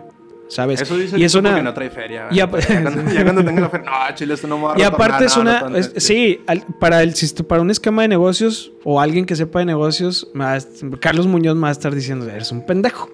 ¿Sabes? 0.49 0.81
Eso 0.81 0.97
dice 0.97 1.19
y 1.19 1.25
es 1.25 1.35
una. 1.35 1.61
no 1.61 1.75
trae 1.75 1.90
feria. 1.90 2.28
y 2.31 2.37
ya, 2.37 2.47
cuando, 2.49 3.12
ya 3.12 3.23
cuando 3.23 3.45
tenga 3.45 3.61
la 3.61 3.69
feria. 3.69 3.90
No, 3.90 4.14
chile, 4.14 4.33
esto 4.35 4.47
no 4.49 4.57
me 4.59 4.64
va 4.64 4.73
a 4.75 4.78
Y 4.81 4.83
aparte 4.83 5.26
es 5.26 5.37
una. 5.37 5.61
no 5.69 5.76
es- 5.76 5.87
tanto. 5.88 6.00
sí, 6.00 6.40
al- 6.47 6.64
para, 6.81 7.02
el, 7.02 7.12
para 7.47 7.61
un 7.61 7.71
esquema 7.71 8.02
de 8.02 8.09
negocios 8.09 8.73
o 8.85 9.00
alguien 9.00 9.26
que 9.26 9.37
sepa 9.37 9.59
de 9.59 9.67
negocios, 9.67 10.26
est- 10.57 10.83
Carlos 11.00 11.26
Muñoz 11.26 11.55
me 11.55 11.62
va 11.62 11.69
a 11.69 11.73
estar 11.73 11.95
diciendo: 11.95 12.26
Eres 12.31 12.50
un 12.50 12.64
pendejo. 12.64 13.11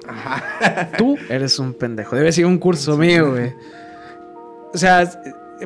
Tú 0.97 1.17
eres 1.29 1.59
un 1.59 1.75
pendejo. 1.75 2.15
Debe 2.17 2.31
ser 2.33 2.47
un 2.47 2.59
curso 2.59 2.97
mío, 2.97 3.33
güey. 3.33 3.53
O 4.73 4.79
sea, 4.79 5.11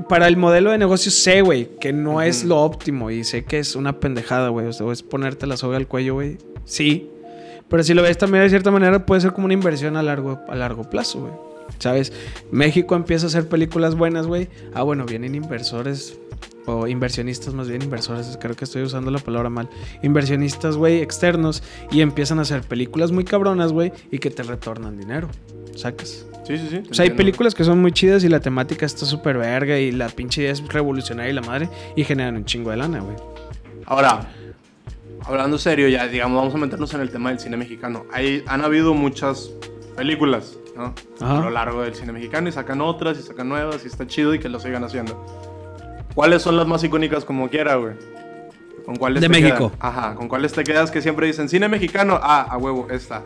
para 0.09 0.27
el 0.29 0.37
modelo 0.37 0.71
de 0.71 0.79
negocios 0.79 1.15
sé, 1.15 1.41
güey, 1.43 1.69
que 1.81 1.93
no 1.93 2.21
es 2.23 2.45
lo 2.45 2.59
óptimo 2.61 3.11
y 3.11 3.25
sé 3.25 3.45
que 3.45 3.59
es 3.59 3.75
una 3.77 4.01
pendejada, 4.01 4.49
güey. 4.49 4.67
O 4.67 4.73
sea, 4.73 4.91
es 4.93 5.03
ponerte 5.03 5.47
la 5.47 5.57
soga 5.57 5.77
al 5.77 5.87
cuello, 5.87 6.15
güey. 6.15 6.39
Sí. 6.65 7.11
Pero 7.69 7.83
si 7.83 7.93
lo 7.93 8.03
ves 8.03 8.17
también 8.17 8.45
de 8.45 8.49
cierta 8.51 8.71
manera, 8.71 9.05
puede 9.05 9.21
ser 9.21 9.33
como 9.35 9.45
una 9.45 9.53
inversión 9.55 9.97
a 9.99 10.03
largo, 10.03 10.41
a 10.49 10.55
largo 10.55 10.85
plazo, 10.85 11.21
güey. 11.21 11.33
¿Sabes? 11.79 12.13
México 12.51 12.97
empieza 12.97 13.27
a 13.27 13.29
hacer 13.29 13.49
películas 13.49 13.95
buenas, 13.95 14.27
güey. 14.27 14.49
Ah, 14.75 14.83
bueno, 14.83 15.05
vienen 15.07 15.35
inversores 15.35 16.19
o 16.67 16.87
inversionistas, 16.87 17.55
más 17.55 17.69
bien 17.69 17.83
inversores, 17.83 18.39
creo 18.41 18.55
que 18.55 18.65
estoy 18.65 18.83
usando 18.83 19.11
la 19.11 19.19
palabra 19.19 19.49
mal. 19.49 19.69
Inversionistas, 20.03 20.77
güey, 20.77 21.01
externos 21.01 21.63
y 21.91 22.03
empiezan 22.03 22.39
a 22.39 22.43
hacer 22.43 22.63
películas 22.63 23.11
muy 23.11 23.25
cabronas, 23.25 23.73
güey, 23.73 23.93
y 24.11 24.19
que 24.19 24.31
te 24.31 24.43
retornan 24.43 24.99
dinero. 24.99 25.29
Sacas. 25.75 26.27
Sí, 26.45 26.57
sí, 26.59 26.67
sí. 26.71 26.83
O 26.91 26.95
sea, 26.95 27.05
hay 27.05 27.11
películas 27.11 27.55
que 27.55 27.65
son 27.65 27.81
muy 27.81 27.93
chidas 27.93 28.25
y 28.25 28.29
la 28.29 28.41
temática 28.41 28.87
está 28.87 29.05
súper 29.05 29.39
verga 29.39 29.79
y 29.79 29.93
la 29.93 30.09
pinche 30.09 30.43
idea 30.43 30.53
es 30.53 30.67
revolucionaria 30.67 31.31
y 31.31 31.35
la 31.35 31.43
madre 31.43 31.69
y 31.95 32.05
generan 32.05 32.37
un 32.37 32.45
chingo 32.45 32.71
de 32.71 32.79
lana, 32.79 33.01
güey. 33.01 33.17
Ahora, 33.85 34.29
hablando 35.25 35.59
serio, 35.59 35.89
ya 35.89 36.07
digamos, 36.09 36.37
vamos 36.39 36.55
a 36.55 36.59
meternos 36.59 36.93
en 36.95 37.01
el 37.01 37.11
tema 37.11 37.31
del 37.31 37.39
cine 37.39 37.57
mexicano. 37.57 38.07
Hay, 38.13 38.43
han 38.47 38.65
habido 38.65 38.95
muchas 38.95 39.51
películas, 39.97 40.59
¿no? 40.79 40.95
Ajá. 41.21 41.39
A 41.39 41.43
lo 41.43 41.51
largo 41.51 41.83
del 41.83 41.95
cine 41.95 42.13
mexicano 42.13 42.49
y 42.49 42.53
sacan 42.53 42.81
otras 42.81 43.19
y 43.19 43.23
sacan 43.23 43.49
nuevas 43.49 43.85
y 43.85 43.89
está 43.89 44.07
chido 44.07 44.33
y 44.33 44.39
que 44.39 44.49
lo 44.49 44.61
sigan 44.61 44.85
haciendo. 44.85 45.27
¿Cuáles 46.15 46.41
son 46.43 46.57
las 46.57 46.67
más 46.67 46.83
icónicas 46.85 47.25
como 47.25 47.49
quiera, 47.51 47.75
güey? 47.75 47.95
¿Con 48.87 48.97
cuáles 48.97 49.21
De 49.21 49.29
te 49.29 49.41
México. 49.41 49.71
Ajá, 49.81 50.15
¿con 50.15 50.29
cuáles 50.29 50.53
te 50.53 50.65
quedas 50.65 50.91
que 50.91 51.03
siempre 51.03 51.27
dicen 51.27 51.49
cine 51.49 51.69
mexicano? 51.69 52.19
Ah, 52.23 52.47
a 52.49 52.57
huevo, 52.57 52.87
esta. 52.91 53.17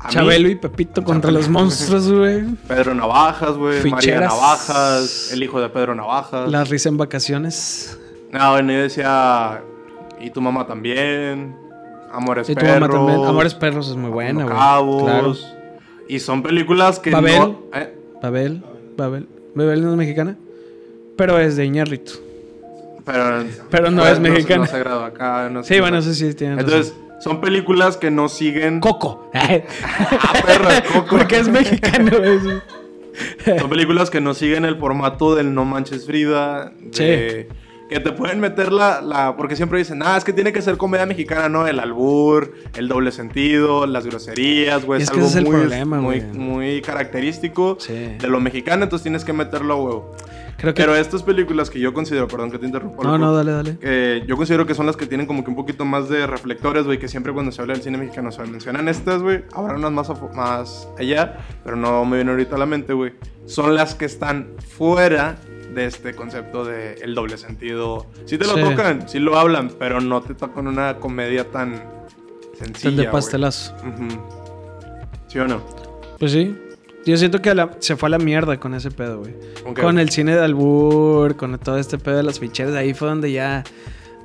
A 0.00 0.08
mí, 0.08 0.12
Chabelo 0.12 0.48
y 0.48 0.56
Pepito 0.56 1.04
contra 1.04 1.28
Chabelo. 1.30 1.38
los 1.38 1.48
monstruos, 1.48 2.10
güey. 2.10 2.42
Pedro 2.68 2.94
Navajas, 2.94 3.56
güey. 3.56 3.88
María. 3.90 4.20
Navajas. 4.20 5.30
El 5.32 5.42
hijo 5.42 5.60
de 5.60 5.68
Pedro 5.68 5.94
Navajas. 5.94 6.50
La 6.50 6.64
risa 6.64 6.88
en 6.88 6.96
vacaciones. 6.96 7.98
No, 8.32 8.50
bueno, 8.52 8.72
yo 8.72 8.78
decía. 8.80 9.62
Y 10.20 10.30
tu 10.30 10.40
mamá 10.40 10.66
también. 10.66 11.56
Amores 12.12 12.48
Y 12.48 12.54
tu 12.54 12.60
perros. 12.60 12.80
mamá 12.80 12.92
también. 12.92 13.24
Amores 13.24 13.54
Perros 13.54 13.88
es 13.88 13.96
muy 13.96 14.10
buena, 14.10 14.44
güey. 14.44 14.54
Cabos. 14.56 15.02
Claro. 15.04 15.34
Y 16.08 16.20
son 16.20 16.42
películas 16.42 16.98
que 16.98 17.10
Babel. 17.10 17.38
no. 17.38 17.60
¿eh? 17.74 17.94
Babel. 18.22 18.62
Babel. 18.96 19.26
Babel 19.54 19.82
no 19.82 19.90
es 19.92 19.96
mexicana. 19.96 20.36
Pero 21.16 21.38
es 21.38 21.56
de 21.56 21.64
Iñárritu. 21.64 22.12
Pero, 23.04 23.44
Pero 23.70 23.90
no 23.90 24.06
es 24.06 24.18
mexicana. 24.18 24.64
No, 24.64 24.70
se 24.70 24.78
grabó 24.78 25.04
acá. 25.04 25.48
no 25.50 25.62
sé- 25.62 25.74
Sí, 25.74 25.80
bueno, 25.80 25.98
eso 25.98 26.12
sí 26.14 26.32
tiene 26.34 26.54
Entonces, 26.60 26.94
son 27.20 27.40
películas 27.40 27.96
que 27.96 28.10
no 28.10 28.28
siguen. 28.28 28.80
Coco. 28.80 29.30
Ah, 29.34 30.32
perro, 30.46 30.68
Coco. 30.92 31.16
Porque 31.18 31.38
es 31.38 31.48
mexicano, 31.48 32.10
güey. 32.18 33.58
Son 33.58 33.68
películas 33.70 34.10
que 34.10 34.20
no 34.20 34.34
siguen 34.34 34.64
el 34.64 34.76
formato 34.76 35.34
del 35.34 35.54
No 35.54 35.64
Manches 35.64 36.06
Frida. 36.06 36.72
de- 36.80 37.48
Que 37.88 38.00
te 38.00 38.12
pueden 38.12 38.40
meter 38.40 38.72
la, 38.72 39.00
la- 39.02 39.36
Porque 39.36 39.56
siempre 39.56 39.78
dicen, 39.78 40.00
ah, 40.02 40.16
es 40.16 40.24
que 40.24 40.32
tiene 40.32 40.52
que 40.52 40.62
ser 40.62 40.76
comedia 40.78 41.04
mexicana, 41.06 41.48
¿no? 41.48 41.66
El 41.66 41.78
albur, 41.78 42.54
el 42.76 42.88
doble 42.88 43.12
sentido, 43.12 43.86
las 43.86 44.06
groserías, 44.06 44.84
güey. 44.84 45.02
Es 45.02 45.10
que 45.10 45.16
algo 45.16 45.26
ese 45.28 45.38
es 45.40 45.44
el 45.44 45.50
muy, 45.50 45.60
problema, 45.60 46.00
muy, 46.00 46.20
muy 46.22 46.80
característico 46.80 47.76
Sí. 47.78 48.16
de 48.18 48.28
lo 48.28 48.40
mexicano, 48.40 48.84
entonces 48.84 49.02
tienes 49.02 49.24
que 49.24 49.32
meterlo 49.34 49.74
a 49.74 49.76
huevo. 49.76 50.12
Creo 50.56 50.72
que. 50.72 50.80
Pero 50.82 50.94
estas 50.96 51.22
películas 51.24 51.68
que 51.68 51.78
yo 51.80 51.92
considero, 51.92 52.26
perdón 52.28 52.50
que 52.50 52.58
te 52.58 52.64
interrumpo. 52.66 53.02
No, 53.02 53.18
no, 53.18 53.34
dale, 53.34 53.50
dale. 53.52 53.78
eh, 53.82 54.22
yo 54.26 54.36
considero 54.36 54.64
que 54.66 54.74
son 54.74 54.86
las 54.86 54.96
que 54.96 55.04
tienen 55.06 55.26
como 55.26 55.44
que 55.44 55.50
un 55.50 55.56
poquito 55.56 55.84
más 55.84 56.08
de 56.08 56.26
reflectores, 56.26 56.84
güey, 56.86 56.98
que 56.98 57.08
siempre 57.08 57.32
cuando 57.34 57.52
se 57.52 57.60
habla 57.60 57.74
del 57.74 57.82
cine 57.82 57.98
mexicano 57.98 58.30
se 58.32 58.42
mencionan 58.44 58.88
estas, 58.88 59.20
güey. 59.20 59.44
Habrá 59.52 59.74
unas 59.76 59.92
más, 59.92 60.08
más 60.34 60.88
allá, 60.98 61.38
pero 61.64 61.76
no 61.76 62.04
me 62.06 62.16
viene 62.16 62.30
ahorita 62.30 62.56
a 62.56 62.58
la 62.60 62.66
mente, 62.66 62.92
güey. 62.94 63.12
Son 63.46 63.74
las 63.74 63.94
que 63.94 64.04
están 64.06 64.48
fuera 64.78 65.36
de 65.74 65.86
este 65.86 66.14
concepto 66.14 66.64
de 66.64 66.94
el 67.02 67.14
doble 67.14 67.36
sentido. 67.36 68.06
Sí 68.26 68.38
te 68.38 68.46
lo 68.46 68.54
Sí. 68.54 68.60
tocan, 68.62 69.08
sí 69.08 69.18
lo 69.18 69.38
hablan, 69.38 69.70
pero 69.78 70.00
no 70.00 70.20
te 70.22 70.34
tocan 70.34 70.66
una 70.66 70.96
comedia 70.98 71.50
tan 71.50 71.82
sencilla, 72.58 72.88
El 72.90 72.96
de 72.96 73.04
pastelazo. 73.08 73.74
¿Sí 75.28 75.38
o 75.38 75.46
no? 75.48 75.60
Pues 76.18 76.32
sí. 76.32 76.56
Yo 77.04 77.16
siento 77.18 77.42
que 77.42 77.54
la- 77.54 77.70
se 77.80 77.96
fue 77.96 78.06
a 78.06 78.10
la 78.10 78.18
mierda 78.18 78.58
con 78.58 78.74
ese 78.74 78.90
pedo, 78.90 79.18
güey. 79.20 79.34
¿Con 79.74 79.98
el 79.98 80.08
cine 80.10 80.34
de 80.34 80.42
albur, 80.42 81.36
con 81.36 81.58
todo 81.58 81.76
este 81.78 81.98
pedo 81.98 82.16
de 82.16 82.22
las 82.22 82.38
ficheras. 82.40 82.74
Ahí 82.74 82.94
fue 82.94 83.08
donde 83.08 83.30
ya 83.30 83.62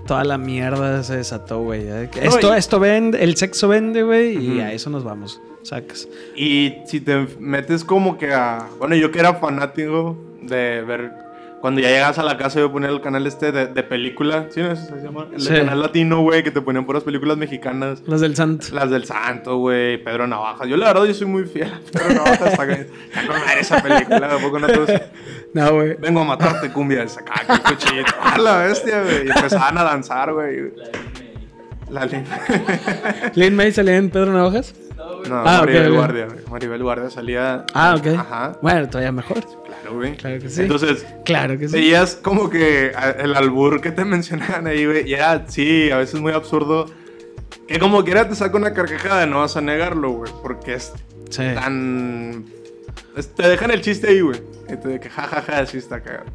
toda 0.08 0.24
la 0.24 0.38
mierda 0.38 1.04
se 1.04 1.18
desató, 1.18 1.60
güey. 1.62 1.84
No, 1.86 1.96
Esto, 2.22 2.54
y- 2.54 2.58
esto 2.58 2.80
vende, 2.80 3.22
el 3.22 3.36
sexo 3.36 3.68
vende, 3.68 4.04
güey, 4.04 4.38
y 4.38 4.60
a 4.62 4.72
eso 4.72 4.90
nos 4.90 5.04
vamos. 5.04 5.42
Sacas. 5.64 6.08
Y 6.38 6.76
si 6.86 7.02
te 7.02 7.28
metes 7.40 7.84
como 7.84 8.18
que 8.18 8.34
a... 8.34 8.66
Bueno, 8.80 8.96
yo 8.96 9.12
que 9.12 9.20
era 9.20 9.34
fanático 9.34 10.18
de 10.42 10.82
ver... 10.88 11.12
Cuando 11.62 11.82
ya 11.82 11.90
llegas 11.90 12.18
a 12.18 12.24
la 12.24 12.38
casa 12.38 12.60
yo 12.60 12.72
ponía 12.72 12.90
el 12.90 13.02
canal 13.02 13.28
este 13.28 13.52
de, 13.52 13.68
de 13.68 13.84
película. 13.84 14.48
¿Sí 14.50 14.62
no? 14.62 14.72
¿Ese 14.72 14.86
se 14.88 14.96
llama? 15.02 15.28
El 15.34 15.42
Sí. 15.42 15.50
canal 15.54 15.82
latino, 15.82 16.22
güey, 16.22 16.42
que 16.44 16.52
te 16.52 16.62
ponían 16.62 16.86
puras 16.86 17.04
películas 17.04 17.38
mexicanas. 17.38 18.02
Los 18.08 18.22
del 18.22 18.36
santo. 18.36 18.68
Las 18.72 18.90
del 18.90 19.04
Santo, 19.06 19.58
güey, 19.58 20.02
Pedro 20.04 20.26
Navajas. 20.28 20.68
Yo 20.68 20.78
la 20.78 20.88
verdad 20.88 21.06
yo 21.06 21.14
soy 21.14 21.28
muy 21.28 21.44
fiel 21.46 21.74
a 21.74 21.80
Pedro 21.92 22.14
Navajas. 22.16 22.42
Está 22.54 22.64
está 22.72 23.28
con 23.28 23.40
madre 23.40 23.60
esa 23.60 23.84
película. 23.84 24.36
¿A 24.36 24.38
poco 24.38 24.60
no 24.60 24.68
güey. 25.74 25.96
Vengo 25.96 26.22
a 26.22 26.24
matarte, 26.26 26.70
cumbia. 26.72 27.08
Saca 27.08 27.42
el 27.54 27.62
cuchillito. 27.62 28.12
A 28.22 28.38
la 28.38 28.58
bestia, 28.60 29.02
güey. 29.04 29.28
Y 29.28 29.30
empezaban 29.30 29.78
a 29.78 29.84
danzar, 29.84 30.32
güey. 30.34 30.72
La 31.90 32.06
Lin... 32.06 32.24
Lin 33.36 33.56
May 33.56 33.72
salía 33.72 33.98
en 33.98 34.10
Pedro 34.12 34.32
Navajas. 34.32 34.76
No, 35.28 35.36
Ah, 35.46 35.60
Maribel. 35.62 35.92
Guardia. 35.94 36.26
güey. 36.28 36.40
Maribel 36.50 36.84
Guardia 36.84 37.10
salía... 37.10 37.66
Ah, 37.74 37.96
ok. 37.98 38.08
Ajá. 38.18 38.58
Bueno, 38.62 38.88
todavía 38.88 39.12
mejor. 39.12 39.40
Claro, 39.66 39.96
güey. 39.96 40.16
Claro 40.18 40.40
que 40.40 40.50
sí. 40.50 40.62
Entonces, 40.62 41.06
Claro 41.26 41.58
que 41.58 41.68
sí. 41.68 41.74
veías 41.74 42.16
como 42.16 42.50
que 42.50 42.92
el 43.20 43.36
albur 43.36 43.82
que 43.82 43.92
te 43.92 44.06
mencionaban 44.06 44.68
ahí, 44.68 44.86
güey, 44.86 45.10
y 45.10 45.14
era, 45.14 45.46
sí, 45.48 45.90
a 45.92 45.98
veces 45.98 46.20
muy 46.22 46.32
absurdo. 46.34 46.86
Que 47.68 47.80
como 47.80 48.04
quiera 48.04 48.28
te 48.28 48.36
saca 48.36 48.58
una 48.58 48.74
carcajada, 48.74 49.26
no 49.26 49.40
vas 49.40 49.56
a 49.58 49.62
negarlo, 49.62 50.12
güey, 50.12 50.32
porque 50.42 50.74
es 50.76 50.92
Sí. 51.30 51.44
tan... 51.54 52.46
es- 53.16 53.36
te 53.36 53.48
dejan 53.48 53.70
el 53.72 53.82
chiste 53.82 54.08
ahí, 54.10 54.22
güey. 54.22 54.42
y 54.72 54.76
te 54.78 54.88
De 54.88 55.00
que 55.00 55.10
jajaja, 55.10 55.66
sí 55.66 55.78
está 55.78 56.02
cagado. 56.02 56.26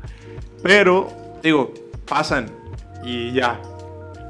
Pero, 0.62 1.09
digo, 1.42 1.73
pasan 2.07 2.47
y 3.05 3.33
ya. 3.33 3.61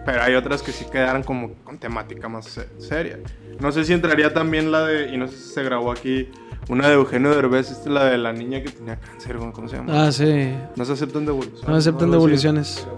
Pero 0.04 0.22
hay 0.22 0.34
otras 0.34 0.62
que 0.62 0.72
sí 0.72 0.84
quedaron 0.90 1.22
como 1.22 1.52
con 1.64 1.78
temática 1.78 2.28
más 2.28 2.46
se- 2.46 2.68
seria. 2.78 3.18
No 3.60 3.72
sé 3.72 3.84
si 3.84 3.92
entraría 3.92 4.34
también 4.34 4.70
la 4.72 4.84
de, 4.86 5.08
y 5.12 5.16
no 5.16 5.28
sé 5.28 5.36
si 5.36 5.48
se 5.54 5.62
grabó 5.62 5.90
aquí, 5.92 6.28
una 6.68 6.88
de 6.88 6.94
Eugenio 6.94 7.34
Derbez, 7.34 7.70
esta 7.70 7.82
es 7.82 7.86
la 7.94 8.04
de 8.06 8.18
la 8.18 8.32
niña 8.32 8.62
que 8.62 8.70
tenía 8.70 8.98
cáncer, 8.98 9.36
¿cómo 9.36 9.68
se 9.68 9.76
llama? 9.76 10.06
Ah, 10.06 10.12
sí. 10.12 10.50
No 10.76 10.84
se 10.84 10.92
aceptan 10.94 11.24
devoluciones. 11.26 11.68
No 11.68 11.74
aceptan 11.76 12.04
algo 12.04 12.14
así. 12.16 12.22
devoluciones. 12.24 12.88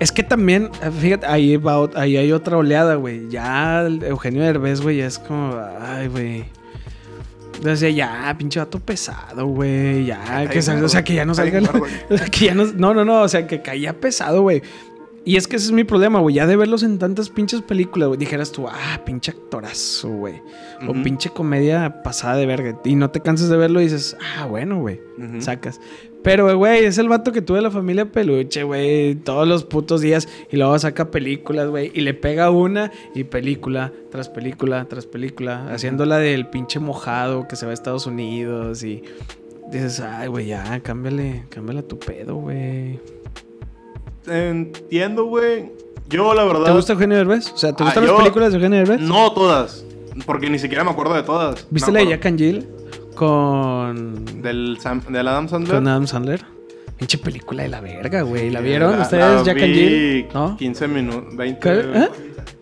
Es 0.00 0.10
que 0.12 0.22
también, 0.22 0.70
eh, 0.82 0.90
fíjate, 0.90 1.26
ahí, 1.26 1.56
va, 1.56 1.88
ahí 1.94 2.16
hay 2.16 2.32
otra 2.32 2.56
oleada, 2.56 2.96
güey. 2.96 3.28
Ya 3.28 3.86
Eugenio 3.86 4.42
Derbez, 4.42 4.80
güey, 4.80 4.98
ya 4.98 5.06
es 5.06 5.18
como, 5.18 5.56
ay, 5.80 6.08
güey. 6.08 6.44
Entonces, 7.56 7.94
ya, 7.94 8.34
pinche 8.36 8.58
vato 8.58 8.80
pesado, 8.80 9.46
güey. 9.46 10.04
Ya, 10.06 10.48
que 10.48 10.60
salga, 10.62 10.84
o 10.86 10.88
sea, 10.88 11.04
que 11.04 11.14
ya 11.14 11.24
no 11.24 11.32
salga. 11.34 11.60
sea, 11.60 12.26
que 12.32 12.46
ya 12.46 12.54
no. 12.54 12.64
No, 12.66 12.92
no, 12.92 13.04
no, 13.04 13.22
o 13.22 13.28
sea, 13.28 13.46
que 13.46 13.62
caía 13.62 13.92
pesado, 14.00 14.42
güey. 14.42 14.62
Y 15.24 15.36
es 15.36 15.46
que 15.46 15.56
ese 15.56 15.66
es 15.66 15.72
mi 15.72 15.84
problema, 15.84 16.18
güey. 16.18 16.34
Ya 16.34 16.46
de 16.46 16.56
verlos 16.56 16.82
en 16.82 16.98
tantas 16.98 17.30
pinches 17.30 17.62
películas, 17.62 18.08
güey. 18.08 18.18
Dijeras 18.18 18.50
tú, 18.50 18.66
ah, 18.68 19.00
pinche 19.04 19.30
actorazo, 19.30 20.08
güey. 20.08 20.42
O 20.88 20.92
pinche 20.94 21.30
comedia 21.30 22.02
pasada 22.02 22.36
de 22.36 22.46
verga. 22.46 22.80
Y 22.84 22.96
no 22.96 23.10
te 23.10 23.20
canses 23.20 23.48
de 23.48 23.56
verlo 23.56 23.80
y 23.80 23.84
dices, 23.84 24.16
ah, 24.20 24.46
bueno, 24.46 24.80
güey. 24.80 25.00
Sacas. 25.38 25.80
Pero, 26.24 26.56
güey, 26.56 26.84
es 26.84 26.98
el 26.98 27.08
vato 27.08 27.30
que 27.32 27.42
tuve 27.42 27.60
la 27.60 27.70
familia 27.70 28.10
peluche, 28.10 28.64
güey. 28.64 29.14
Todos 29.14 29.46
los 29.46 29.62
putos 29.64 30.00
días. 30.00 30.28
Y 30.50 30.56
luego 30.56 30.76
saca 30.78 31.12
películas, 31.12 31.68
güey. 31.68 31.92
Y 31.94 32.00
le 32.00 32.14
pega 32.14 32.50
una 32.50 32.90
y 33.14 33.22
película 33.24 33.92
tras 34.10 34.28
película 34.28 34.86
tras 34.86 35.06
película. 35.06 35.72
Haciéndola 35.72 36.18
del 36.18 36.48
pinche 36.48 36.80
mojado 36.80 37.46
que 37.46 37.54
se 37.54 37.64
va 37.64 37.70
a 37.70 37.74
Estados 37.74 38.06
Unidos. 38.06 38.82
Y 38.82 39.04
dices, 39.70 40.00
ay, 40.00 40.26
güey, 40.26 40.46
ya, 40.46 40.80
cámbiale, 40.80 41.44
cámbiale 41.48 41.84
tu 41.84 41.98
pedo, 41.98 42.34
güey. 42.36 42.98
Entiendo, 44.26 45.24
güey. 45.24 45.70
Yo, 46.08 46.34
la 46.34 46.44
verdad. 46.44 46.66
¿Te 46.66 46.72
gusta 46.72 46.92
Eugenio 46.92 47.16
Derbez? 47.16 47.50
O 47.52 47.56
sea, 47.56 47.72
¿te 47.72 47.82
Ah, 47.82 47.86
gustan 47.86 48.04
yo- 48.04 48.12
las 48.12 48.20
películas 48.20 48.52
de 48.52 48.56
Eugenio 48.58 48.78
Derbez? 48.78 49.00
No 49.00 49.32
todas. 49.32 49.84
Porque 50.26 50.50
ni 50.50 50.58
siquiera 50.58 50.84
me 50.84 50.90
acuerdo 50.90 51.14
de 51.14 51.22
todas. 51.22 51.66
¿Viste 51.70 51.90
la 51.90 52.00
de 52.00 52.08
Jack 52.08 52.26
and 52.26 52.38
Jill? 52.38 52.68
Con... 53.14 54.24
Del, 54.42 54.78
Sam- 54.80 55.04
del 55.06 55.28
Adam 55.28 55.48
Sandler. 55.48 55.74
Con 55.76 55.88
Adam 55.88 56.06
Sandler. 56.06 56.44
Pinche 56.98 57.18
película 57.18 57.62
de 57.62 57.68
la 57.70 57.80
verga, 57.80 58.22
güey. 58.22 58.50
¿La 58.50 58.60
vieron 58.60 58.96
la- 58.96 59.02
ustedes, 59.02 59.24
la 59.36 59.42
Jack 59.42 59.62
and 59.62 59.74
Jill? 59.74 60.26
¿No? 60.34 60.56
15 60.56 60.88
minutos, 60.88 61.36
20. 61.36 61.60
¿Qué? 61.60 61.80
¿Eh? 61.98 62.08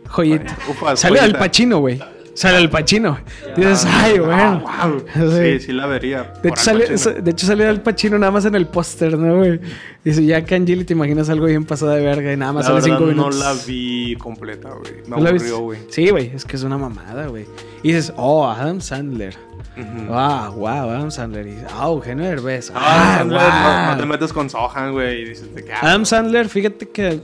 Joyita. 0.08 0.56
Sale 0.96 1.20
al. 1.20 1.36
Pacino, 1.36 1.78
güey. 1.78 2.00
Sale 2.34 2.56
al 2.58 2.70
Pacino. 2.70 3.18
Dices, 3.56 3.84
ay, 3.86 4.18
bueno. 4.18 4.62
Ah, 4.66 4.88
wow. 4.88 5.04
Sí. 5.30 5.58
Sí, 5.58 5.66
sí 5.66 5.72
la 5.72 5.86
vería. 5.86 6.32
De 6.42 6.48
hecho, 6.48 6.58
Al 6.60 6.64
sale, 6.64 6.86
Pacino. 6.88 7.14
de 7.22 7.30
hecho, 7.30 7.46
sale 7.46 7.66
al 7.66 7.82
Pacino 7.82 8.18
nada 8.18 8.32
más 8.32 8.44
en 8.46 8.54
el 8.54 8.66
póster, 8.66 9.18
¿no, 9.18 9.36
güey? 9.38 9.60
Dice, 10.04 10.24
Jack 10.24 10.52
and 10.52 10.66
Jill 10.66 10.80
y 10.80 10.84
te 10.84 10.94
imaginas 10.94 11.28
algo 11.28 11.46
bien 11.46 11.64
pasado 11.64 11.90
de 11.92 12.02
verga 12.02 12.32
y 12.32 12.36
nada 12.36 12.52
más 12.52 12.64
La 12.64 12.80
sale 12.80 12.80
verdad, 12.82 12.96
cinco 12.98 13.00
no 13.12 13.28
minutos. 13.28 13.36
la 13.40 13.54
vi 13.66 14.16
completa, 14.16 14.70
güey. 14.70 15.02
Me 15.06 15.20
¿No 15.22 15.28
aburrió, 15.28 15.58
güey. 15.60 15.80
Sí, 15.90 16.08
güey, 16.08 16.30
es 16.34 16.44
que 16.44 16.56
es 16.56 16.62
una 16.62 16.78
mamada, 16.78 17.26
güey. 17.26 17.46
Y 17.82 17.88
dices, 17.92 18.12
oh, 18.16 18.48
Adam 18.48 18.80
Sandler. 18.80 19.36
Ujú. 19.76 20.12
Ah, 20.14 20.50
wow, 20.54 20.66
Adam 20.90 21.10
Sandler. 21.10 21.46
Y, 21.46 21.56
ah, 21.74 21.86
Eugenio 21.88 22.24
Derbez. 22.24 22.70
Ah, 22.74 22.78
Ah, 23.14 23.18
Sandler, 23.18 23.40
wow. 23.40 23.50
no, 23.50 23.92
no 23.92 24.00
te 24.00 24.06
metes 24.06 24.32
con 24.32 24.48
Sohan, 24.48 24.92
güey, 24.92 25.22
y 25.22 25.28
dices 25.30 25.54
de 25.54 25.64
que... 25.64 25.72
ah, 25.72 25.78
Adam 25.82 26.04
Sandler, 26.06 26.48
fíjate 26.48 26.88
que... 26.88 27.20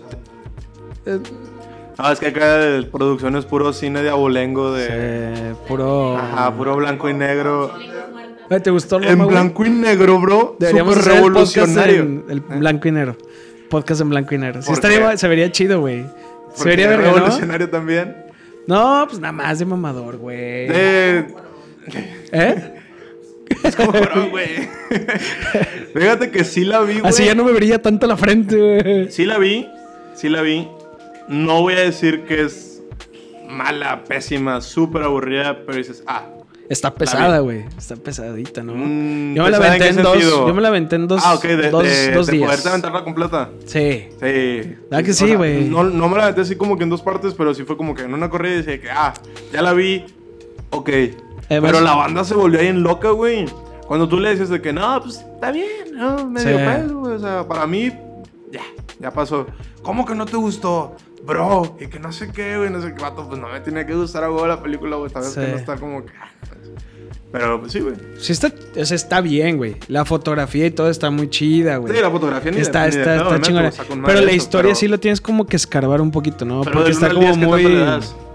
eh, 1.06 1.18
No, 1.98 2.12
es 2.12 2.18
que 2.20 2.26
acá 2.26 2.58
de 2.58 2.82
producción 2.82 3.36
es 3.36 3.46
puro 3.46 3.72
cine 3.72 4.02
de 4.02 4.10
abolengo, 4.10 4.72
de... 4.72 4.86
eh, 4.90 5.54
puro... 5.66 6.16
Ajá, 6.16 6.54
puro 6.54 6.76
blanco 6.76 7.08
y 7.08 7.14
negro. 7.14 7.72
¿Te 8.62 8.70
gustó 8.70 8.98
Roma, 8.98 9.10
En 9.10 9.26
blanco 9.26 9.64
y 9.64 9.70
negro, 9.70 10.20
bro. 10.20 10.56
Deberíamos 10.58 10.96
hacer 10.98 11.12
el 11.12 11.32
podcast 11.32 11.56
revolucionario. 11.56 12.02
en 12.02 12.24
el 12.28 12.40
blanco 12.40 12.88
y 12.88 12.92
negro. 12.92 13.16
Podcast 13.70 14.02
en 14.02 14.10
blanco 14.10 14.34
y 14.34 14.38
negro. 14.38 14.62
Sí 14.62 14.66
¿Por 14.66 14.74
estaría, 14.74 15.16
se 15.16 15.26
vería 15.26 15.50
chido, 15.50 15.80
güey. 15.80 16.04
Se 16.54 16.64
vería 16.68 16.88
verga, 16.88 17.08
¿no? 17.08 17.14
revolucionario 17.14 17.70
también. 17.70 18.16
No, 18.66 19.04
pues 19.08 19.18
nada 19.20 19.32
más 19.32 19.58
de 19.58 19.64
mamador, 19.64 20.16
güey. 20.18 20.68
De... 20.68 21.26
¿Eh? 22.32 22.74
Es 23.62 23.74
como, 23.74 23.92
bro, 23.92 24.30
güey. 24.30 24.68
Fíjate 25.94 26.30
que 26.30 26.44
sí 26.44 26.64
la 26.64 26.80
vi, 26.80 27.00
güey. 27.00 27.08
Así 27.08 27.24
ya 27.24 27.34
no 27.34 27.44
me 27.44 27.52
vería 27.52 27.80
tanto 27.80 28.06
la 28.06 28.16
frente, 28.16 28.56
güey. 28.56 29.10
Sí 29.10 29.24
la 29.24 29.38
vi, 29.38 29.68
sí 30.14 30.28
la 30.28 30.42
vi. 30.42 30.68
No 31.28 31.62
voy 31.62 31.74
a 31.74 31.80
decir 31.80 32.24
que 32.24 32.42
es 32.42 32.82
mala, 33.48 34.04
pésima, 34.04 34.60
súper 34.60 35.02
aburrida, 35.02 35.58
pero 35.66 35.78
dices, 35.78 36.02
ah. 36.06 36.26
Está 36.68 36.92
pesada, 36.92 37.38
güey. 37.38 37.64
Está 37.78 37.94
pesadita, 37.94 38.62
¿no? 38.64 38.74
Mm, 38.74 39.34
yo 39.34 39.44
me 39.44 39.50
la 39.50 39.58
¿pesada 39.58 39.76
en 39.76 39.82
aventé 39.82 39.88
en 40.00 40.02
dos. 40.02 40.20
Yo 40.48 40.54
me 40.54 40.60
la 40.62 40.68
aventé 40.68 40.96
en 40.96 41.06
dos, 41.06 41.22
ah, 41.24 41.34
ok, 41.34 41.42
de, 41.44 41.70
dos, 41.70 41.82
de, 41.84 42.10
dos 42.12 42.26
de 42.26 42.32
días. 42.32 42.46
poderte 42.48 42.68
aventarla 42.68 43.04
completa. 43.04 43.50
Sí. 43.66 44.08
Sí. 44.20 44.76
¿Verdad 44.90 45.04
que 45.04 45.12
sí, 45.12 45.34
güey? 45.36 45.68
No, 45.68 45.84
no 45.84 46.08
me 46.08 46.16
la 46.16 46.24
aventé 46.24 46.40
así 46.40 46.56
como 46.56 46.76
que 46.76 46.82
en 46.82 46.90
dos 46.90 47.02
partes, 47.02 47.34
pero 47.34 47.54
sí 47.54 47.62
fue 47.62 47.76
como 47.76 47.94
que 47.94 48.02
en 48.02 48.14
una 48.14 48.28
corrida 48.30 48.54
y 48.54 48.56
decía 48.58 48.80
que, 48.80 48.90
ah, 48.90 49.14
ya 49.52 49.62
la 49.62 49.72
vi, 49.74 50.04
ok. 50.70 50.88
Además- 51.48 51.70
pero 51.70 51.80
la 51.84 51.94
banda 51.94 52.24
se 52.24 52.34
volvió 52.34 52.58
ahí 52.58 52.66
en 52.66 52.82
loca, 52.82 53.10
güey. 53.10 53.46
Cuando 53.86 54.08
tú 54.08 54.18
le 54.18 54.30
dices 54.32 54.48
de 54.48 54.60
que, 54.60 54.72
no, 54.72 55.00
pues 55.02 55.18
está 55.18 55.52
bien, 55.52 55.68
no, 55.94 56.26
medio 56.28 56.58
Sí. 56.58 56.92
güey. 56.92 57.14
O 57.14 57.18
sea, 57.20 57.46
para 57.46 57.64
mí, 57.68 57.92
ya, 58.50 58.62
ya 58.98 59.12
pasó. 59.12 59.46
¿Cómo 59.82 60.04
que 60.04 60.16
no 60.16 60.26
te 60.26 60.36
gustó? 60.36 60.96
Bro, 61.26 61.76
y 61.80 61.86
que 61.88 61.98
no 61.98 62.12
sé 62.12 62.30
qué, 62.32 62.56
güey, 62.56 62.70
no 62.70 62.80
sé 62.80 62.94
qué, 62.94 63.02
vato, 63.02 63.26
pues 63.28 63.40
no 63.40 63.48
me 63.48 63.60
tenía 63.60 63.84
que 63.84 63.94
gustar 63.94 64.22
a 64.24 64.30
huevo 64.30 64.46
la 64.46 64.62
película, 64.62 64.96
güey, 64.96 65.10
sabes 65.10 65.30
Sí. 65.32 65.40
que 65.40 65.48
no 65.48 65.56
está 65.56 65.76
como 65.76 66.04
que... 66.04 66.12
ah. 66.20 66.28
Pero, 67.32 67.60
pues 67.60 67.72
sí, 67.72 67.80
güey. 67.80 67.96
Sí 68.18 68.32
está, 68.32 68.50
o 68.80 68.84
sea, 68.84 68.94
está 68.94 69.20
bien, 69.20 69.56
güey. 69.58 69.76
La 69.88 70.04
fotografía 70.04 70.64
y 70.66 70.70
todo 70.70 70.88
está 70.88 71.10
muy 71.10 71.28
chida, 71.28 71.76
güey. 71.76 71.94
Sí, 71.94 72.00
la 72.00 72.10
fotografía 72.10 72.50
ni 72.52 72.60
Está, 72.60 72.86
está, 72.86 73.16
está 73.16 73.40
chingona. 73.40 73.70
Pero 74.06 74.20
la 74.20 74.26
eso, 74.28 74.36
historia 74.36 74.68
pero- 74.70 74.74
sí 74.76 74.88
lo 74.88 74.98
tienes 75.00 75.20
como 75.20 75.46
que 75.46 75.56
escarbar 75.56 76.00
un 76.00 76.12
poquito, 76.12 76.44
¿no? 76.44 76.60
Pero 76.62 76.76
Porque 76.76 76.92
está 76.92 77.08
como 77.08 77.20
10, 77.20 77.36
¿qué 77.38 77.46
muy. 77.46 77.62
tanto 77.64 77.98
le? 77.98 78.26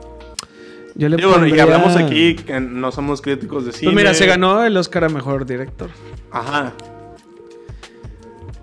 Yo 0.95 1.09
le 1.09 1.15
Digo, 1.15 1.29
y 1.29 1.33
pondría- 1.33 1.63
hablamos 1.63 1.95
aquí 1.95 2.35
que 2.35 2.59
no 2.59 2.91
somos 2.91 3.21
críticos 3.21 3.65
de 3.65 3.71
cine. 3.71 3.85
Pues 3.93 3.95
mira, 3.95 4.13
se 4.13 4.25
ganó 4.27 4.63
el 4.63 4.75
Oscar 4.77 5.05
a 5.05 5.09
mejor 5.09 5.45
director. 5.45 5.89
Ajá. 6.29 6.73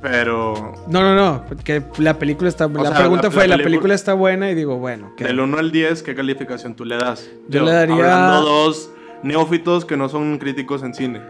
Pero 0.00 0.74
No, 0.86 1.00
no, 1.02 1.14
no. 1.14 1.44
Porque 1.48 1.82
la 1.98 2.18
película 2.18 2.48
está. 2.48 2.68
la 2.68 2.82
sea, 2.90 2.98
pregunta 2.98 3.24
la- 3.24 3.30
fue: 3.32 3.48
la 3.48 3.56
película 3.58 3.94
está 3.94 4.14
buena? 4.14 4.50
Y 4.50 4.54
digo, 4.54 4.76
bueno. 4.78 5.12
¿qué? 5.16 5.24
del 5.24 5.40
1 5.40 5.58
al 5.58 5.72
10, 5.72 6.02
¿qué 6.02 6.14
calificación 6.14 6.74
tú 6.74 6.84
le 6.84 6.96
das? 6.96 7.28
Yo 7.48 7.64
le 7.64 7.72
daría- 7.72 7.94
Hablando 7.96 8.42
dos 8.42 8.90
neófitos 9.22 9.84
que 9.84 9.96
no 9.96 10.08
son 10.08 10.38
críticos 10.38 10.82
en 10.84 10.94
cine. 10.94 11.20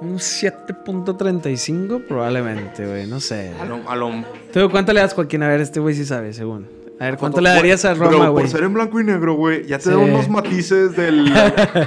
Un 0.00 0.18
7.35, 0.18 2.02
probablemente, 2.08 2.86
güey. 2.86 3.06
No 3.06 3.20
sé. 3.20 3.52
A 3.60 3.64
lo, 3.66 3.88
a 3.88 3.94
lo- 3.96 4.24
¿Tú 4.52 4.68
cuánto 4.70 4.92
le 4.92 5.00
das, 5.00 5.14
Joaquín? 5.14 5.42
A 5.42 5.48
ver, 5.48 5.60
este 5.60 5.78
güey 5.78 5.94
sí 5.94 6.04
sabe, 6.04 6.32
según. 6.32 6.66
A 7.00 7.04
ver, 7.06 7.16
¿cuánto 7.16 7.40
le 7.40 7.48
darías 7.48 7.82
a 7.86 7.94
Roma, 7.94 8.28
güey? 8.28 8.44
Por 8.44 8.48
ser 8.52 8.62
en 8.64 8.74
blanco 8.74 9.00
y 9.00 9.04
negro, 9.04 9.34
güey, 9.34 9.66
ya 9.66 9.78
te 9.78 9.84
Sí. 9.84 9.90
da 9.90 9.96
unos 9.96 10.28
matices 10.28 10.94
del. 10.94 11.32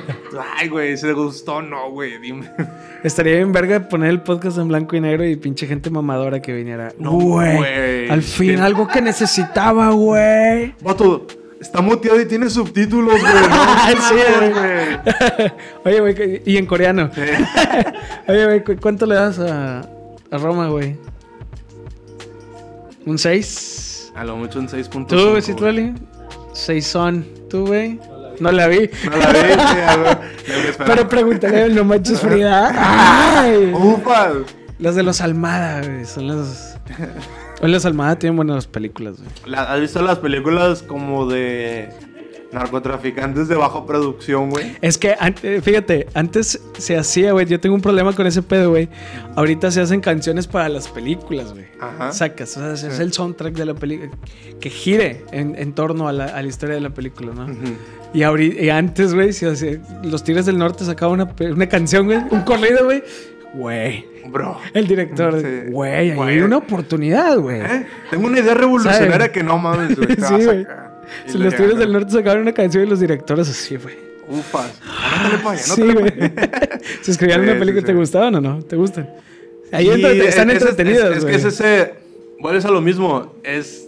Ay, 0.58 0.70
güey, 0.70 0.98
¿se 0.98 1.14
gustó? 1.14 1.62
No, 1.62 1.92
güey, 1.92 2.18
dime. 2.20 2.50
Estaría 3.04 3.36
bien 3.36 3.52
verga 3.52 3.88
poner 3.88 4.10
el 4.10 4.22
podcast 4.24 4.58
en 4.58 4.70
blanco 4.70 4.96
y 4.96 5.02
negro 5.02 5.24
y 5.24 5.36
pinche 5.36 5.68
gente 5.68 5.92
mamadora 5.92 6.42
que 6.42 6.52
viniera. 6.52 6.94
No, 6.98 7.12
güey. 7.12 8.10
Al 8.10 8.24
fin, 8.24 8.56
¿Qué? 8.56 8.62
algo 8.62 8.88
que 8.88 9.04
necesitaba, 9.04 9.92
güey. 9.92 10.74
Vato, 10.82 11.28
está 11.62 11.82
muteado 11.84 12.20
y 12.20 12.26
tiene 12.26 12.50
subtítulos, 12.50 13.14
güey. 13.22 13.34
No, 13.34 14.00
Sí, 14.10 14.16
güey. 14.52 15.52
Oye, 15.86 16.00
güey, 16.16 16.42
y 16.44 16.58
en 16.58 16.66
coreano. 16.66 17.12
Oye, 18.28 18.46
güey, 18.46 18.64
¿cu- 18.64 18.78
¿cuánto 18.82 19.06
le 19.06 19.14
das 19.14 19.38
a, 19.38 19.82
a 20.32 20.38
Roma, 20.40 20.70
güey? 20.70 20.96
¿Un 23.06 23.20
6? 23.20 23.92
A 24.16 24.24
lo 24.24 24.38
mucho 24.38 24.60
un 24.60 24.68
6.5. 24.68 25.08
¿Tú. 25.08 25.42
Citlali? 25.42 25.94
6 26.54 26.88
son. 26.88 27.26
¿Tú, 27.50 27.68
güey? 27.68 28.00
No 28.40 28.52
la 28.52 28.68
vi. 28.68 28.90
No 29.10 29.18
la 29.18 29.32
vi, 29.32 29.40
sí. 30.46 30.54
Pero 30.86 31.08
pregúntale, 31.08 31.70
no 31.70 31.84
manches 31.84 32.20
Frida. 32.20 32.72
¡Ay! 33.42 33.72
Ufa. 33.74 34.32
Las 34.80 34.96
de 34.96 35.04
los 35.04 35.22
Almada, 35.22 35.82
güey. 35.82 36.06
Son 36.06 36.28
las. 36.28 36.78
Oye, 37.62 37.72
los 37.72 37.86
Almada 37.86 38.18
tienen 38.18 38.36
buenas 38.36 38.68
películas, 38.68 39.18
güey. 39.18 39.56
¿Has 39.56 39.80
visto 39.80 40.02
las 40.02 40.20
películas 40.20 40.84
como 40.84 41.28
de 41.28 41.90
Narcotraficantes 42.54 43.48
de 43.48 43.56
bajo 43.56 43.86
producción, 43.86 44.50
güey. 44.50 44.76
Es 44.82 44.98
que, 44.98 45.16
antes, 45.20 45.64
fíjate, 45.64 46.08
antes 46.14 46.62
se 46.78 46.98
hacía, 46.98 47.32
güey. 47.32 47.46
Yo 47.46 47.60
tengo 47.60 47.76
un 47.76 47.82
problema 47.82 48.14
con 48.14 48.28
ese 48.28 48.42
pedo, 48.42 48.70
güey. 48.72 48.90
Ahorita 49.36 49.72
se 49.72 49.82
hacen 49.82 50.02
canciones 50.02 50.48
para 50.48 50.70
las 50.70 50.88
películas, 50.88 51.54
güey. 51.54 51.66
Ajá. 51.80 52.12
Sacas, 52.12 52.56
o 52.58 52.60
sea, 52.76 52.90
es 52.90 52.96
Sí. 52.96 53.02
el 53.02 53.12
soundtrack 53.14 53.56
de 53.56 53.66
la 53.66 53.74
película. 53.74 54.12
Que 54.60 54.70
gire 54.70 55.26
en, 55.32 55.56
en 55.58 55.74
torno 55.74 56.08
a 56.08 56.14
la, 56.14 56.26
a 56.26 56.42
la 56.42 56.48
historia 56.48 56.76
de 56.76 56.82
la 56.82 56.92
película, 56.92 57.34
¿no? 57.34 57.48
Y, 58.14 58.20
ahori- 58.22 58.60
y 58.62 58.70
antes, 58.70 59.14
güey, 59.14 59.34
se 59.34 59.80
los 60.04 60.24
Tigres 60.24 60.46
del 60.46 60.58
Norte 60.58 60.86
sacaban 60.86 61.20
una, 61.52 61.68
canción, 61.68 62.06
güey. 62.06 62.20
Un 62.30 62.42
corrido, 62.42 62.86
güey. 62.86 63.04
Güey. 63.56 64.06
Bro. 64.30 64.58
El 64.74 64.88
director, 64.88 65.40
Sí. 65.42 65.72
güey, 65.72 66.14
Güey. 66.16 66.30
hay 66.38 66.40
una 66.42 66.58
oportunidad, 66.58 67.38
güey. 67.38 67.60
¿Eh? 67.62 67.86
Tengo 68.10 68.28
una 68.28 68.40
idea 68.40 68.54
revolucionaria 68.54 69.12
¿Sabe? 69.12 69.32
que 69.32 69.44
no 69.44 69.58
mames, 69.58 69.96
güey. 69.98 70.08
Sí, 70.18 70.46
güey. 70.46 70.66
Si 71.28 71.38
los 71.38 71.56
Tigres 71.56 71.78
del 71.78 71.92
Norte 71.94 72.12
sacaban 72.12 72.42
una 72.42 72.54
canción 72.54 72.84
y 72.86 72.88
los 72.90 73.00
directores 73.00 73.50
así, 73.50 73.76
güey. 73.78 73.96
Ufas. 74.30 74.80
Allá, 74.86 75.42
no 75.44 75.60
Sí, 75.76 75.82
te 75.82 75.88
le 75.88 75.94
güey. 75.94 76.14
Si 77.02 77.12
escribían 77.12 77.40
Sí, 77.42 77.44
una 77.44 77.54
sí, 77.54 77.60
película, 77.60 77.82
sí. 77.82 77.86
¿te 77.88 77.94
gustaban 77.94 78.36
o 78.36 78.42
no? 78.42 78.60
¿Te 78.64 78.76
gustan? 78.76 79.10
Ahí 79.72 79.86
Sí, 79.86 79.92
entrete- 79.92 80.28
están 80.28 80.50
es- 80.50 80.58
es- 80.58 80.62
entretenidos, 80.70 81.12
Es, 81.12 81.18
es 81.18 81.26
que 81.26 81.36
es 81.36 81.46
ese. 81.46 81.94
Vuelves 82.40 82.66
a 82.66 82.72
lo 82.72 82.80
mismo. 82.82 83.34
Es 83.44 83.88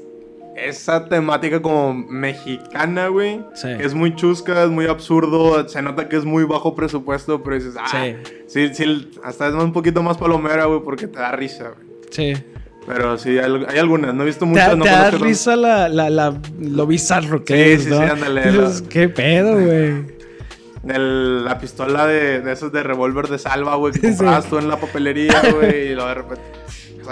esa 0.58 1.06
temática 1.10 1.62
como 1.62 1.94
mexicana, 1.94 3.08
güey. 3.10 3.42
Sí. 3.56 3.68
Es 3.80 3.94
muy 3.94 4.16
chusca, 4.16 4.64
es 4.64 4.70
muy 4.70 4.88
absurdo. 4.88 5.68
Se 5.68 5.82
nota 5.82 6.08
que 6.10 6.16
es 6.18 6.26
muy 6.26 6.44
bajo 6.46 6.76
presupuesto, 6.76 7.44
pero 7.44 7.56
dices, 7.58 7.74
ah, 7.78 7.88
Sí. 7.92 8.16
sí, 8.48 8.74
sí, 8.74 9.12
hasta 9.24 9.48
es 9.50 9.54
un 9.54 9.74
poquito 9.74 10.02
más 10.04 10.18
palomera, 10.18 10.66
güey, 10.66 10.82
porque 10.84 11.08
te 11.08 11.20
da 11.20 11.32
risa, 11.34 11.70
güey. 11.76 11.88
Sí. 12.10 12.34
Pero 12.88 13.18
sí, 13.18 13.38
hay, 13.40 13.78
algunas. 13.80 14.14
No 14.14 14.24
he 14.24 14.26
visto 14.28 14.42
Te, 14.42 14.46
muchas. 14.52 14.78
no 14.78 14.84
te 14.84 14.90
da 14.92 15.12
risa 15.12 15.56
la, 15.56 15.90
la, 15.90 16.10
la- 16.10 16.40
lo 16.60 16.86
bizarro 16.86 17.44
que 17.44 17.54
Sí, 17.56 17.72
es, 17.72 17.84
sí, 17.86 17.90
¿no? 17.90 17.98
sí, 17.98 18.04
ándale, 18.04 18.52
la- 18.52 18.72
¿Qué 18.90 19.10
pedo, 19.10 19.54
güey? 19.66 20.16
La 20.84 21.58
pistola 21.60 22.06
de, 22.06 22.42
de 22.42 22.52
esos 22.54 22.72
de 22.72 22.84
revólver 22.84 23.28
de 23.28 23.40
salva, 23.40 23.76
güey, 23.76 23.94
que 23.94 24.00
Sí. 24.02 24.08
comprabas 24.10 24.46
tú 24.46 24.58
en 24.60 24.68
la 24.68 24.78
papelería, 24.80 25.42
güey, 25.56 25.88
y 25.92 25.94
luego 25.96 26.10
de 26.10 26.14
repente. 26.16 26.44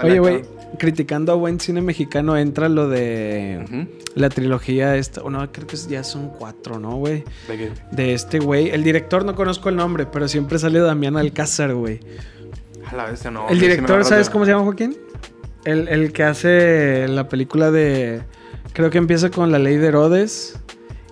Oye, 0.02 0.18
güey, 0.20 0.42
criticando 0.78 1.32
a 1.32 1.34
buen 1.34 1.58
cine 1.60 1.80
mexicano 1.80 2.36
entra 2.36 2.68
lo 2.68 2.88
de 2.88 3.86
la 4.14 4.28
trilogía 4.28 4.96
esta. 4.96 5.22
O 5.22 5.30
no, 5.30 5.50
creo 5.52 5.66
que 5.66 5.76
ya 5.76 6.04
son 6.04 6.28
cuatro, 6.30 6.78
¿no, 6.78 6.96
güey? 6.96 7.24
¿De 7.48 7.56
qué? 7.56 7.70
De 7.92 8.14
este 8.14 8.38
güey. 8.38 8.70
El 8.70 8.82
director 8.84 9.24
no 9.24 9.34
conozco 9.34 9.68
el 9.68 9.76
nombre, 9.76 10.06
pero 10.06 10.26
siempre 10.28 10.58
sale 10.58 10.78
Damián 10.80 11.16
Alcázar, 11.16 11.74
güey. 11.74 12.00
A 12.90 12.94
la 12.96 13.06
bestia, 13.06 13.30
no. 13.30 13.48
el 13.48 13.54
sí 13.56 13.60
director, 13.62 13.90
agarras 13.90 14.08
¿sabes 14.08 14.30
cómo 14.30 14.44
se 14.44 14.50
llama, 14.52 14.64
Joaquín? 14.64 14.96
El, 15.64 15.88
el 15.88 16.12
que 16.12 16.22
hace 16.24 17.08
la 17.08 17.28
película 17.28 17.70
de... 17.70 18.22
Creo 18.72 18.90
que 18.90 18.98
empieza 18.98 19.30
con 19.30 19.52
La 19.52 19.58
Ley 19.58 19.76
de 19.76 19.86
Herodes. 19.88 20.58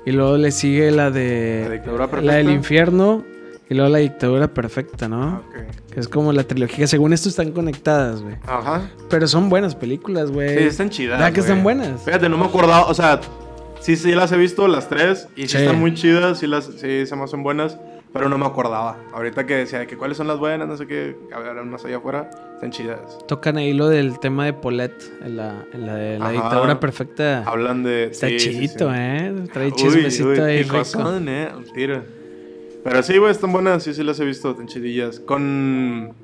Y 0.05 0.11
luego 0.13 0.37
le 0.37 0.51
sigue 0.51 0.91
la 0.91 1.11
de... 1.11 1.65
¿La 1.69 1.75
dictadura 1.75 2.07
La 2.07 2.11
del 2.13 2.23
perfecta? 2.47 2.53
infierno. 2.53 3.25
Y 3.71 3.75
luego 3.75 3.91
la 3.91 3.99
dictadura 3.99 4.49
perfecta, 4.49 5.09
¿no? 5.09 5.23
Ah, 5.23 5.43
ok. 5.49 5.91
Que 5.95 6.01
es 6.01 6.09
como 6.09 6.33
la 6.33 6.43
trilogía. 6.43 6.79
que 6.79 6.87
Según 6.87 7.13
esto 7.13 7.29
están 7.29 7.53
conectadas, 7.53 8.21
güey. 8.21 8.35
Ajá. 8.47 8.91
Pero 9.09 9.27
son 9.29 9.49
buenas 9.49 9.75
películas, 9.75 10.31
güey. 10.31 10.59
Sí, 10.59 10.65
están 10.65 10.91
chidas. 10.91 11.19
¿Verdad 11.19 11.33
que 11.33 11.41
están 11.41 11.63
buenas? 11.63 12.03
Fíjate, 12.03 12.29
no 12.29 12.37
me 12.37 12.45
acordaba, 12.45 12.87
o 12.87 12.95
sea, 12.95 13.21
sí, 13.81 13.97
sí 13.97 14.13
las 14.13 14.31
he 14.33 14.37
visto 14.37 14.69
las 14.69 14.89
tres 14.91 15.29
y 15.37 15.43
sí, 15.43 15.49
Sí. 15.49 15.57
están 15.59 15.79
muy 15.81 15.95
chidas, 15.95 16.39
sí, 16.41 16.47
las, 16.47 16.67
sí 16.67 17.07
se 17.07 17.17
me 17.17 17.23
hacen 17.25 17.43
buenas, 17.43 17.79
pero 18.13 18.29
no 18.29 18.37
me 18.37 18.45
acordaba. 18.45 18.99
Ahorita 19.15 19.47
que 19.47 19.55
decía 19.57 19.87
que 19.87 19.97
cuáles 19.97 20.19
son 20.19 20.27
las 20.27 20.39
buenas, 20.39 20.69
no 20.69 20.77
sé 20.77 20.87
qué, 20.87 21.17
ver, 21.31 21.57
unas 21.63 21.83
allá 21.85 21.97
afuera, 21.99 22.29
están 22.63 22.71
chidas. 22.71 23.19
Tocan 23.27 23.57
ahí 23.57 23.73
lo 23.73 23.89
del 23.89 24.21
tema 24.21 24.45
de 24.45 24.53
Paulette 24.53 25.03
en 25.25 25.37
la, 25.37 25.67
en 25.73 25.85
la 25.85 25.97
de 25.97 26.19
la 26.19 26.27
Ajá. 26.27 26.33
dictadura 26.33 26.79
perfecta. 26.81 27.43
Hablan 27.45 27.83
de... 27.83 28.05
Está 28.05 28.29
sí, 28.29 28.39
sí, 28.39 28.51
chidito, 28.51 28.89
sí. 28.89 28.97
¿eh? 28.97 29.35
Trae 29.53 29.67
Uy, 29.67 29.73
chismecito 29.73 30.29
uy, 30.29 30.39
ahí 30.39 30.63
rico. 30.63 30.85
son, 30.85 31.29
eh, 31.29 31.51
un 31.57 31.65
tiro. 31.73 32.05
Pero 32.85 33.03
sí, 33.03 33.19
güey, 33.19 33.33
están 33.33 33.53
buenas, 33.53 33.83
sí, 33.83 33.93
sí 33.95 34.05
las 34.05 34.21
he 34.21 34.25
visto, 34.25 34.53
están 34.53 34.69
chidillas. 34.69 35.19
Con... 35.19 36.15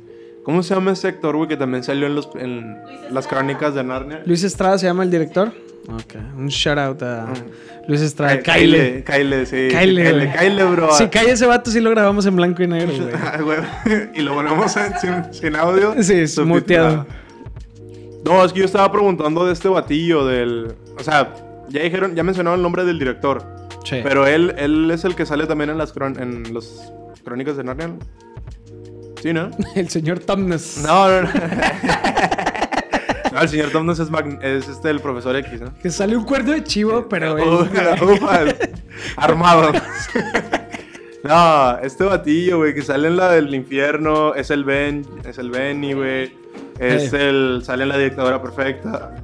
¿Cómo 0.44 0.62
se 0.62 0.74
llama 0.74 0.92
ese 0.92 1.09
actor, 1.09 1.37
güey, 1.37 1.48
que 1.48 1.57
también 1.57 1.83
salió 1.83 2.07
en, 2.07 2.14
los, 2.14 2.31
en 2.37 2.79
las 3.11 3.27
crónicas 3.27 3.74
de 3.74 3.83
Narnia? 3.83 4.22
Luis 4.24 4.44
Estrada 4.44 4.79
se 4.79 4.87
llama 4.87 5.03
el 5.03 5.11
director. 5.11 5.53
Ok. 5.86 6.14
Un 6.36 6.48
shout 6.48 6.78
out 6.78 7.02
a 7.02 7.26
Mm. 7.26 7.88
Luis 7.88 8.00
Estrada. 8.02 8.40
Kyle. 8.42 9.02
Kyle, 9.04 9.46
sí. 9.46 9.68
Kyle, 9.70 10.30
Kyle, 10.38 10.64
bro. 10.64 10.92
Si 10.94 11.08
cae 11.08 11.30
ese 11.30 11.46
vato, 11.46 11.70
sí 11.70 11.80
lo 11.80 11.90
grabamos 11.90 12.26
en 12.26 12.36
blanco 12.36 12.62
y 12.62 12.66
negro, 12.66 12.92
güey. 12.94 13.08
Ah, 13.14 13.38
y 14.14 14.20
lo 14.20 14.34
ponemos 14.34 14.76
en- 14.76 14.98
sin, 15.00 15.32
sin 15.32 15.56
audio. 15.56 15.94
Sí, 16.02 16.24
muteado. 16.44 17.06
No, 18.24 18.44
es 18.44 18.52
que 18.52 18.58
yo 18.58 18.64
estaba 18.66 18.90
preguntando 18.92 19.46
de 19.46 19.52
este 19.54 19.68
batillo 19.68 20.26
del. 20.26 20.74
O 20.98 21.02
sea, 21.02 21.32
ya 21.70 21.82
dijeron, 21.82 22.14
ya 22.14 22.22
mencionaron 22.22 22.58
el 22.58 22.62
nombre 22.62 22.84
del 22.84 22.98
director. 22.98 23.42
Sí. 23.84 24.00
Pero 24.02 24.26
él, 24.26 24.54
él 24.58 24.90
es 24.90 25.04
el 25.04 25.14
que 25.14 25.24
sale 25.24 25.46
también 25.46 25.70
en 25.70 25.78
las 25.78 25.94
cron- 25.94 26.20
en 26.20 26.52
los 26.52 26.92
crónicas 27.24 27.56
de 27.56 27.64
Narnia. 27.64 27.86
¿no? 27.88 27.98
Sí, 29.22 29.32
¿no? 29.32 29.50
El 29.74 29.88
señor 29.88 30.18
Tomness. 30.20 30.82
No, 30.84 31.08
no, 31.10 31.22
no. 31.22 31.28
No, 33.38 33.42
el 33.42 33.48
señor 33.48 33.66
es, 33.68 34.11
Mag- 34.11 34.42
es 34.42 34.68
este 34.68 34.90
el 34.90 35.01
profesor 35.01 35.37
X, 35.37 35.61
¿no? 35.61 35.72
Que 35.83 35.90
sale 35.90 36.16
un 36.16 36.24
cuerno 36.24 36.53
de 36.53 36.64
chivo, 36.64 37.07
pero. 37.09 37.37
Él- 37.38 38.03
ufa, 38.03 38.40
armado. 39.16 39.72
no, 41.24 41.79
este 41.79 42.05
batillo, 42.05 42.59
güey, 42.59 42.74
que 42.74 42.83
sale 42.83 43.09
en 43.09 43.16
la 43.16 43.31
del 43.33 43.55
infierno, 43.55 44.35
es 44.35 44.51
el 44.51 44.64
Ben, 44.64 45.05
es 45.24 45.38
el 45.38 45.51
Benny, 45.51 45.92
güey. 45.94 46.33
Es 46.79 47.12
Eh. 47.12 47.29
el, 47.29 47.62
sale 47.64 47.83
en 47.83 47.88
la 47.88 47.98
dictadura 47.98 48.40
perfecta. 48.40 49.16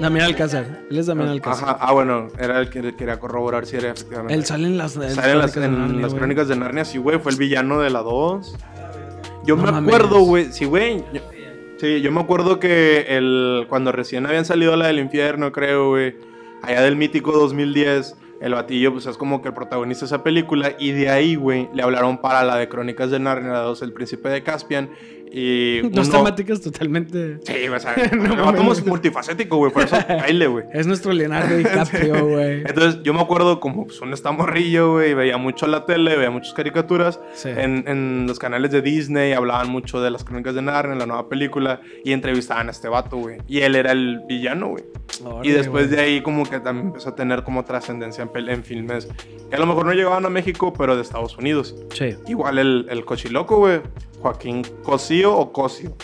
Damián 0.00 0.26
Alcázar. 0.26 0.82
Él 0.90 0.98
es 0.98 1.06
Damián 1.06 1.30
Alcázar. 1.30 1.70
Ajá, 1.70 1.78
ah, 1.80 1.92
bueno, 1.92 2.28
era 2.38 2.60
el 2.60 2.68
que 2.70 2.94
quería 2.94 3.18
corroborar 3.18 3.64
si 3.66 3.76
era 3.76 3.90
efectivamente. 3.92 4.34
Él 4.34 4.44
sale 4.44 4.66
en 4.66 4.76
las, 4.78 4.92
Sale 4.92 5.32
en 5.32 5.38
las, 5.38 5.52
crónicas 5.52 5.54
de 5.54 5.64
en 5.64 5.78
Narnia, 5.78 6.02
las 6.02 6.14
crónicas 6.14 6.48
de 6.48 6.56
Narnia, 6.56 6.84
sí, 6.84 6.98
güey, 6.98 7.18
fue 7.18 7.32
el 7.32 7.38
villano 7.38 7.80
de 7.80 7.90
la 7.90 8.00
2. 8.02 8.56
Yo 9.46 9.56
No 9.56 9.62
me 9.62 9.72
mames. 9.72 9.94
acuerdo, 9.94 10.20
güey, 10.20 10.52
sí, 10.52 10.64
güey. 10.66 11.02
Sí, 11.78 12.00
yo 12.00 12.10
me 12.10 12.20
acuerdo 12.20 12.58
que 12.58 13.04
el, 13.08 13.66
cuando 13.68 13.92
recién 13.92 14.24
habían 14.24 14.46
salido 14.46 14.74
la 14.76 14.86
del 14.86 14.98
infierno, 14.98 15.52
creo, 15.52 15.90
güey, 15.90 16.16
allá 16.62 16.80
del 16.80 16.96
mítico 16.96 17.32
2010, 17.32 18.16
el 18.40 18.54
batillo, 18.54 18.92
pues 18.92 19.04
es 19.04 19.18
como 19.18 19.42
que 19.42 19.48
el 19.48 19.54
protagonista 19.54 20.04
de 20.04 20.06
esa 20.06 20.22
película, 20.22 20.74
y 20.78 20.92
de 20.92 21.10
ahí, 21.10 21.34
güey, 21.34 21.68
le 21.74 21.82
hablaron 21.82 22.18
para 22.18 22.44
la 22.44 22.56
de 22.56 22.70
Crónicas 22.70 23.10
de 23.10 23.18
Narnia, 23.18 23.52
la 23.52 23.60
2, 23.60 23.82
El 23.82 23.92
Príncipe 23.92 24.30
de 24.30 24.42
Caspian, 24.42 24.88
y 25.30 25.80
Dos 25.90 26.08
uno- 26.08 26.18
temáticas 26.18 26.60
totalmente. 26.60 27.38
Sí, 27.44 27.68
o 27.68 27.78
sea, 27.78 27.94
No 28.16 28.52
mames. 28.52 28.78
es 28.78 28.86
multifacético, 28.86 29.56
güey, 29.56 29.72
por 29.72 29.84
eso 29.84 29.96
baile, 30.08 30.46
güey. 30.46 30.64
Es 30.72 30.86
nuestro 30.86 31.12
Leonardo 31.12 31.56
DiCaprio, 31.56 32.26
güey. 32.26 32.60
Entonces, 32.66 33.02
yo 33.02 33.12
me 33.14 33.20
acuerdo 33.20 33.60
como 33.60 33.86
pues, 33.86 34.00
un 34.00 34.12
estamorrillo, 34.12 34.92
güey, 34.92 35.14
veía 35.14 35.36
mucho 35.36 35.66
la 35.66 35.84
tele, 35.84 36.16
veía 36.16 36.30
muchas 36.30 36.54
caricaturas. 36.54 37.20
Sí. 37.34 37.48
En, 37.50 37.84
en 37.86 38.26
los 38.26 38.38
canales 38.38 38.70
de 38.70 38.82
Disney 38.82 39.32
hablaban 39.32 39.68
mucho 39.70 40.00
de 40.00 40.10
las 40.10 40.24
crónicas 40.24 40.54
de 40.54 40.62
Narnia, 40.62 40.96
la 40.96 41.06
nueva 41.06 41.28
película, 41.28 41.80
y 42.04 42.12
entrevistaban 42.12 42.68
a 42.68 42.70
este 42.70 42.88
vato, 42.88 43.16
güey. 43.16 43.38
Y 43.48 43.60
él 43.60 43.74
era 43.76 43.92
el 43.92 44.20
villano, 44.28 44.68
güey. 44.68 44.84
Y 45.42 45.50
después 45.50 45.90
de 45.90 46.00
ahí 46.00 46.20
como 46.20 46.44
que 46.44 46.60
también 46.60 46.88
empezó 46.88 47.10
a 47.10 47.14
tener 47.14 47.42
como 47.42 47.64
trascendencia 47.64 48.28
en, 48.34 48.48
en 48.48 48.64
filmes 48.64 49.08
que 49.48 49.56
a 49.56 49.58
lo 49.58 49.66
mejor 49.66 49.86
no 49.86 49.92
llegaban 49.92 50.26
a 50.26 50.28
México, 50.28 50.72
pero 50.76 50.96
de 50.96 51.02
Estados 51.02 51.38
Unidos. 51.38 51.74
Sí. 51.94 52.14
Igual 52.26 52.58
el, 52.58 52.86
el 52.90 53.04
cochiloco, 53.04 53.58
güey. 53.58 53.80
Joaquín 54.20 54.62
Cosío 54.82 55.36
o 55.36 55.52
Cosio. 55.52 55.94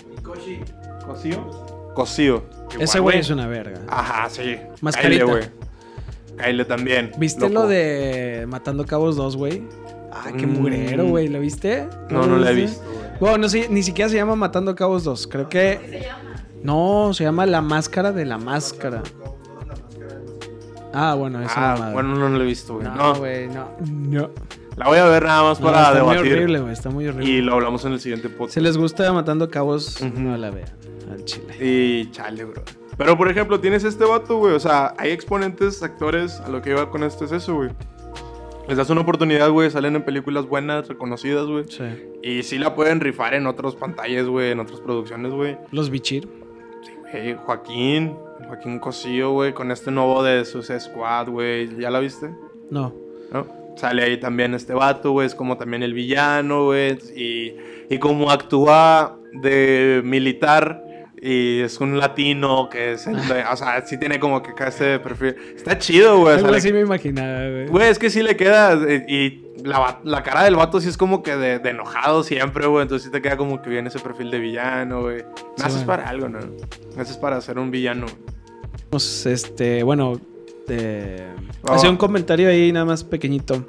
¿Cosío? 1.06 1.38
Cosío. 1.94 2.42
Ese 2.78 3.00
güey 3.00 3.18
es 3.18 3.30
una 3.30 3.46
verga. 3.46 3.80
Ajá, 3.88 4.30
sí. 4.30 4.56
Mascarita. 4.80 5.24
Kyle, 5.24 5.30
güey. 5.32 5.44
Kyle 6.38 6.64
también. 6.64 7.12
¿Viste 7.18 7.40
loco. 7.48 7.52
lo 7.54 7.66
de 7.66 8.46
Matando 8.48 8.86
Cabos 8.86 9.16
2, 9.16 9.36
güey? 9.36 9.62
Ah, 10.12 10.30
qué 10.36 10.46
Mm. 10.46 10.52
mugrero, 10.58 11.06
güey. 11.06 11.28
¿Lo 11.28 11.40
viste? 11.40 11.86
No, 12.10 12.20
no 12.26 12.36
lo 12.36 12.38
la 12.38 12.50
he 12.50 12.54
viste? 12.54 12.80
visto. 12.86 13.16
Bueno, 13.20 13.38
no 13.38 13.48
sé, 13.48 13.68
ni 13.68 13.82
siquiera 13.82 14.08
se 14.08 14.16
llama 14.16 14.36
Matando 14.36 14.74
Cabos 14.74 15.04
2. 15.04 15.26
Creo 15.26 15.48
que. 15.48 15.80
se 15.90 16.00
llama? 16.00 16.18
No, 16.62 17.12
se 17.12 17.24
llama 17.24 17.44
La 17.46 17.60
Máscara 17.60 18.12
de 18.12 18.24
la 18.24 18.38
Máscara. 18.38 19.02
Ah, 20.94 21.14
bueno, 21.14 21.40
eso 21.40 21.52
Ah, 21.56 21.90
bueno, 21.92 22.14
no 22.14 22.28
lo 22.28 22.42
he 22.42 22.46
visto, 22.46 22.74
güey. 22.74 22.86
No, 22.86 22.94
No, 22.94 23.14
güey, 23.16 23.48
no. 23.48 23.68
No. 23.86 24.30
La 24.76 24.88
voy 24.88 24.98
a 24.98 25.04
ver 25.06 25.24
nada 25.24 25.42
más 25.42 25.60
No, 25.60 25.66
para 25.66 25.82
está 25.88 26.04
muy 26.04 26.12
debatir. 26.14 26.32
horrible, 26.32 26.60
güey. 26.60 26.72
Está 26.72 26.90
muy 26.90 27.06
horrible. 27.06 27.30
y 27.30 27.40
lo 27.42 27.54
hablamos 27.54 27.84
en 27.84 27.92
el 27.92 28.00
siguiente 28.00 28.28
podcast. 28.28 28.54
Si 28.54 28.60
les 28.60 28.76
gusta 28.76 29.12
Matando 29.12 29.48
Cabos, 29.50 30.00
no 30.14 30.36
la 30.36 30.50
vean 30.50 30.68
al 31.10 31.24
chile. 31.24 31.54
Y 31.60 32.10
chale, 32.10 32.44
bro. 32.44 32.62
Pero 32.96 33.16
por 33.16 33.30
ejemplo, 33.30 33.58
tienes 33.60 33.84
este 33.84 34.04
vato, 34.04 34.36
güey. 34.38 34.54
O 34.54 34.60
sea, 34.60 34.94
hay 34.98 35.10
exponentes, 35.10 35.82
actores. 35.82 36.40
A 36.40 36.48
lo 36.48 36.62
que 36.62 36.70
iba 36.70 36.90
con 36.90 37.02
esto 37.04 37.24
es 37.24 37.32
eso, 37.32 37.54
güey. 37.54 37.70
Les 38.68 38.76
das 38.76 38.90
una 38.90 39.00
oportunidad, 39.00 39.50
güey. 39.50 39.70
Salen 39.70 39.96
en 39.96 40.02
películas 40.04 40.46
buenas, 40.46 40.88
reconocidas, 40.88 41.46
güey. 41.46 41.64
Sí. 41.68 41.84
Y 42.22 42.42
sí 42.44 42.58
la 42.58 42.74
pueden 42.74 43.00
rifar 43.00 43.34
en 43.34 43.46
otras 43.46 43.74
pantallas, 43.74 44.26
güey. 44.26 44.52
En 44.52 44.60
otras 44.60 44.80
producciones, 44.80 45.32
güey. 45.32 45.56
Los 45.72 45.90
Bichir. 45.90 46.28
Sí, 46.84 46.92
güey. 47.10 47.34
Joaquín. 47.34 48.14
Joaquín 48.46 48.78
Cosío, 48.78 49.32
güey. 49.32 49.52
Con 49.52 49.70
este 49.70 49.90
nuevo 49.90 50.22
de 50.22 50.44
Suicide 50.44 50.80
Squad, 50.80 51.28
güey. 51.28 51.76
¿Ya 51.78 51.90
la 51.90 51.98
viste? 51.98 52.30
No. 52.70 52.94
¿no? 53.32 53.46
Sale 53.76 54.02
ahí 54.04 54.18
también 54.20 54.54
este 54.54 54.74
vato, 54.74 55.12
güey, 55.12 55.26
es 55.26 55.34
como 55.34 55.56
también 55.56 55.82
el 55.82 55.94
villano, 55.94 56.66
güey, 56.66 56.98
y, 57.16 57.54
y 57.88 57.98
como 57.98 58.30
actúa 58.30 59.16
de 59.42 60.02
militar 60.04 60.82
Y 61.24 61.60
es 61.60 61.80
un 61.80 61.98
latino 61.98 62.68
que 62.68 62.92
es 62.94 63.06
el 63.06 63.14
de- 63.28 63.44
O 63.50 63.56
sea, 63.56 63.80
sí 63.86 63.96
tiene 63.96 64.18
como 64.18 64.42
que 64.42 64.50
ese 64.66 64.98
perfil. 64.98 65.36
Está 65.54 65.78
chido, 65.78 66.18
güey. 66.18 66.34
o 66.34 66.38
sea, 66.40 66.50
le- 66.50 66.72
me 66.72 66.80
imaginaba, 66.80 67.48
güey. 67.48 67.66
Güey, 67.68 67.88
es 67.90 67.98
que 68.00 68.10
sí 68.10 68.22
le 68.24 68.34
queda. 68.36 68.72
eh, 68.88 69.04
Y 69.08 69.44
la, 69.64 70.00
la 70.02 70.24
cara 70.24 70.42
del 70.42 70.56
vato 70.56 70.80
sí 70.80 70.88
es 70.88 70.96
como 70.96 71.22
que 71.22 71.36
de, 71.36 71.60
de 71.60 71.70
enojado 71.70 72.24
siempre, 72.24 72.66
güey. 72.66 72.82
Entonces 72.82 73.06
sí 73.06 73.12
te 73.12 73.22
queda 73.22 73.36
como 73.36 73.62
que 73.62 73.70
viene 73.70 73.88
ese 73.88 74.00
perfil 74.00 74.32
de 74.32 74.40
villano, 74.40 75.02
güey. 75.02 75.22
Naces 75.58 75.74
bueno. 75.74 75.86
para 75.86 76.08
algo, 76.08 76.28
¿no? 76.28 76.40
Naces 76.96 77.16
para 77.16 77.40
ser 77.40 77.56
un 77.60 77.70
villano. 77.70 78.06
Pues, 78.90 79.24
este, 79.24 79.84
bueno, 79.84 80.20
eh, 80.68 81.28
Oh. 81.64 81.72
hacía 81.74 81.90
un 81.90 81.96
comentario 81.96 82.48
ahí 82.48 82.72
nada 82.72 82.84
más 82.84 83.04
pequeñito. 83.04 83.64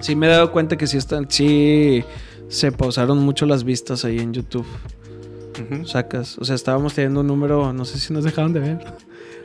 Sí 0.00 0.16
me 0.16 0.26
he 0.26 0.30
dado 0.30 0.50
cuenta 0.50 0.76
que 0.76 0.88
sí 0.88 0.96
están, 0.96 1.30
sí 1.30 2.02
se 2.48 2.72
pausaron 2.72 3.18
mucho 3.18 3.46
las 3.46 3.62
vistas 3.62 4.04
ahí 4.04 4.18
en 4.18 4.32
YouTube. 4.32 4.66
Sacas, 5.84 6.38
o 6.38 6.44
sea, 6.44 6.56
estábamos 6.56 6.94
teniendo 6.94 7.20
un 7.20 7.26
número, 7.28 7.72
no 7.72 7.84
sé 7.84 7.98
si 8.00 8.12
nos 8.12 8.24
dejaron 8.24 8.52
de 8.52 8.60
ver. 8.60 8.84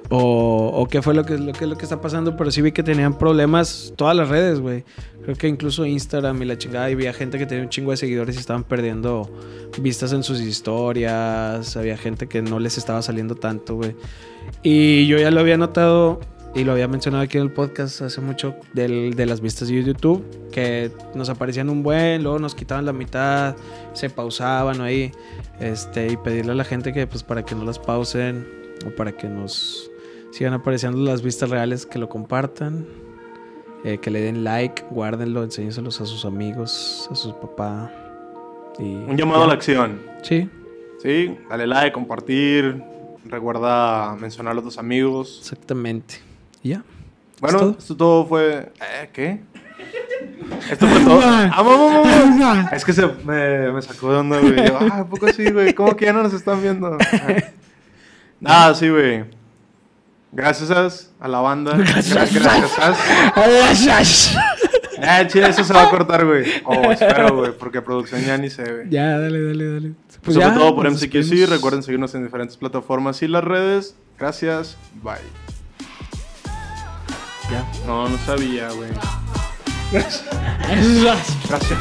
O, 0.10 0.72
o 0.74 0.88
qué 0.88 1.02
fue 1.02 1.13
lo 1.13 1.26
que, 1.26 1.38
lo, 1.38 1.52
que, 1.52 1.67
lo 1.67 1.78
que 1.78 1.84
está 1.84 2.00
pasando, 2.00 2.38
pero 2.38 2.50
sí 2.50 2.62
vi 2.62 2.72
que 2.72 2.82
tenían 2.84 3.17
problemas 3.17 3.93
todas 3.98 4.15
las 4.15 4.30
redes, 4.30 4.62
güey. 4.62 4.86
Creo 5.24 5.36
que 5.36 5.48
incluso 5.50 5.86
Instagram 5.86 6.41
y 6.41 6.46
la 6.46 6.58
chingada, 6.58 6.89
y 6.89 6.93
había 6.93 7.12
gente 7.12 7.38
que 7.38 7.46
tenía 7.46 7.63
un 7.65 7.70
chingo 7.70 7.91
de 7.91 7.98
seguidores 7.98 8.38
y 8.38 8.39
estaban 8.39 8.63
perdiendo 8.63 9.30
vistas 9.82 10.13
en 10.13 10.24
sus 10.24 10.39
historias. 10.39 11.76
Había 11.76 11.98
gente 11.98 12.28
que 12.28 12.41
no 12.41 12.60
les 12.60 12.78
estaba 12.78 13.02
saliendo 13.02 13.36
tanto, 13.36 13.76
güey. 13.76 13.96
Y 14.63 15.08
yo 15.08 15.17
ya 15.17 15.30
lo 15.30 15.41
había 15.41 15.58
notado 15.58 16.22
y 16.56 16.63
lo 16.63 16.72
había 16.72 16.88
mencionado 16.88 17.24
aquí 17.24 17.38
en 17.38 17.43
el 17.43 17.52
podcast 17.52 18.02
hace 18.02 18.22
mucho 18.22 18.56
del- 18.74 19.13
de 19.13 19.26
las 19.26 19.41
vistas 19.41 19.67
de 19.67 19.84
YouTube, 19.84 20.24
que 20.52 20.89
nos 21.13 21.28
aparecían 21.28 21.70
un 21.70 21.84
buen, 21.84 22.24
luego 22.24 22.39
nos 22.39 22.56
quitaban 22.56 22.86
la 22.86 22.93
mitad, 22.93 23.56
se 23.93 24.10
pausaban 24.10 24.80
ahí, 24.80 25.12
este, 25.60 26.08
y 26.13 26.15
pedirle 26.17 26.54
a 26.54 26.56
la 26.56 26.63
gente 26.63 26.93
que 26.93 27.06
pues 27.06 27.24
para 27.24 27.43
que 27.43 27.54
no 27.54 27.65
las 27.65 27.78
pausen 27.78 28.48
o 28.88 28.96
para 28.96 29.12
que 29.12 29.28
nos 29.28 29.91
sigan 30.32 30.54
apareciendo 30.54 30.98
las 31.00 31.22
vistas 31.22 31.50
reales, 31.50 31.86
que 31.86 32.00
lo 32.00 32.10
compartan, 32.10 32.86
eh, 33.84 33.98
que 34.00 34.10
le 34.12 34.22
den 34.22 34.44
like, 34.44 34.84
guárdenlo, 34.90 35.44
enséñenselos 35.44 36.02
a 36.02 36.06
sus 36.06 36.26
amigos, 36.26 37.08
a 37.12 37.16
su 37.16 37.36
papá. 37.40 37.92
Y 38.80 38.84
Un 38.96 39.18
llamado 39.18 39.40
ya. 39.40 39.46
a 39.46 39.48
la 39.48 39.54
acción. 39.54 40.02
Sí, 40.24 40.50
Sí, 41.02 41.38
dale 41.48 41.68
like, 41.68 41.92
compartir. 41.92 42.84
Recuerda 43.26 44.16
mencionarlo 44.16 44.62
a 44.62 44.63
tus 44.63 44.78
amigos. 44.80 45.38
exactamente. 45.42 46.16
Y 46.63 46.70
ya. 46.70 46.84
Bueno, 47.40 47.60
todo? 47.60 47.76
esto 47.78 47.96
todo 47.96 48.26
fue. 48.26 48.72
¿Eh? 48.82 49.10
¿Qué? 49.13 49.40
Esto 50.72 50.88
fue 50.88 51.00
todo. 51.02 51.22
Ah, 51.24 51.62
vamos, 51.62 51.94
vamos, 51.94 52.40
vamos. 52.40 52.72
Es 52.74 52.84
que 52.84 52.94
se 52.94 53.06
me, 53.06 53.72
me 53.72 53.82
sacó 53.84 54.12
de 54.12 54.18
onda, 54.18 54.40
güey. 54.40 54.56
Yo, 54.56 54.78
ah, 54.80 55.00
¿a 55.02 55.06
poco 55.08 55.28
sí, 55.28 55.52
güey? 55.52 55.74
¿Cómo 55.76 55.96
que 55.96 56.06
ya 56.06 56.13
no 56.13 56.24
nos 56.24 56.34
están 56.34 56.62
viendo? 56.63 56.98
Nada, 58.40 58.74
sí, 58.76 58.90
güey. 58.90 59.26
Gracias 60.38 61.10
a 61.19 61.28
la 61.28 61.39
banda. 61.39 61.73
Gracias. 61.78 62.32
Gracias. 62.32 64.38
Eh, 65.00 65.28
chile, 65.30 65.50
eso 65.50 65.63
se 65.63 65.73
va 65.73 65.86
a 65.86 65.89
cortar, 65.89 66.28
güey. 66.28 66.45
O 66.63 66.73
espero, 66.91 67.36
güey, 67.36 67.58
porque 67.58 67.82
producción 67.82 68.21
ya 68.21 68.38
ni 68.38 68.52
se 68.52 68.62
ve. 68.62 68.86
Ya, 68.88 69.17
dale, 69.17 69.41
dale, 69.41 69.73
dale. 69.73 69.93
Pues 70.21 70.38
Eso 70.38 70.47
fue 70.47 70.60
todo 70.60 70.76
por 70.76 70.91
MCQC. 70.91 71.50
Recuerden 71.50 71.82
seguirnos 71.82 72.13
en 72.13 72.23
diferentes 72.23 72.56
plataformas 72.56 73.23
y 73.23 73.28
las 73.28 73.43
redes. 73.43 73.95
Gracias. 74.19 74.78
Bye. 75.02 75.15
Ya. 77.50 77.65
No, 77.88 78.08
no 78.08 78.17
sabía, 78.19 78.69
güey. 78.69 78.91
Gracias. 79.91 80.23
Gracias. 81.50 81.80